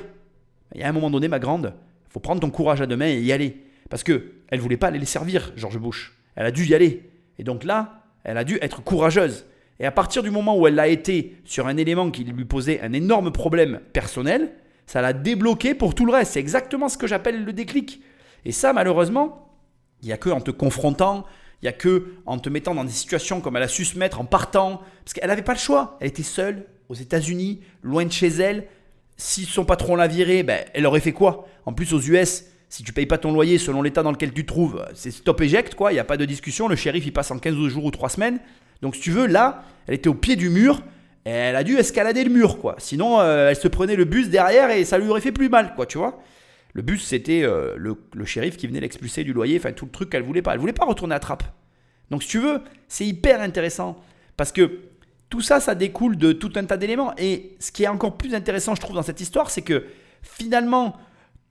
Il 0.73 0.81
y 0.81 0.83
a 0.83 0.89
un 0.89 0.93
moment 0.93 1.09
donné, 1.09 1.27
ma 1.27 1.39
grande, 1.39 1.73
faut 2.09 2.19
prendre 2.19 2.41
ton 2.41 2.49
courage 2.49 2.81
à 2.81 2.85
deux 2.85 2.97
mains 2.97 3.07
et 3.07 3.19
y 3.19 3.31
aller. 3.31 3.57
Parce 3.89 4.03
que 4.03 4.31
elle 4.49 4.59
voulait 4.59 4.77
pas 4.77 4.87
aller 4.87 4.99
les 4.99 5.05
servir, 5.05 5.51
George 5.55 5.77
Bush. 5.77 6.17
Elle 6.35 6.45
a 6.45 6.51
dû 6.51 6.65
y 6.65 6.73
aller. 6.73 7.09
Et 7.37 7.43
donc 7.43 7.63
là, 7.63 8.03
elle 8.23 8.37
a 8.37 8.43
dû 8.43 8.57
être 8.61 8.83
courageuse. 8.83 9.45
Et 9.79 9.85
à 9.85 9.91
partir 9.91 10.23
du 10.23 10.31
moment 10.31 10.57
où 10.57 10.67
elle 10.67 10.75
l'a 10.75 10.87
été 10.87 11.37
sur 11.45 11.67
un 11.67 11.77
élément 11.77 12.11
qui 12.11 12.23
lui 12.23 12.45
posait 12.45 12.81
un 12.81 12.93
énorme 12.93 13.31
problème 13.31 13.79
personnel, 13.93 14.51
ça 14.85 15.01
l'a 15.01 15.13
débloqué 15.13 15.73
pour 15.73 15.95
tout 15.95 16.05
le 16.05 16.11
reste. 16.11 16.33
C'est 16.33 16.39
exactement 16.39 16.89
ce 16.89 16.97
que 16.97 17.07
j'appelle 17.07 17.45
le 17.45 17.53
déclic. 17.53 18.01
Et 18.45 18.51
ça, 18.51 18.73
malheureusement, 18.73 19.55
il 20.01 20.07
n'y 20.07 20.13
a 20.13 20.17
que 20.17 20.29
en 20.29 20.41
te 20.41 20.51
confrontant, 20.51 21.25
il 21.61 21.65
n'y 21.65 21.69
a 21.69 21.73
que 21.73 22.15
en 22.25 22.39
te 22.39 22.49
mettant 22.49 22.73
dans 22.73 22.83
des 22.83 22.91
situations 22.91 23.41
comme 23.41 23.55
elle 23.55 23.63
a 23.63 23.67
su 23.67 23.85
se 23.85 23.97
mettre 23.97 24.19
en 24.19 24.25
partant, 24.25 24.81
parce 25.03 25.13
qu'elle 25.13 25.29
n'avait 25.29 25.43
pas 25.43 25.53
le 25.53 25.59
choix. 25.59 25.97
Elle 26.01 26.07
était 26.07 26.23
seule 26.23 26.65
aux 26.89 26.95
États-Unis, 26.95 27.61
loin 27.83 28.05
de 28.05 28.11
chez 28.11 28.27
elle. 28.27 28.65
Si 29.17 29.45
son 29.45 29.65
patron 29.65 29.95
l'a 29.95 30.07
virée, 30.07 30.43
ben, 30.43 30.63
elle 30.73 30.85
aurait 30.85 30.99
fait 30.99 31.11
quoi? 31.11 31.47
En 31.65 31.73
plus, 31.73 31.93
aux 31.93 32.01
US, 32.01 32.45
si 32.69 32.83
tu 32.83 32.93
payes 32.93 33.05
pas 33.05 33.17
ton 33.17 33.31
loyer 33.31 33.57
selon 33.57 33.81
l'état 33.81 34.03
dans 34.03 34.11
lequel 34.11 34.33
tu 34.33 34.43
te 34.43 34.47
trouves, 34.47 34.85
c'est 34.93 35.11
stop 35.11 35.41
éjecte, 35.41 35.75
quoi. 35.75 35.91
Il 35.91 35.95
n'y 35.95 35.99
a 35.99 36.05
pas 36.05 36.17
de 36.17 36.25
discussion. 36.25 36.67
Le 36.67 36.75
shérif, 36.75 37.05
il 37.05 37.13
passe 37.13 37.31
en 37.31 37.39
15 37.39 37.55
jours 37.67 37.85
ou 37.85 37.91
3 37.91 38.09
semaines. 38.09 38.39
Donc, 38.81 38.95
si 38.95 39.01
tu 39.01 39.11
veux, 39.11 39.27
là, 39.27 39.63
elle 39.87 39.95
était 39.95 40.09
au 40.09 40.13
pied 40.13 40.35
du 40.35 40.49
mur. 40.49 40.81
Et 41.25 41.31
elle 41.31 41.55
a 41.55 41.63
dû 41.63 41.77
escalader 41.77 42.23
le 42.23 42.29
mur, 42.29 42.59
quoi. 42.59 42.75
Sinon, 42.77 43.19
euh, 43.19 43.49
elle 43.49 43.55
se 43.55 43.67
prenait 43.67 43.95
le 43.95 44.05
bus 44.05 44.29
derrière 44.29 44.71
et 44.71 44.85
ça 44.85 44.97
lui 44.97 45.09
aurait 45.09 45.21
fait 45.21 45.31
plus 45.31 45.49
mal, 45.49 45.73
quoi, 45.75 45.85
tu 45.85 45.97
vois. 45.97 46.21
Le 46.73 46.81
bus, 46.81 47.03
c'était 47.03 47.43
euh, 47.43 47.75
le, 47.77 47.97
shérif 48.25 48.55
qui 48.55 48.67
venait 48.67 48.79
l'expulser 48.79 49.23
du 49.23 49.33
loyer, 49.33 49.57
enfin 49.57 49.73
tout 49.73 49.85
le 49.85 49.91
truc 49.91 50.09
qu'elle 50.09 50.23
voulait 50.23 50.41
pas. 50.41 50.53
Elle 50.53 50.59
voulait 50.59 50.73
pas 50.73 50.85
retourner 50.85 51.15
à 51.15 51.19
trappe. 51.19 51.43
Donc, 52.09 52.23
si 52.23 52.29
tu 52.29 52.39
veux, 52.39 52.61
c'est 52.87 53.05
hyper 53.05 53.41
intéressant 53.41 53.97
parce 54.37 54.51
que 54.51 54.79
tout 55.29 55.41
ça, 55.41 55.59
ça 55.59 55.75
découle 55.75 56.17
de 56.17 56.31
tout 56.31 56.51
un 56.55 56.65
tas 56.65 56.77
d'éléments. 56.77 57.13
Et 57.17 57.55
ce 57.59 57.71
qui 57.71 57.83
est 57.83 57.87
encore 57.87 58.17
plus 58.17 58.33
intéressant, 58.33 58.75
je 58.75 58.81
trouve, 58.81 58.95
dans 58.95 59.03
cette 59.03 59.21
histoire, 59.21 59.51
c'est 59.51 59.61
que 59.61 59.85
finalement, 60.21 60.95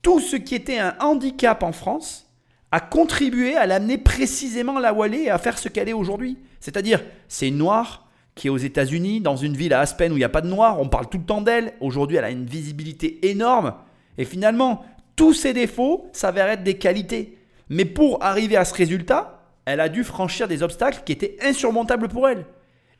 tout 0.01 0.19
ce 0.19 0.35
qui 0.35 0.55
était 0.55 0.79
un 0.79 0.95
handicap 0.99 1.63
en 1.63 1.71
France 1.71 2.29
a 2.71 2.79
contribué 2.79 3.55
à 3.55 3.65
l'amener 3.65 3.97
précisément 3.97 4.79
là 4.79 4.93
où 4.93 5.03
elle 5.03 5.15
est 5.15 5.23
et 5.23 5.29
à 5.29 5.37
faire 5.37 5.57
ce 5.57 5.69
qu'elle 5.69 5.89
est 5.89 5.93
aujourd'hui. 5.93 6.37
C'est-à-dire, 6.59 7.03
c'est 7.27 7.47
une 7.47 7.57
noire 7.57 8.07
qui 8.35 8.47
est 8.47 8.51
aux 8.51 8.57
États-Unis, 8.57 9.21
dans 9.21 9.35
une 9.35 9.55
ville 9.55 9.73
à 9.73 9.81
Aspen 9.81 10.11
où 10.11 10.15
il 10.15 10.19
n'y 10.19 10.23
a 10.23 10.29
pas 10.29 10.41
de 10.41 10.47
noir, 10.47 10.79
on 10.79 10.87
parle 10.87 11.09
tout 11.09 11.17
le 11.17 11.25
temps 11.25 11.41
d'elle. 11.41 11.73
Aujourd'hui, 11.81 12.17
elle 12.17 12.23
a 12.23 12.29
une 12.29 12.45
visibilité 12.45 13.29
énorme. 13.29 13.73
Et 14.17 14.25
finalement, 14.25 14.85
tous 15.15 15.33
ses 15.33 15.53
défauts 15.53 16.07
s'avèrent 16.13 16.49
être 16.49 16.63
des 16.63 16.77
qualités. 16.77 17.37
Mais 17.69 17.85
pour 17.85 18.23
arriver 18.23 18.55
à 18.55 18.65
ce 18.65 18.73
résultat, 18.73 19.41
elle 19.65 19.79
a 19.79 19.89
dû 19.89 20.03
franchir 20.03 20.47
des 20.47 20.63
obstacles 20.63 21.01
qui 21.05 21.11
étaient 21.11 21.37
insurmontables 21.41 22.07
pour 22.07 22.27
elle. 22.29 22.45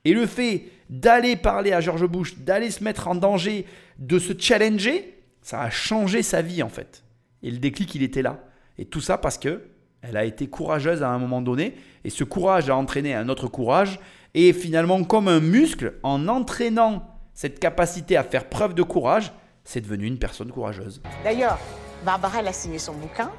Et 0.06 0.14
le 0.14 0.26
fait 0.26 0.66
d'aller 0.90 1.36
parler 1.36 1.72
à 1.72 1.82
George 1.82 2.06
Bush, 2.08 2.38
d'aller 2.38 2.72
se 2.72 2.84
mettre 2.84 3.08
en 3.08 3.16
danger, 3.16 3.66
de 3.98 4.18
se 4.20 4.34
challenger, 4.38 5.24
ça 5.42 5.62
a 5.62 5.70
changé 5.70 6.24
sa 6.24 6.42
vie 6.42 6.64
en 6.64 6.70
fait. 6.70 7.04
Et 7.44 7.52
le 7.52 7.58
déclic, 7.58 7.94
il 7.96 8.04
était 8.04 8.22
là. 8.22 8.40
Et 8.78 8.86
tout 8.86 9.02
ça 9.02 9.18
parce 9.18 9.38
que 9.38 9.62
elle 10.02 10.18
a 10.18 10.24
été 10.24 10.48
courageuse 10.48 11.04
à 11.04 11.10
un 11.10 11.20
moment 11.20 11.42
donné. 11.42 11.76
Et 12.04 12.10
ce 12.10 12.24
courage 12.24 12.70
a 12.70 12.76
entraîné 12.76 13.14
un 13.14 13.28
autre 13.28 13.48
courage. 13.48 14.00
Et 14.34 14.54
finalement, 14.54 15.04
comme 15.04 15.28
un 15.28 15.40
muscle, 15.40 15.96
en 16.04 16.28
entraînant 16.28 17.20
cette 17.34 17.60
capacité 17.60 18.16
à 18.16 18.24
faire 18.24 18.48
preuve 18.48 18.74
de 18.74 18.84
courage, 18.84 19.34
c'est 19.64 19.82
devenu 19.82 20.06
une 20.06 20.20
personne 20.20 20.52
courageuse. 20.52 21.02
D'ailleurs, 21.24 21.60
Barbara, 22.06 22.40
elle 22.40 22.48
a 22.48 22.54
signé 22.54 22.80
son 22.80 22.94
bouquin. 22.94 23.32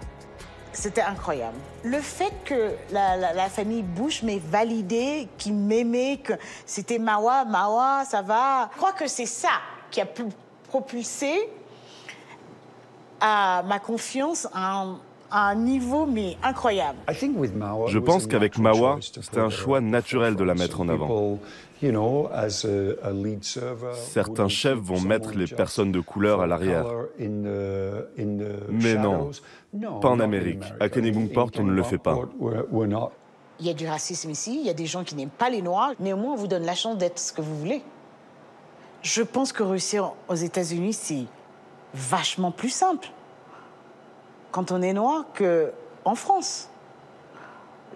C'était 0.72 1.02
incroyable. 1.02 1.56
Le 1.82 2.00
fait 2.00 2.32
que 2.44 2.74
la, 2.92 3.48
famille 3.48 3.82
Bush 3.82 4.22
m'ait 4.22 4.38
validé, 4.38 5.28
qu'ils 5.36 5.54
m'aimaient, 5.54 6.18
que 6.18 6.34
c'était 6.64 6.98
Mawa, 6.98 7.44
Mawa, 7.44 8.04
ça 8.04 8.22
va. 8.22 8.70
Je 8.72 8.76
crois 8.76 8.92
que 8.92 9.06
c'est 9.06 9.26
ça 9.26 9.48
qui 9.90 10.00
a 10.00 10.06
propulsé 10.68 11.50
à 13.20 13.62
ma 13.66 13.78
confiance 13.78 14.48
à 15.30 15.48
un, 15.48 15.54
niveau 15.54 16.06
mais 16.06 16.36
incroyable. 16.42 16.98
Je 17.08 17.98
pense 17.98 18.26
qu'avec 18.26 18.58
Mawa, 18.58 18.98
c'était 19.00 19.40
un 19.40 19.50
choix 19.50 19.80
naturel 19.80 20.36
de 20.36 20.44
la 20.44 20.54
mettre 20.54 20.80
en 20.80 20.88
avant. 20.88 21.38
Certains 23.94 24.48
chefs 24.48 24.78
vont 24.78 25.00
mettre 25.00 25.32
les 25.34 25.46
personnes 25.46 25.92
de 25.92 26.00
couleur 26.00 26.40
à 26.40 26.46
l'arrière. 26.46 26.86
Mais 27.18 28.94
non, 28.94 29.30
pas 30.00 30.08
en 30.08 30.20
Amérique. 30.20 30.62
À 30.78 30.88
Kennebunkport, 30.88 31.50
on 31.58 31.64
ne 31.64 31.72
le 31.72 31.82
fait 31.82 31.98
pas. 31.98 32.18
Il 33.60 33.66
y 33.66 33.70
a 33.70 33.74
du 33.74 33.86
racisme 33.86 34.30
ici, 34.30 34.58
il 34.58 34.66
y 34.66 34.70
a 34.70 34.74
des 34.74 34.86
gens 34.86 35.04
qui 35.04 35.14
n'aiment 35.14 35.28
pas 35.28 35.50
les 35.50 35.60
Noirs. 35.60 35.92
Néanmoins, 36.00 36.32
on 36.32 36.36
vous 36.36 36.46
donne 36.46 36.64
la 36.64 36.74
chance 36.74 36.96
d'être 36.96 37.18
ce 37.18 37.30
que 37.30 37.42
vous 37.42 37.58
voulez. 37.58 37.82
Je 39.02 39.22
pense 39.22 39.52
que 39.52 39.62
réussir 39.62 40.12
aux 40.28 40.34
États-Unis, 40.34 40.94
c'est 40.94 41.24
vachement 41.92 42.52
plus 42.52 42.70
simple 42.70 43.08
quand 44.50 44.72
on 44.72 44.82
est 44.82 44.92
noir 44.92 45.26
qu'en 45.36 46.14
France. 46.14 46.68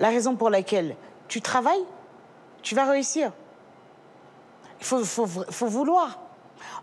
La 0.00 0.08
raison 0.08 0.36
pour 0.36 0.50
laquelle 0.50 0.96
tu 1.28 1.40
travailles, 1.40 1.84
tu 2.62 2.74
vas 2.74 2.90
réussir. 2.90 3.32
Il 4.80 4.86
faut, 4.86 5.66
vouloir. 5.66 6.18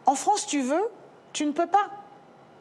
En 0.06 0.16
France, 0.16 0.48
tu 0.48 0.62
veux, 0.62 0.90
tu 1.34 1.46
ne 1.46 1.52
peux 1.52 1.68
pas. 1.68 1.90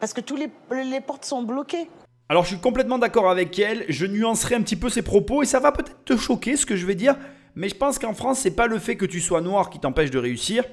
Parce 0.01 0.13
que 0.13 0.21
tous 0.21 0.37
les, 0.37 0.51
les 0.85 1.01
portes 1.01 1.25
sont 1.25 1.43
bloquées. 1.43 1.89
Alors 2.29 2.45
je 2.45 2.51
suis 2.51 2.61
complètement 2.61 2.99
d'accord 2.99 3.29
avec 3.29 3.59
elle, 3.59 3.85
je 3.89 4.07
nuancerai 4.07 4.55
un 4.55 4.63
petit 4.63 4.77
peu 4.77 4.89
ses 4.89 5.03
propos 5.03 5.43
et 5.43 5.47
ça 5.47 5.59
va 5.59 5.73
peut-être 5.73 6.05
te 6.05 6.17
choquer 6.17 6.57
ce 6.57 6.65
que 6.65 6.77
je 6.77 6.87
vais 6.87 6.95
dire, 6.95 7.17
mais 7.57 7.69
je 7.69 7.75
pense 7.75 7.99
qu'en 7.99 8.15
France, 8.15 8.39
c'est 8.39 8.53
pas 8.53 8.69
le 8.69 8.79
fait 8.79 8.97
que 8.97 9.05
tu 9.05 9.21
sois 9.21 9.41
noir 9.41 9.69
qui 9.69 9.81
t'empêche 9.81 10.11
de 10.11 10.19
réussir, 10.19 10.65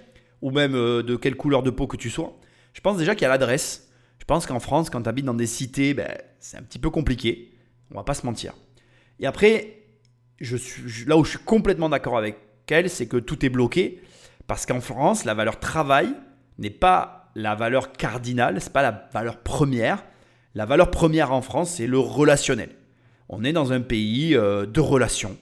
ou 0.41 0.51
même 0.51 0.75
euh, 0.75 1.01
de 1.01 1.15
quelle 1.15 1.35
couleur 1.35 1.63
de 1.63 1.71
peau 1.71 1.87
que 1.87 1.97
tu 1.97 2.09
sois. 2.09 2.33
Je 2.73 2.81
pense 2.81 2.97
déjà 2.97 3.15
qu'il 3.15 3.23
y 3.23 3.25
a 3.25 3.29
l'adresse. 3.29 3.86
Je 4.27 4.33
pense 4.33 4.45
qu'en 4.45 4.59
France, 4.59 4.89
quand 4.89 5.03
tu 5.03 5.07
habites 5.07 5.23
dans 5.23 5.33
des 5.33 5.47
cités, 5.47 5.93
ben, 5.93 6.13
c'est 6.41 6.57
un 6.57 6.61
petit 6.61 6.79
peu 6.79 6.89
compliqué. 6.89 7.53
On 7.91 7.95
va 7.95 8.03
pas 8.03 8.13
se 8.13 8.25
mentir. 8.25 8.55
Et 9.21 9.25
après, 9.25 9.83
je 10.41 10.57
suis, 10.57 11.05
là 11.05 11.15
où 11.15 11.23
je 11.23 11.29
suis 11.29 11.39
complètement 11.39 11.87
d'accord 11.87 12.17
avec 12.17 12.35
elle, 12.69 12.89
c'est 12.89 13.07
que 13.07 13.15
tout 13.15 13.45
est 13.45 13.49
bloqué. 13.49 14.01
Parce 14.45 14.65
qu'en 14.65 14.81
France, 14.81 15.23
la 15.23 15.33
valeur 15.33 15.61
travail 15.61 16.13
n'est 16.57 16.69
pas 16.69 17.31
la 17.35 17.55
valeur 17.55 17.93
cardinale, 17.93 18.59
c'est 18.59 18.73
pas 18.73 18.81
la 18.81 19.07
valeur 19.13 19.37
première. 19.37 20.03
La 20.55 20.65
valeur 20.65 20.91
première 20.91 21.31
en 21.31 21.41
France, 21.41 21.75
c'est 21.75 21.87
le 21.87 21.97
relationnel. 21.97 22.71
On 23.29 23.45
est 23.45 23.53
dans 23.53 23.71
un 23.71 23.79
pays 23.79 24.35
euh, 24.35 24.65
de 24.65 24.81
relations. 24.81 25.37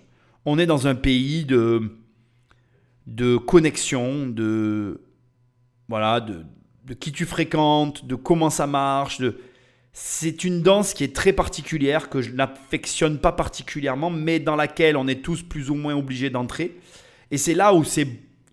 On 0.46 0.60
est 0.60 0.68
dans 0.68 0.86
un 0.86 0.94
pays 0.94 1.44
de, 1.44 1.98
de 3.08 3.36
connexion, 3.38 4.28
de, 4.28 5.02
voilà, 5.90 6.20
de, 6.22 6.46
de 6.86 6.94
qui 6.94 7.12
tu 7.12 7.26
fréquentes, 7.26 8.06
de 8.06 8.16
comment 8.16 8.50
ça 8.50 8.68
marche. 8.68 9.20
De... 9.20 9.40
C'est 9.92 10.44
une 10.44 10.62
danse 10.62 10.94
qui 10.94 11.04
est 11.04 11.16
très 11.16 11.34
particulière, 11.34 12.10
que 12.10 12.22
je 12.22 12.32
n'affectionne 12.32 13.18
pas 13.18 13.32
particulièrement, 13.32 14.10
mais 14.10 14.40
dans 14.40 14.56
laquelle 14.56 14.98
on 14.98 15.08
est 15.08 15.22
tous 15.22 15.42
plus 15.42 15.70
ou 15.70 15.76
moins 15.76 15.96
obligés 15.96 16.30
d'entrer. 16.30 16.78
Et 17.32 17.38
c'est 17.38 17.56
là 17.56 17.74
où 17.74 17.84
c'est 17.84 18.08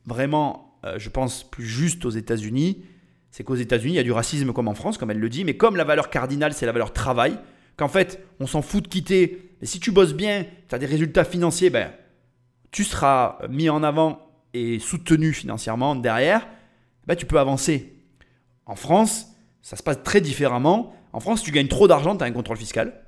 vraiment, 0.07 0.79
euh, 0.85 0.99
je 0.99 1.11
pense, 1.11 1.45
plus 1.45 1.67
juste 1.67 2.05
aux 2.05 2.11
États-Unis. 2.11 2.85
C'est 3.31 3.45
qu'aux 3.45 3.55
États-Unis, 3.55 3.95
il 3.95 3.97
y 3.97 4.01
a 4.01 4.05
du 4.05 4.13
racisme 4.13 4.53
comme 4.53 4.69
en 4.69 4.75
France, 4.75 4.99
comme 4.99 5.11
elle 5.11 5.19
le 5.19 5.29
dit, 5.29 5.45
mais 5.45 5.57
comme 5.57 5.77
la 5.77 5.85
valeur 5.85 6.11
cardinale, 6.11 6.55
c'est 6.55 6.67
la 6.67 6.73
valeur 6.73 6.93
travail, 6.93 7.39
qu'en 7.77 7.89
fait, 7.89 8.25
on 8.41 8.47
s'en 8.47 8.63
fout 8.63 8.85
de 8.85 8.89
quitter. 8.89 9.51
Et 9.61 9.67
si 9.67 9.81
tu 9.81 9.91
bosses 9.91 10.15
bien, 10.15 10.47
tu 10.69 10.75
as 10.75 10.79
des 10.79 10.87
résultats 10.87 11.25
financiers, 11.25 11.71
ben, 11.71 11.93
tu 12.71 12.85
seras 12.85 13.39
mis 13.49 13.69
en 13.69 13.83
avant 13.83 14.27
et 14.55 14.79
soutenu 14.79 15.33
financièrement 15.33 15.95
derrière, 15.97 16.47
ben, 17.07 17.15
tu 17.15 17.27
peux 17.27 17.39
avancer. 17.39 18.02
En 18.67 18.77
France, 18.77 19.29
ça 19.61 19.77
se 19.77 19.83
passe 19.83 20.03
très 20.03 20.21
différemment. 20.21 20.95
En 21.13 21.21
France, 21.21 21.43
tu 21.43 21.51
gagnes 21.51 21.69
trop 21.69 21.89
d'argent, 21.89 22.17
tu 22.17 22.25
as 22.25 22.27
un 22.27 22.33
contrôle 22.33 22.57
fiscal. 22.57 23.05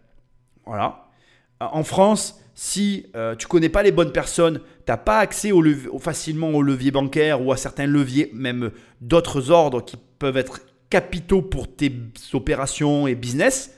Voilà. 0.67 1.09
Euh, 1.63 1.67
en 1.73 1.85
France, 1.85 2.41
si 2.55 3.07
euh, 3.17 3.35
tu 3.35 3.47
connais 3.47 3.69
pas 3.69 3.83
les 3.83 3.93
bonnes 3.93 4.13
personnes, 4.13 4.59
tu 4.59 4.65
n'as 4.93 4.97
pas 4.97 5.19
accès 5.19 5.53
au 5.53 5.99
facilement 5.99 6.51
au 6.51 6.63
levier 6.63 6.91
bancaire 6.91 7.45
ou 7.45 7.53
à 7.53 7.57
certains 7.57 7.87
leviers, 7.87 8.31
même 8.33 8.71
d'autres 9.01 9.51
ordres 9.51 9.85
qui 9.85 9.97
peuvent 10.19 10.37
être 10.37 10.61
capitaux 10.91 11.43
pour 11.43 11.75
tes 11.75 11.93
opérations 12.33 13.07
et 13.07 13.15
business, 13.15 13.75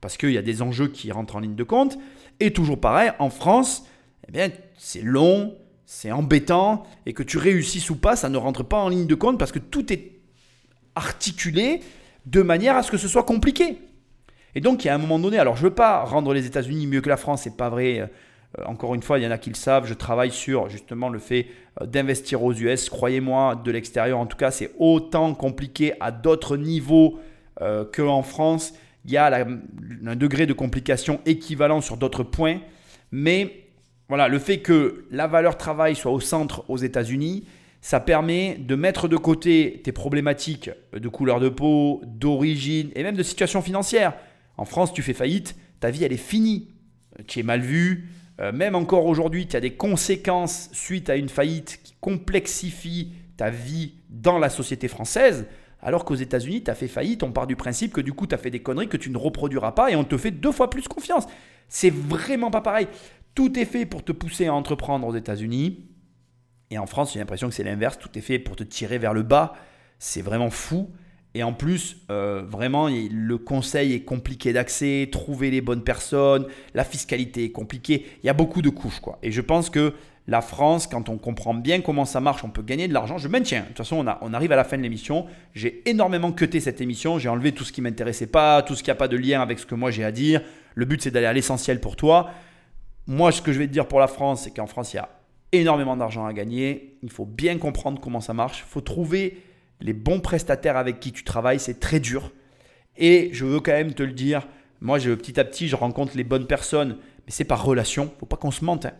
parce 0.00 0.16
qu'il 0.16 0.30
y 0.30 0.38
a 0.38 0.42
des 0.42 0.62
enjeux 0.62 0.88
qui 0.88 1.10
rentrent 1.10 1.36
en 1.36 1.40
ligne 1.40 1.56
de 1.56 1.64
compte. 1.64 1.98
Et 2.38 2.52
toujours 2.52 2.80
pareil, 2.80 3.10
en 3.18 3.30
France, 3.30 3.84
eh 4.28 4.32
bien, 4.32 4.50
c'est 4.78 5.02
long, 5.02 5.56
c'est 5.84 6.12
embêtant, 6.12 6.84
et 7.06 7.12
que 7.12 7.22
tu 7.22 7.38
réussisses 7.38 7.90
ou 7.90 7.96
pas, 7.96 8.14
ça 8.14 8.28
ne 8.28 8.36
rentre 8.36 8.62
pas 8.62 8.78
en 8.78 8.88
ligne 8.88 9.06
de 9.06 9.14
compte 9.14 9.38
parce 9.38 9.52
que 9.52 9.58
tout 9.58 9.92
est 9.92 10.19
articulé 10.94 11.80
de 12.26 12.42
manière 12.42 12.76
à 12.76 12.82
ce 12.82 12.90
que 12.90 12.96
ce 12.96 13.08
soit 13.08 13.24
compliqué. 13.24 13.78
Et 14.54 14.60
donc, 14.60 14.84
il 14.84 14.88
y 14.88 14.90
a 14.90 14.94
un 14.94 14.98
moment 14.98 15.18
donné, 15.18 15.38
alors 15.38 15.56
je 15.56 15.62
ne 15.64 15.68
veux 15.68 15.74
pas 15.74 16.02
rendre 16.04 16.32
les 16.34 16.46
États-Unis 16.46 16.86
mieux 16.86 17.00
que 17.00 17.08
la 17.08 17.16
France, 17.16 17.42
c'est 17.42 17.56
pas 17.56 17.68
vrai. 17.68 18.00
Euh, 18.00 18.06
encore 18.66 18.94
une 18.94 19.02
fois, 19.02 19.18
il 19.18 19.24
y 19.24 19.26
en 19.26 19.30
a 19.30 19.38
qui 19.38 19.50
le 19.50 19.56
savent. 19.56 19.86
Je 19.86 19.94
travaille 19.94 20.32
sur 20.32 20.68
justement 20.68 21.08
le 21.08 21.18
fait 21.18 21.46
euh, 21.80 21.86
d'investir 21.86 22.42
aux 22.42 22.52
US. 22.52 22.90
Croyez-moi, 22.90 23.60
de 23.64 23.70
l'extérieur, 23.70 24.18
en 24.18 24.26
tout 24.26 24.36
cas, 24.36 24.50
c'est 24.50 24.72
autant 24.78 25.34
compliqué 25.34 25.94
à 26.00 26.10
d'autres 26.10 26.56
niveaux 26.56 27.20
euh, 27.60 27.84
qu'en 27.84 28.22
France. 28.22 28.74
il 29.04 29.12
y 29.12 29.16
a 29.16 29.46
un 30.06 30.16
degré 30.16 30.46
de 30.46 30.52
complication 30.52 31.20
équivalent 31.26 31.80
sur 31.80 31.96
d'autres 31.96 32.24
points. 32.24 32.58
Mais 33.12 33.66
voilà, 34.08 34.26
le 34.26 34.38
fait 34.40 34.58
que 34.58 35.04
la 35.10 35.28
valeur 35.28 35.56
travail 35.56 35.94
soit 35.94 36.10
au 36.10 36.20
centre 36.20 36.64
aux 36.68 36.78
États-Unis, 36.78 37.44
ça 37.80 38.00
permet 38.00 38.56
de 38.58 38.74
mettre 38.74 39.08
de 39.08 39.16
côté 39.16 39.80
tes 39.84 39.92
problématiques 39.92 40.70
de 40.92 41.08
couleur 41.08 41.40
de 41.40 41.48
peau, 41.48 42.02
d'origine 42.04 42.90
et 42.94 43.02
même 43.02 43.16
de 43.16 43.22
situation 43.22 43.62
financière. 43.62 44.14
En 44.56 44.64
France, 44.64 44.92
tu 44.92 45.02
fais 45.02 45.14
faillite, 45.14 45.56
ta 45.80 45.90
vie 45.90 46.04
elle 46.04 46.12
est 46.12 46.18
finie. 46.18 46.68
Tu 47.26 47.40
es 47.40 47.42
mal 47.42 47.60
vu. 47.60 48.08
Euh, 48.40 48.52
même 48.52 48.74
encore 48.74 49.06
aujourd'hui, 49.06 49.46
tu 49.46 49.56
as 49.56 49.60
des 49.60 49.74
conséquences 49.74 50.68
suite 50.72 51.10
à 51.10 51.16
une 51.16 51.28
faillite 51.28 51.80
qui 51.82 51.94
complexifie 52.00 53.12
ta 53.36 53.50
vie 53.50 53.94
dans 54.08 54.38
la 54.38 54.50
société 54.50 54.88
française. 54.88 55.46
Alors 55.82 56.04
qu'aux 56.04 56.14
États-Unis, 56.14 56.62
tu 56.62 56.70
as 56.70 56.74
fait 56.74 56.88
faillite, 56.88 57.22
on 57.22 57.32
part 57.32 57.46
du 57.46 57.56
principe 57.56 57.92
que 57.92 58.02
du 58.02 58.12
coup, 58.12 58.26
tu 58.26 58.34
as 58.34 58.38
fait 58.38 58.50
des 58.50 58.60
conneries 58.60 58.88
que 58.88 58.98
tu 58.98 59.10
ne 59.10 59.16
reproduiras 59.16 59.72
pas 59.72 59.90
et 59.90 59.96
on 59.96 60.04
te 60.04 60.18
fait 60.18 60.30
deux 60.30 60.52
fois 60.52 60.68
plus 60.68 60.88
confiance. 60.88 61.26
C'est 61.68 61.92
vraiment 61.92 62.50
pas 62.50 62.60
pareil. 62.60 62.88
Tout 63.34 63.58
est 63.58 63.64
fait 63.64 63.86
pour 63.86 64.04
te 64.04 64.12
pousser 64.12 64.46
à 64.46 64.54
entreprendre 64.54 65.06
aux 65.06 65.14
États-Unis. 65.14 65.86
Et 66.70 66.78
en 66.78 66.86
France, 66.86 67.12
j'ai 67.12 67.18
l'impression 67.18 67.48
que 67.48 67.54
c'est 67.54 67.64
l'inverse. 67.64 67.98
Tout 67.98 68.10
est 68.16 68.20
fait 68.20 68.38
pour 68.38 68.56
te 68.56 68.62
tirer 68.62 68.98
vers 68.98 69.12
le 69.12 69.22
bas. 69.22 69.54
C'est 69.98 70.22
vraiment 70.22 70.50
fou. 70.50 70.90
Et 71.34 71.42
en 71.42 71.52
plus, 71.52 71.98
euh, 72.10 72.42
vraiment, 72.46 72.88
le 72.88 73.38
conseil 73.38 73.92
est 73.92 74.02
compliqué 74.02 74.52
d'accès, 74.52 75.08
trouver 75.12 75.50
les 75.50 75.60
bonnes 75.60 75.84
personnes, 75.84 76.46
la 76.74 76.84
fiscalité 76.84 77.44
est 77.44 77.52
compliquée. 77.52 78.06
Il 78.22 78.26
y 78.26 78.30
a 78.30 78.32
beaucoup 78.32 78.62
de 78.62 78.68
couches. 78.68 79.00
Quoi. 79.00 79.18
Et 79.22 79.30
je 79.30 79.40
pense 79.40 79.70
que 79.70 79.94
la 80.26 80.40
France, 80.40 80.86
quand 80.88 81.08
on 81.08 81.18
comprend 81.18 81.54
bien 81.54 81.80
comment 81.80 82.04
ça 82.04 82.20
marche, 82.20 82.42
on 82.44 82.50
peut 82.50 82.62
gagner 82.62 82.88
de 82.88 82.92
l'argent. 82.92 83.16
Je 83.18 83.28
maintiens. 83.28 83.62
De 83.62 83.66
toute 83.66 83.78
façon, 83.78 84.04
on, 84.04 84.16
on 84.20 84.34
arrive 84.34 84.50
à 84.52 84.56
la 84.56 84.64
fin 84.64 84.76
de 84.76 84.82
l'émission. 84.82 85.26
J'ai 85.54 85.88
énormément 85.88 86.32
cuté 86.32 86.58
cette 86.60 86.80
émission. 86.80 87.18
J'ai 87.18 87.28
enlevé 87.28 87.52
tout 87.52 87.64
ce 87.64 87.72
qui 87.72 87.80
m'intéressait 87.80 88.26
pas, 88.26 88.62
tout 88.62 88.74
ce 88.74 88.82
qui 88.82 88.90
n'a 88.90 88.96
pas 88.96 89.08
de 89.08 89.16
lien 89.16 89.40
avec 89.40 89.60
ce 89.60 89.66
que 89.66 89.74
moi 89.76 89.90
j'ai 89.90 90.04
à 90.04 90.12
dire. 90.12 90.42
Le 90.74 90.84
but, 90.84 91.02
c'est 91.02 91.10
d'aller 91.10 91.26
à 91.26 91.32
l'essentiel 91.32 91.80
pour 91.80 91.94
toi. 91.94 92.30
Moi, 93.06 93.32
ce 93.32 93.42
que 93.42 93.52
je 93.52 93.58
vais 93.58 93.66
te 93.66 93.72
dire 93.72 93.86
pour 93.86 94.00
la 94.00 94.06
France, 94.08 94.42
c'est 94.44 94.50
qu'en 94.50 94.66
France, 94.66 94.92
il 94.94 94.96
y 94.96 95.00
a 95.00 95.08
énormément 95.52 95.96
d'argent 95.96 96.26
à 96.26 96.32
gagner. 96.32 96.98
Il 97.02 97.10
faut 97.10 97.26
bien 97.26 97.58
comprendre 97.58 98.00
comment 98.00 98.20
ça 98.20 98.34
marche. 98.34 98.64
Il 98.66 98.70
faut 98.70 98.80
trouver 98.80 99.42
les 99.80 99.92
bons 99.92 100.20
prestataires 100.20 100.76
avec 100.76 101.00
qui 101.00 101.12
tu 101.12 101.24
travailles. 101.24 101.60
C'est 101.60 101.80
très 101.80 102.00
dur. 102.00 102.32
Et 102.96 103.30
je 103.32 103.44
veux 103.44 103.60
quand 103.60 103.72
même 103.72 103.94
te 103.94 104.02
le 104.02 104.12
dire. 104.12 104.46
Moi, 104.80 104.98
je, 104.98 105.10
petit 105.12 105.38
à 105.38 105.44
petit, 105.44 105.68
je 105.68 105.76
rencontre 105.76 106.16
les 106.16 106.24
bonnes 106.24 106.46
personnes. 106.46 106.98
Mais 107.26 107.32
c'est 107.32 107.44
par 107.44 107.64
relation. 107.64 108.12
Faut 108.18 108.26
pas 108.26 108.36
qu'on 108.36 108.50
se 108.50 108.64
mente. 108.64 108.86
Hein. 108.86 108.92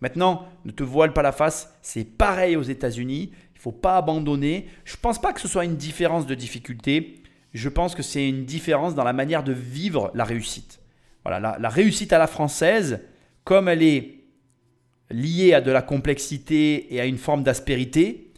Maintenant, 0.00 0.46
ne 0.64 0.70
te 0.72 0.82
voile 0.82 1.12
pas 1.12 1.22
la 1.22 1.32
face, 1.32 1.74
c'est 1.80 2.04
pareil 2.04 2.56
aux 2.56 2.62
États-Unis, 2.62 3.32
il 3.54 3.60
faut 3.60 3.72
pas 3.72 3.96
abandonner. 3.96 4.68
Je 4.84 4.94
ne 4.94 5.00
pense 5.00 5.20
pas 5.20 5.32
que 5.32 5.40
ce 5.40 5.48
soit 5.48 5.64
une 5.64 5.76
différence 5.76 6.26
de 6.26 6.34
difficulté, 6.34 7.22
je 7.54 7.68
pense 7.68 7.94
que 7.94 8.02
c'est 8.02 8.28
une 8.28 8.44
différence 8.44 8.94
dans 8.94 9.04
la 9.04 9.14
manière 9.14 9.42
de 9.42 9.52
vivre 9.52 10.10
la 10.14 10.24
réussite. 10.24 10.80
Voilà, 11.24 11.56
la, 11.58 11.68
réussite 11.68 12.12
à 12.12 12.18
la 12.18 12.26
française, 12.26 13.00
comme 13.44 13.68
elle 13.68 13.82
est 13.82 14.15
liée 15.10 15.54
à 15.54 15.60
de 15.60 15.70
la 15.70 15.82
complexité 15.82 16.94
et 16.94 17.00
à 17.00 17.06
une 17.06 17.18
forme 17.18 17.42
d'aspérité, 17.42 18.32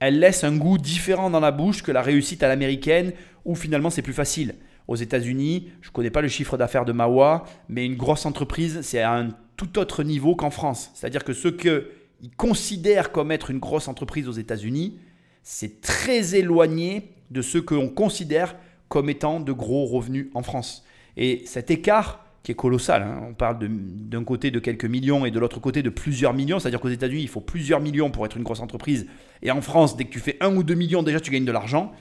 elle 0.00 0.18
laisse 0.18 0.44
un 0.44 0.56
goût 0.56 0.78
différent 0.78 1.30
dans 1.30 1.40
la 1.40 1.52
bouche 1.52 1.82
que 1.82 1.92
la 1.92 2.02
réussite 2.02 2.42
à 2.42 2.48
l'américaine, 2.48 3.12
où 3.44 3.54
finalement 3.54 3.90
c'est 3.90 4.02
plus 4.02 4.12
facile. 4.12 4.56
Aux 4.88 4.96
États-Unis, 4.96 5.70
je 5.80 5.88
ne 5.88 5.92
connais 5.92 6.10
pas 6.10 6.22
le 6.22 6.28
chiffre 6.28 6.56
d'affaires 6.56 6.84
de 6.84 6.92
Mawa, 6.92 7.44
mais 7.68 7.86
une 7.86 7.96
grosse 7.96 8.26
entreprise, 8.26 8.80
c'est 8.82 9.02
un 9.02 9.28
tout 9.56 9.78
autre 9.78 10.02
niveau 10.02 10.34
qu'en 10.34 10.50
France. 10.50 10.90
C'est-à-dire 10.94 11.22
que 11.22 11.32
ce 11.32 11.48
qu'ils 11.48 12.34
considèrent 12.36 13.12
comme 13.12 13.30
être 13.30 13.50
une 13.50 13.60
grosse 13.60 13.86
entreprise 13.86 14.28
aux 14.28 14.32
États-Unis, 14.32 14.98
c'est 15.44 15.80
très 15.80 16.34
éloigné 16.34 17.10
de 17.30 17.42
ce 17.42 17.58
qu'on 17.58 17.88
considère 17.88 18.56
comme 18.88 19.08
étant 19.08 19.40
de 19.40 19.52
gros 19.52 19.86
revenus 19.86 20.28
en 20.34 20.42
France. 20.42 20.84
Et 21.16 21.42
cet 21.46 21.70
écart 21.70 22.26
qui 22.42 22.52
est 22.52 22.56
colossal, 22.56 23.02
hein, 23.02 23.20
on 23.30 23.34
parle 23.34 23.58
d'un 23.60 24.24
côté 24.24 24.50
de 24.50 24.58
quelques 24.58 24.84
millions 24.84 25.24
et 25.24 25.30
de 25.30 25.38
l'autre 25.38 25.60
côté 25.60 25.82
de 25.82 25.90
plusieurs 25.90 26.34
millions, 26.34 26.58
c'est-à-dire 26.58 26.80
qu'aux 26.80 26.88
États-Unis, 26.88 27.22
il 27.22 27.28
faut 27.28 27.40
plusieurs 27.40 27.80
millions 27.80 28.10
pour 28.10 28.26
être 28.26 28.36
une 28.36 28.42
grosse 28.42 28.60
entreprise, 28.60 29.06
et 29.42 29.50
en 29.50 29.60
France, 29.60 29.96
dès 29.96 30.04
que 30.04 30.10
tu 30.10 30.18
fais 30.18 30.36
un 30.40 30.56
ou 30.56 30.62
deux 30.62 30.74
millions, 30.74 31.02
déjà 31.02 31.20
tu 31.20 31.30
gagnes 31.30 31.44
de 31.44 31.52
l'argent. 31.52 31.92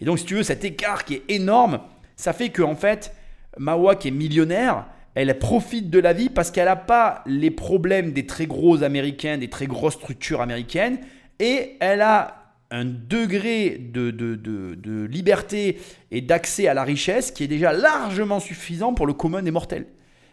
Et 0.00 0.06
donc, 0.06 0.18
si 0.18 0.24
tu 0.24 0.34
veux, 0.34 0.42
cet 0.42 0.64
écart 0.64 1.04
qui 1.04 1.14
est 1.14 1.24
énorme, 1.28 1.80
ça 2.16 2.32
fait 2.32 2.48
que 2.48 2.62
en 2.62 2.76
fait, 2.76 3.14
Mawa 3.58 3.96
qui 3.96 4.08
est 4.08 4.12
millionnaire, 4.12 4.86
elle 5.14 5.38
profite 5.38 5.90
de 5.90 5.98
la 5.98 6.12
vie 6.12 6.30
parce 6.30 6.50
qu'elle 6.50 6.66
n'a 6.66 6.76
pas 6.76 7.22
les 7.26 7.50
problèmes 7.50 8.12
des 8.12 8.26
très 8.26 8.46
gros 8.46 8.82
américains, 8.82 9.36
des 9.36 9.50
très 9.50 9.66
grosses 9.66 9.94
structures 9.94 10.40
américaines, 10.40 10.98
et 11.38 11.76
elle 11.80 12.00
a 12.00 12.39
un 12.70 12.84
degré 12.84 13.78
de, 13.78 14.10
de, 14.10 15.04
liberté 15.04 15.80
et 16.10 16.20
d'accès 16.20 16.68
à 16.68 16.74
la 16.74 16.84
richesse 16.84 17.30
qui 17.30 17.44
est 17.44 17.48
déjà 17.48 17.72
largement 17.72 18.38
suffisant 18.38 18.94
pour 18.94 19.06
le 19.06 19.12
commun 19.12 19.42
des 19.42 19.50
mortels. 19.50 19.86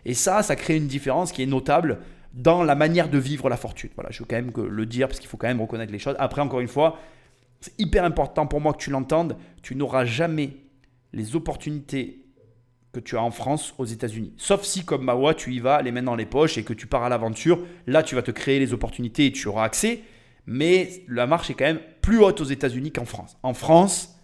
Et 0.05 0.13
ça, 0.13 0.43
ça 0.43 0.55
crée 0.55 0.77
une 0.77 0.87
différence 0.87 1.31
qui 1.31 1.41
est 1.41 1.47
notable 1.47 1.99
dans 2.33 2.63
la 2.63 2.75
manière 2.75 3.09
de 3.09 3.17
vivre 3.17 3.49
la 3.49 3.57
fortune. 3.57 3.89
Voilà, 3.95 4.11
je 4.11 4.19
veux 4.19 4.25
quand 4.29 4.35
même 4.35 4.51
le 4.55 4.85
dire 4.85 5.07
parce 5.07 5.19
qu'il 5.19 5.27
faut 5.27 5.37
quand 5.37 5.47
même 5.47 5.61
reconnaître 5.61 5.91
les 5.91 5.99
choses. 5.99 6.15
Après, 6.19 6.41
encore 6.41 6.59
une 6.59 6.67
fois, 6.67 6.99
c'est 7.59 7.73
hyper 7.79 8.03
important 8.03 8.45
pour 8.45 8.61
moi 8.61 8.73
que 8.73 8.77
tu 8.77 8.91
l'entendes. 8.91 9.35
Tu 9.63 9.75
n'auras 9.75 10.05
jamais 10.05 10.51
les 11.13 11.35
opportunités 11.35 12.23
que 12.93 12.99
tu 12.99 13.17
as 13.17 13.21
en 13.21 13.31
France 13.31 13.73
aux 13.79 13.85
États-Unis. 13.85 14.33
Sauf 14.37 14.63
si, 14.63 14.85
comme 14.85 15.03
Mawa, 15.03 15.33
tu 15.33 15.53
y 15.53 15.59
vas 15.59 15.81
les 15.81 15.91
mains 15.91 16.03
dans 16.03 16.15
les 16.15 16.25
poches 16.25 16.57
et 16.57 16.63
que 16.63 16.73
tu 16.73 16.87
pars 16.87 17.03
à 17.03 17.09
l'aventure. 17.09 17.59
Là, 17.87 18.03
tu 18.03 18.15
vas 18.15 18.21
te 18.21 18.31
créer 18.31 18.59
les 18.59 18.73
opportunités 18.73 19.25
et 19.25 19.31
tu 19.31 19.47
auras 19.47 19.63
accès. 19.63 20.01
Mais 20.45 21.03
la 21.07 21.27
marche 21.27 21.49
est 21.49 21.53
quand 21.53 21.65
même 21.65 21.81
plus 22.07 22.19
haute 22.19 22.39
aux 22.39 22.45
États-Unis 22.45 22.93
qu'en 22.93 23.03
France. 23.03 23.35
En 23.43 23.53
France, 23.53 24.17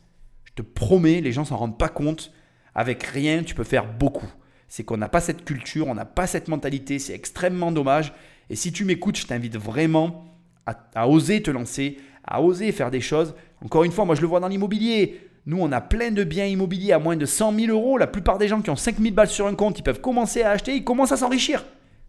je 0.46 0.54
te 0.54 0.62
promets, 0.62 1.20
les 1.20 1.34
gens 1.34 1.44
s'en 1.44 1.58
rendent 1.58 1.78
pas 1.78 1.90
compte. 1.90 2.32
Avec 2.76 3.04
rien, 3.04 3.44
tu 3.44 3.56
peux 3.56 3.66
faire 3.66 3.86
beaucoup. 3.86 4.32
C'est 4.70 4.86
qu'on 4.86 4.96
n'a 4.96 5.10
pas 5.10 5.20
cette 5.20 5.44
culture, 5.44 5.88
on 5.88 5.94
n'a 5.94 6.06
pas 6.06 6.26
cette 6.26 6.48
mentalité. 6.48 6.98
C'est 6.98 7.14
extrêmement 7.14 7.74
dommage. 7.74 8.14
Et 8.50 8.56
si 8.56 8.72
tu 8.72 8.86
m'écoutes, 8.86 9.18
je 9.18 9.28
t'invite 9.28 9.58
vraiment 9.58 10.24
à, 10.66 10.78
à 10.96 11.10
oser 11.10 11.44
te 11.44 11.52
lancer, 11.52 11.98
à 12.24 12.42
oser 12.42 12.72
faire 12.72 12.90
des 12.90 13.02
choses. 13.02 13.36
Encore 13.62 13.84
une 13.84 13.92
fois, 13.92 14.06
moi 14.06 14.16
je 14.16 14.22
le 14.22 14.28
vois 14.28 14.40
dans 14.40 14.48
l'immobilier. 14.48 15.20
Nous, 15.46 15.58
on 15.60 15.74
a 15.74 15.82
plein 15.82 16.12
de 16.12 16.24
biens 16.24 16.46
immobiliers 16.46 16.94
à 16.94 17.00
moins 17.00 17.18
de 17.18 17.26
100 17.26 17.54
000 17.54 17.68
euros. 17.70 17.98
La 17.98 18.08
plupart 18.08 18.38
des 18.38 18.48
gens 18.48 18.62
qui 18.62 18.70
ont 18.70 18.78
5 18.78 18.98
000 18.98 19.14
balles 19.14 19.28
sur 19.28 19.46
un 19.46 19.56
compte, 19.56 19.78
ils 19.78 19.84
peuvent 19.84 20.00
commencer 20.00 20.42
à 20.42 20.52
acheter, 20.52 20.74
ils 20.74 20.86
commencent 20.86 21.12
à 21.12 21.18
s'enrichir. 21.18 21.66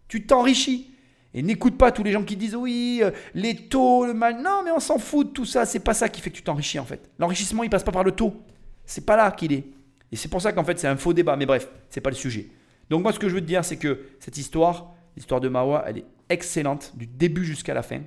Tu 0.07 0.25
t'enrichis. 0.25 0.94
Et 1.35 1.43
n'écoute 1.43 1.77
pas 1.77 1.91
tous 1.91 2.01
les 2.01 2.11
gens 2.11 2.23
qui 2.23 2.35
disent 2.35 2.55
oui, 2.55 3.01
euh, 3.03 3.11
les 3.35 3.55
taux, 3.55 4.07
le 4.07 4.15
mal. 4.15 4.41
Non, 4.41 4.63
mais 4.63 4.71
on 4.71 4.79
s'en 4.79 4.97
fout 4.97 5.27
de 5.27 5.33
tout 5.33 5.45
ça. 5.45 5.67
C'est 5.67 5.81
pas 5.81 5.93
ça 5.93 6.09
qui 6.09 6.21
fait 6.21 6.31
que 6.31 6.35
tu 6.37 6.41
t'enrichis 6.41 6.79
en 6.79 6.85
fait. 6.85 7.11
L'enrichissement, 7.19 7.63
il 7.63 7.69
passe 7.69 7.83
pas 7.83 7.91
par 7.91 8.03
le 8.03 8.11
taux. 8.11 8.41
C'est 8.85 9.05
pas 9.05 9.15
là 9.15 9.29
qu'il 9.31 9.53
est. 9.53 9.65
Et 10.11 10.15
c'est 10.15 10.29
pour 10.29 10.41
ça 10.41 10.51
qu'en 10.51 10.63
fait, 10.63 10.79
c'est 10.79 10.87
un 10.87 10.95
faux 10.95 11.13
débat. 11.13 11.35
Mais 11.35 11.45
bref, 11.45 11.69
c'est 11.89 12.01
pas 12.01 12.09
le 12.09 12.15
sujet. 12.15 12.47
Donc 12.89 13.03
moi, 13.03 13.13
ce 13.13 13.19
que 13.19 13.29
je 13.29 13.35
veux 13.35 13.41
te 13.41 13.45
dire, 13.45 13.63
c'est 13.63 13.77
que 13.77 14.05
cette 14.19 14.37
histoire, 14.37 14.95
l'histoire 15.15 15.41
de 15.41 15.49
Mawa, 15.49 15.83
elle 15.85 15.99
est 15.99 16.05
excellente 16.29 16.93
du 16.95 17.05
début 17.05 17.45
jusqu'à 17.45 17.75
la 17.75 17.83
fin. 17.83 18.01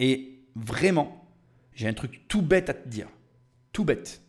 Et 0.00 0.40
vraiment, 0.56 1.24
j'ai 1.74 1.86
un 1.86 1.94
truc 1.94 2.22
tout 2.26 2.42
bête 2.42 2.70
à 2.70 2.74
te 2.74 2.88
dire. 2.88 3.08
Tout 3.72 3.84
bête 3.84 4.22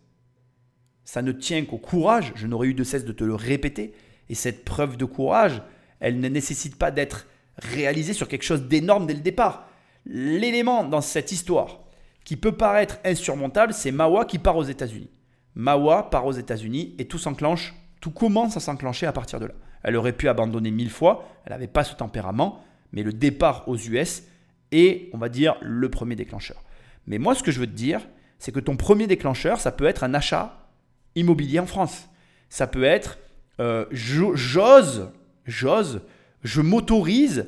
ça 1.05 1.21
ne 1.21 1.31
tient 1.31 1.63
qu'au 1.65 1.77
courage, 1.77 2.31
je 2.35 2.47
n'aurais 2.47 2.67
eu 2.67 2.73
de 2.73 2.83
cesse 2.83 3.05
de 3.05 3.11
te 3.11 3.23
le 3.23 3.35
répéter, 3.35 3.93
et 4.29 4.35
cette 4.35 4.63
preuve 4.63 4.97
de 4.97 5.05
courage, 5.05 5.61
elle 5.99 6.19
ne 6.19 6.27
nécessite 6.27 6.77
pas 6.77 6.91
d'être 6.91 7.27
réalisée 7.57 8.13
sur 8.13 8.27
quelque 8.27 8.43
chose 8.43 8.63
d'énorme 8.63 9.05
dès 9.05 9.13
le 9.13 9.21
départ. 9.21 9.67
L'élément 10.05 10.83
dans 10.83 11.01
cette 11.01 11.31
histoire 11.31 11.79
qui 12.23 12.35
peut 12.35 12.53
paraître 12.53 12.99
insurmontable, 13.05 13.73
c'est 13.73 13.91
Mawa 13.91 14.25
qui 14.25 14.39
part 14.39 14.57
aux 14.57 14.63
États-Unis. 14.63 15.09
Mawa 15.55 16.09
part 16.09 16.25
aux 16.25 16.31
États-Unis 16.31 16.95
et 16.97 17.05
tout 17.05 17.17
s'enclenche, 17.17 17.73
tout 18.01 18.11
commence 18.11 18.57
à 18.57 18.59
s'enclencher 18.59 19.05
à 19.05 19.11
partir 19.11 19.39
de 19.39 19.45
là. 19.45 19.53
Elle 19.83 19.95
aurait 19.95 20.13
pu 20.13 20.29
abandonner 20.29 20.71
mille 20.71 20.89
fois, 20.89 21.27
elle 21.45 21.51
n'avait 21.51 21.67
pas 21.67 21.83
ce 21.83 21.95
tempérament, 21.95 22.63
mais 22.91 23.03
le 23.03 23.13
départ 23.13 23.67
aux 23.67 23.77
US 23.77 24.23
est, 24.71 25.09
on 25.13 25.17
va 25.17 25.29
dire, 25.29 25.55
le 25.61 25.89
premier 25.89 26.15
déclencheur. 26.15 26.63
Mais 27.05 27.17
moi, 27.17 27.35
ce 27.35 27.43
que 27.43 27.51
je 27.51 27.59
veux 27.59 27.67
te 27.67 27.71
dire, 27.71 28.01
c'est 28.39 28.51
que 28.51 28.59
ton 28.59 28.77
premier 28.77 29.07
déclencheur, 29.07 29.59
ça 29.59 29.71
peut 29.71 29.85
être 29.85 30.03
un 30.03 30.13
achat 30.13 30.69
immobilier 31.15 31.59
en 31.59 31.65
France. 31.65 32.09
Ça 32.49 32.67
peut 32.67 32.83
être 32.83 33.17
euh, 33.59 33.85
j'ose, 33.91 35.11
j'ose, 35.45 36.01
je 36.43 36.61
m'autorise 36.61 37.47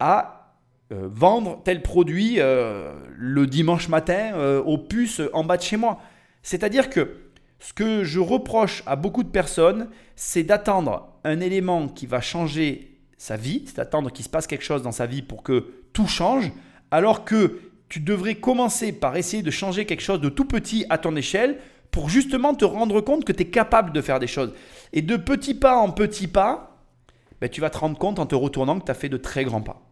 à 0.00 0.54
euh, 0.92 1.08
vendre 1.10 1.60
tel 1.64 1.82
produit 1.82 2.36
euh, 2.38 2.94
le 3.16 3.46
dimanche 3.46 3.88
matin 3.88 4.60
aux 4.64 4.78
puces 4.78 5.20
en 5.32 5.44
bas 5.44 5.56
de 5.56 5.62
chez 5.62 5.76
moi. 5.76 6.00
C'est-à-dire 6.42 6.88
que 6.90 7.16
ce 7.60 7.72
que 7.72 8.04
je 8.04 8.20
reproche 8.20 8.82
à 8.86 8.96
beaucoup 8.96 9.24
de 9.24 9.28
personnes, 9.28 9.88
c'est 10.16 10.44
d'attendre 10.44 11.08
un 11.24 11.40
élément 11.40 11.88
qui 11.88 12.06
va 12.06 12.20
changer 12.20 12.98
sa 13.18 13.36
vie, 13.36 13.64
c'est 13.66 13.76
d'attendre 13.76 14.12
qu'il 14.12 14.24
se 14.24 14.30
passe 14.30 14.46
quelque 14.46 14.64
chose 14.64 14.82
dans 14.82 14.92
sa 14.92 15.06
vie 15.06 15.22
pour 15.22 15.42
que 15.42 15.66
tout 15.92 16.06
change, 16.06 16.52
alors 16.90 17.24
que 17.24 17.60
tu 17.88 18.00
devrais 18.00 18.36
commencer 18.36 18.92
par 18.92 19.16
essayer 19.16 19.42
de 19.42 19.50
changer 19.50 19.86
quelque 19.86 20.02
chose 20.02 20.20
de 20.20 20.28
tout 20.28 20.44
petit 20.44 20.84
à 20.88 20.98
ton 20.98 21.16
échelle 21.16 21.58
pour 21.90 22.08
justement 22.08 22.54
te 22.54 22.64
rendre 22.64 23.00
compte 23.00 23.24
que 23.24 23.32
tu 23.32 23.42
es 23.42 23.46
capable 23.46 23.92
de 23.92 24.00
faire 24.00 24.20
des 24.20 24.26
choses. 24.26 24.52
Et 24.92 25.02
de 25.02 25.16
petit 25.16 25.54
pas 25.54 25.76
en 25.76 25.90
petit 25.90 26.28
pas, 26.28 26.67
ben, 27.40 27.48
tu 27.48 27.60
vas 27.60 27.70
te 27.70 27.78
rendre 27.78 27.98
compte 27.98 28.18
en 28.18 28.26
te 28.26 28.34
retournant 28.34 28.78
que 28.78 28.84
tu 28.84 28.90
as 28.90 28.94
fait 28.94 29.08
de 29.08 29.16
très 29.16 29.44
grands 29.44 29.60
pas. 29.60 29.82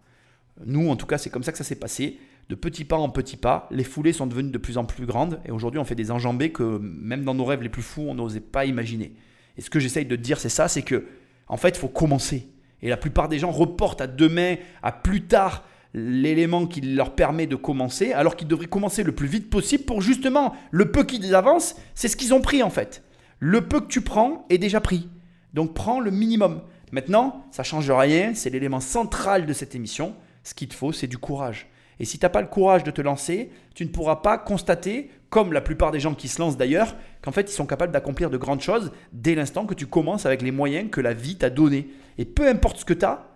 Nous, 0.64 0.88
en 0.88 0.96
tout 0.96 1.06
cas, 1.06 1.18
c'est 1.18 1.30
comme 1.30 1.42
ça 1.42 1.52
que 1.52 1.58
ça 1.58 1.64
s'est 1.64 1.76
passé. 1.76 2.18
De 2.48 2.54
petit 2.54 2.84
pas 2.84 2.96
en 2.96 3.08
petit 3.08 3.36
pas, 3.36 3.68
les 3.70 3.84
foulées 3.84 4.12
sont 4.12 4.26
devenues 4.26 4.50
de 4.50 4.58
plus 4.58 4.78
en 4.78 4.84
plus 4.84 5.04
grandes. 5.04 5.40
Et 5.44 5.50
aujourd'hui, 5.50 5.80
on 5.80 5.84
fait 5.84 5.94
des 5.94 6.10
enjambées 6.10 6.50
que 6.50 6.78
même 6.80 7.24
dans 7.24 7.34
nos 7.34 7.44
rêves 7.44 7.62
les 7.62 7.68
plus 7.68 7.82
fous, 7.82 8.06
on 8.08 8.14
n'osait 8.14 8.40
pas 8.40 8.64
imaginer. 8.64 9.14
Et 9.56 9.60
ce 9.60 9.70
que 9.70 9.80
j'essaye 9.80 10.06
de 10.06 10.16
dire, 10.16 10.38
c'est 10.38 10.48
ça, 10.48 10.68
c'est 10.68 10.82
que, 10.82 11.06
en 11.48 11.56
fait, 11.56 11.70
il 11.70 11.78
faut 11.78 11.88
commencer. 11.88 12.48
Et 12.82 12.88
la 12.88 12.96
plupart 12.96 13.28
des 13.28 13.38
gens 13.38 13.50
reportent 13.50 14.00
à 14.00 14.06
demain, 14.06 14.56
à 14.82 14.92
plus 14.92 15.22
tard, 15.22 15.64
l'élément 15.94 16.66
qui 16.66 16.82
leur 16.82 17.14
permet 17.14 17.46
de 17.46 17.56
commencer, 17.56 18.12
alors 18.12 18.36
qu'ils 18.36 18.48
devraient 18.48 18.66
commencer 18.66 19.02
le 19.02 19.12
plus 19.12 19.26
vite 19.26 19.48
possible 19.48 19.84
pour 19.84 20.02
justement 20.02 20.54
le 20.70 20.92
peu 20.92 21.04
qu'ils 21.04 21.34
avancent, 21.34 21.76
c'est 21.94 22.08
ce 22.08 22.16
qu'ils 22.16 22.34
ont 22.34 22.42
pris 22.42 22.62
en 22.62 22.70
fait. 22.70 23.02
Le 23.38 23.62
peu 23.62 23.80
que 23.80 23.86
tu 23.86 24.02
prends 24.02 24.44
est 24.50 24.58
déjà 24.58 24.80
pris. 24.80 25.08
Donc 25.54 25.72
prends 25.74 26.00
le 26.00 26.10
minimum. 26.10 26.60
Maintenant, 26.92 27.46
ça 27.50 27.62
change 27.62 27.90
rien, 27.90 28.34
c'est 28.34 28.50
l'élément 28.50 28.80
central 28.80 29.46
de 29.46 29.52
cette 29.52 29.74
émission. 29.74 30.14
Ce 30.44 30.54
qu'il 30.54 30.68
te 30.68 30.74
faut, 30.74 30.92
c'est 30.92 31.06
du 31.06 31.18
courage. 31.18 31.68
Et 31.98 32.04
si 32.04 32.18
tu 32.18 32.24
n'as 32.24 32.30
pas 32.30 32.42
le 32.42 32.46
courage 32.46 32.84
de 32.84 32.90
te 32.90 33.00
lancer, 33.00 33.50
tu 33.74 33.84
ne 33.84 33.90
pourras 33.90 34.16
pas 34.16 34.38
constater, 34.38 35.10
comme 35.30 35.52
la 35.52 35.60
plupart 35.60 35.90
des 35.90 36.00
gens 36.00 36.14
qui 36.14 36.28
se 36.28 36.40
lancent 36.40 36.56
d'ailleurs, 36.56 36.94
qu'en 37.22 37.32
fait 37.32 37.50
ils 37.50 37.54
sont 37.54 37.66
capables 37.66 37.92
d'accomplir 37.92 38.30
de 38.30 38.36
grandes 38.36 38.60
choses 38.60 38.92
dès 39.12 39.34
l'instant 39.34 39.66
que 39.66 39.74
tu 39.74 39.86
commences 39.86 40.26
avec 40.26 40.42
les 40.42 40.50
moyens 40.50 40.90
que 40.90 41.00
la 41.00 41.14
vie 41.14 41.36
t'a 41.36 41.50
donnés. 41.50 41.88
Et 42.18 42.24
peu 42.24 42.48
importe 42.48 42.78
ce 42.78 42.84
que 42.84 42.94
tu 42.94 43.04
as, 43.04 43.26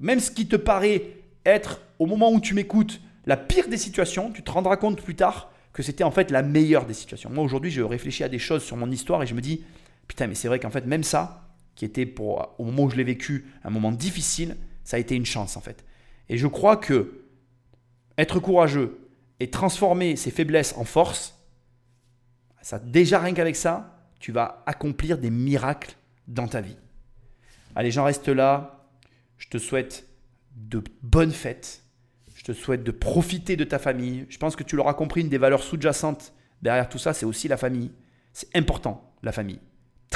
même 0.00 0.20
ce 0.20 0.30
qui 0.30 0.48
te 0.48 0.56
paraît 0.56 1.02
être, 1.46 1.80
au 1.98 2.06
moment 2.06 2.32
où 2.32 2.40
tu 2.40 2.54
m'écoutes, 2.54 3.00
la 3.26 3.36
pire 3.36 3.68
des 3.68 3.76
situations, 3.76 4.30
tu 4.30 4.42
te 4.42 4.50
rendras 4.50 4.76
compte 4.76 5.00
plus 5.00 5.14
tard 5.14 5.50
que 5.72 5.82
c'était 5.82 6.04
en 6.04 6.10
fait 6.10 6.30
la 6.30 6.42
meilleure 6.42 6.86
des 6.86 6.94
situations. 6.94 7.30
Moi 7.30 7.44
aujourd'hui, 7.44 7.70
je 7.70 7.82
réfléchis 7.82 8.24
à 8.24 8.28
des 8.28 8.38
choses 8.38 8.64
sur 8.64 8.76
mon 8.76 8.90
histoire 8.90 9.22
et 9.22 9.26
je 9.26 9.34
me 9.34 9.40
dis, 9.40 9.64
putain, 10.08 10.26
mais 10.26 10.34
c'est 10.34 10.48
vrai 10.48 10.58
qu'en 10.58 10.70
fait, 10.70 10.86
même 10.86 11.04
ça, 11.04 11.47
qui 11.78 11.84
était 11.84 12.06
pour, 12.06 12.56
au 12.58 12.64
moment 12.64 12.82
où 12.82 12.90
je 12.90 12.96
l'ai 12.96 13.04
vécu, 13.04 13.46
un 13.62 13.70
moment 13.70 13.92
difficile, 13.92 14.56
ça 14.82 14.96
a 14.96 15.00
été 15.00 15.14
une 15.14 15.24
chance 15.24 15.56
en 15.56 15.60
fait. 15.60 15.84
Et 16.28 16.36
je 16.36 16.48
crois 16.48 16.76
que 16.76 17.22
être 18.18 18.40
courageux 18.40 19.08
et 19.38 19.48
transformer 19.48 20.16
ses 20.16 20.32
faiblesses 20.32 20.74
en 20.76 20.82
force, 20.82 21.38
ça 22.62 22.80
déjà 22.80 23.20
rien 23.20 23.32
qu'avec 23.32 23.54
ça, 23.54 23.96
tu 24.18 24.32
vas 24.32 24.64
accomplir 24.66 25.18
des 25.18 25.30
miracles 25.30 25.94
dans 26.26 26.48
ta 26.48 26.60
vie. 26.60 26.76
Allez, 27.76 27.92
j'en 27.92 28.02
reste 28.02 28.26
là. 28.26 28.88
Je 29.36 29.46
te 29.46 29.58
souhaite 29.58 30.04
de 30.56 30.82
bonnes 31.02 31.30
fêtes. 31.30 31.84
Je 32.34 32.42
te 32.42 32.52
souhaite 32.52 32.82
de 32.82 32.90
profiter 32.90 33.54
de 33.54 33.62
ta 33.62 33.78
famille. 33.78 34.26
Je 34.30 34.38
pense 34.38 34.56
que 34.56 34.64
tu 34.64 34.74
l'auras 34.74 34.94
compris, 34.94 35.20
une 35.20 35.28
des 35.28 35.38
valeurs 35.38 35.62
sous-jacentes 35.62 36.32
derrière 36.60 36.88
tout 36.88 36.98
ça, 36.98 37.12
c'est 37.12 37.24
aussi 37.24 37.46
la 37.46 37.56
famille. 37.56 37.92
C'est 38.32 38.48
important, 38.56 39.14
la 39.22 39.30
famille. 39.30 39.60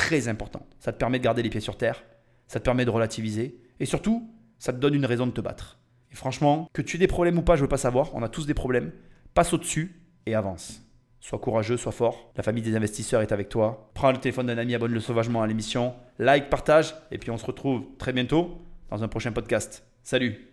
Très 0.03 0.27
important. 0.27 0.67
Ça 0.81 0.93
te 0.93 0.99
permet 0.99 1.19
de 1.21 1.25
garder 1.25 1.43
les 1.43 1.49
pieds 1.49 1.61
sur 1.61 1.77
terre. 1.77 2.03
Ça 2.49 2.59
te 2.59 2.65
permet 2.65 2.85
de 2.85 2.91
relativiser. 2.91 3.61
Et 3.79 3.87
surtout, 3.87 4.29
ça 4.59 4.73
te 4.73 4.79
donne 4.79 4.95
une 4.95 5.07
raison 5.07 5.27
de 5.27 5.31
te 5.31 5.41
battre. 5.41 5.79
Et 6.11 6.17
franchement, 6.17 6.69
que 6.73 6.83
tu 6.83 6.97
aies 6.97 6.99
des 6.99 7.07
problèmes 7.07 7.39
ou 7.39 7.43
pas, 7.43 7.55
je 7.55 7.61
ne 7.61 7.65
veux 7.67 7.69
pas 7.69 7.77
savoir. 7.77 8.13
On 8.15 8.23
a 8.23 8.29
tous 8.29 8.45
des 8.45 8.53
problèmes. 8.53 8.91
Passe 9.33 9.53
au-dessus 9.53 10.03
et 10.27 10.35
avance. 10.35 10.83
Sois 11.21 11.39
courageux, 11.39 11.77
sois 11.77 11.93
fort. 11.93 12.33
La 12.37 12.43
famille 12.43 12.65
des 12.65 12.75
investisseurs 12.75 13.23
est 13.23 13.31
avec 13.31 13.49
toi. 13.49 13.91
Prends 13.95 14.11
le 14.11 14.19
téléphone 14.19 14.47
d'un 14.47 14.59
ami, 14.59 14.75
abonne-le 14.75 15.01
sauvagement 15.01 15.41
à 15.41 15.47
l'émission. 15.47 15.95
Like, 16.19 16.51
partage. 16.51 16.97
Et 17.13 17.19
puis 17.19 17.31
on 17.31 17.39
se 17.39 17.47
retrouve 17.47 17.85
très 17.97 18.13
bientôt 18.13 18.59
dans 18.91 19.05
un 19.05 19.09
prochain 19.09 19.31
podcast. 19.31 19.85
Salut 20.03 20.52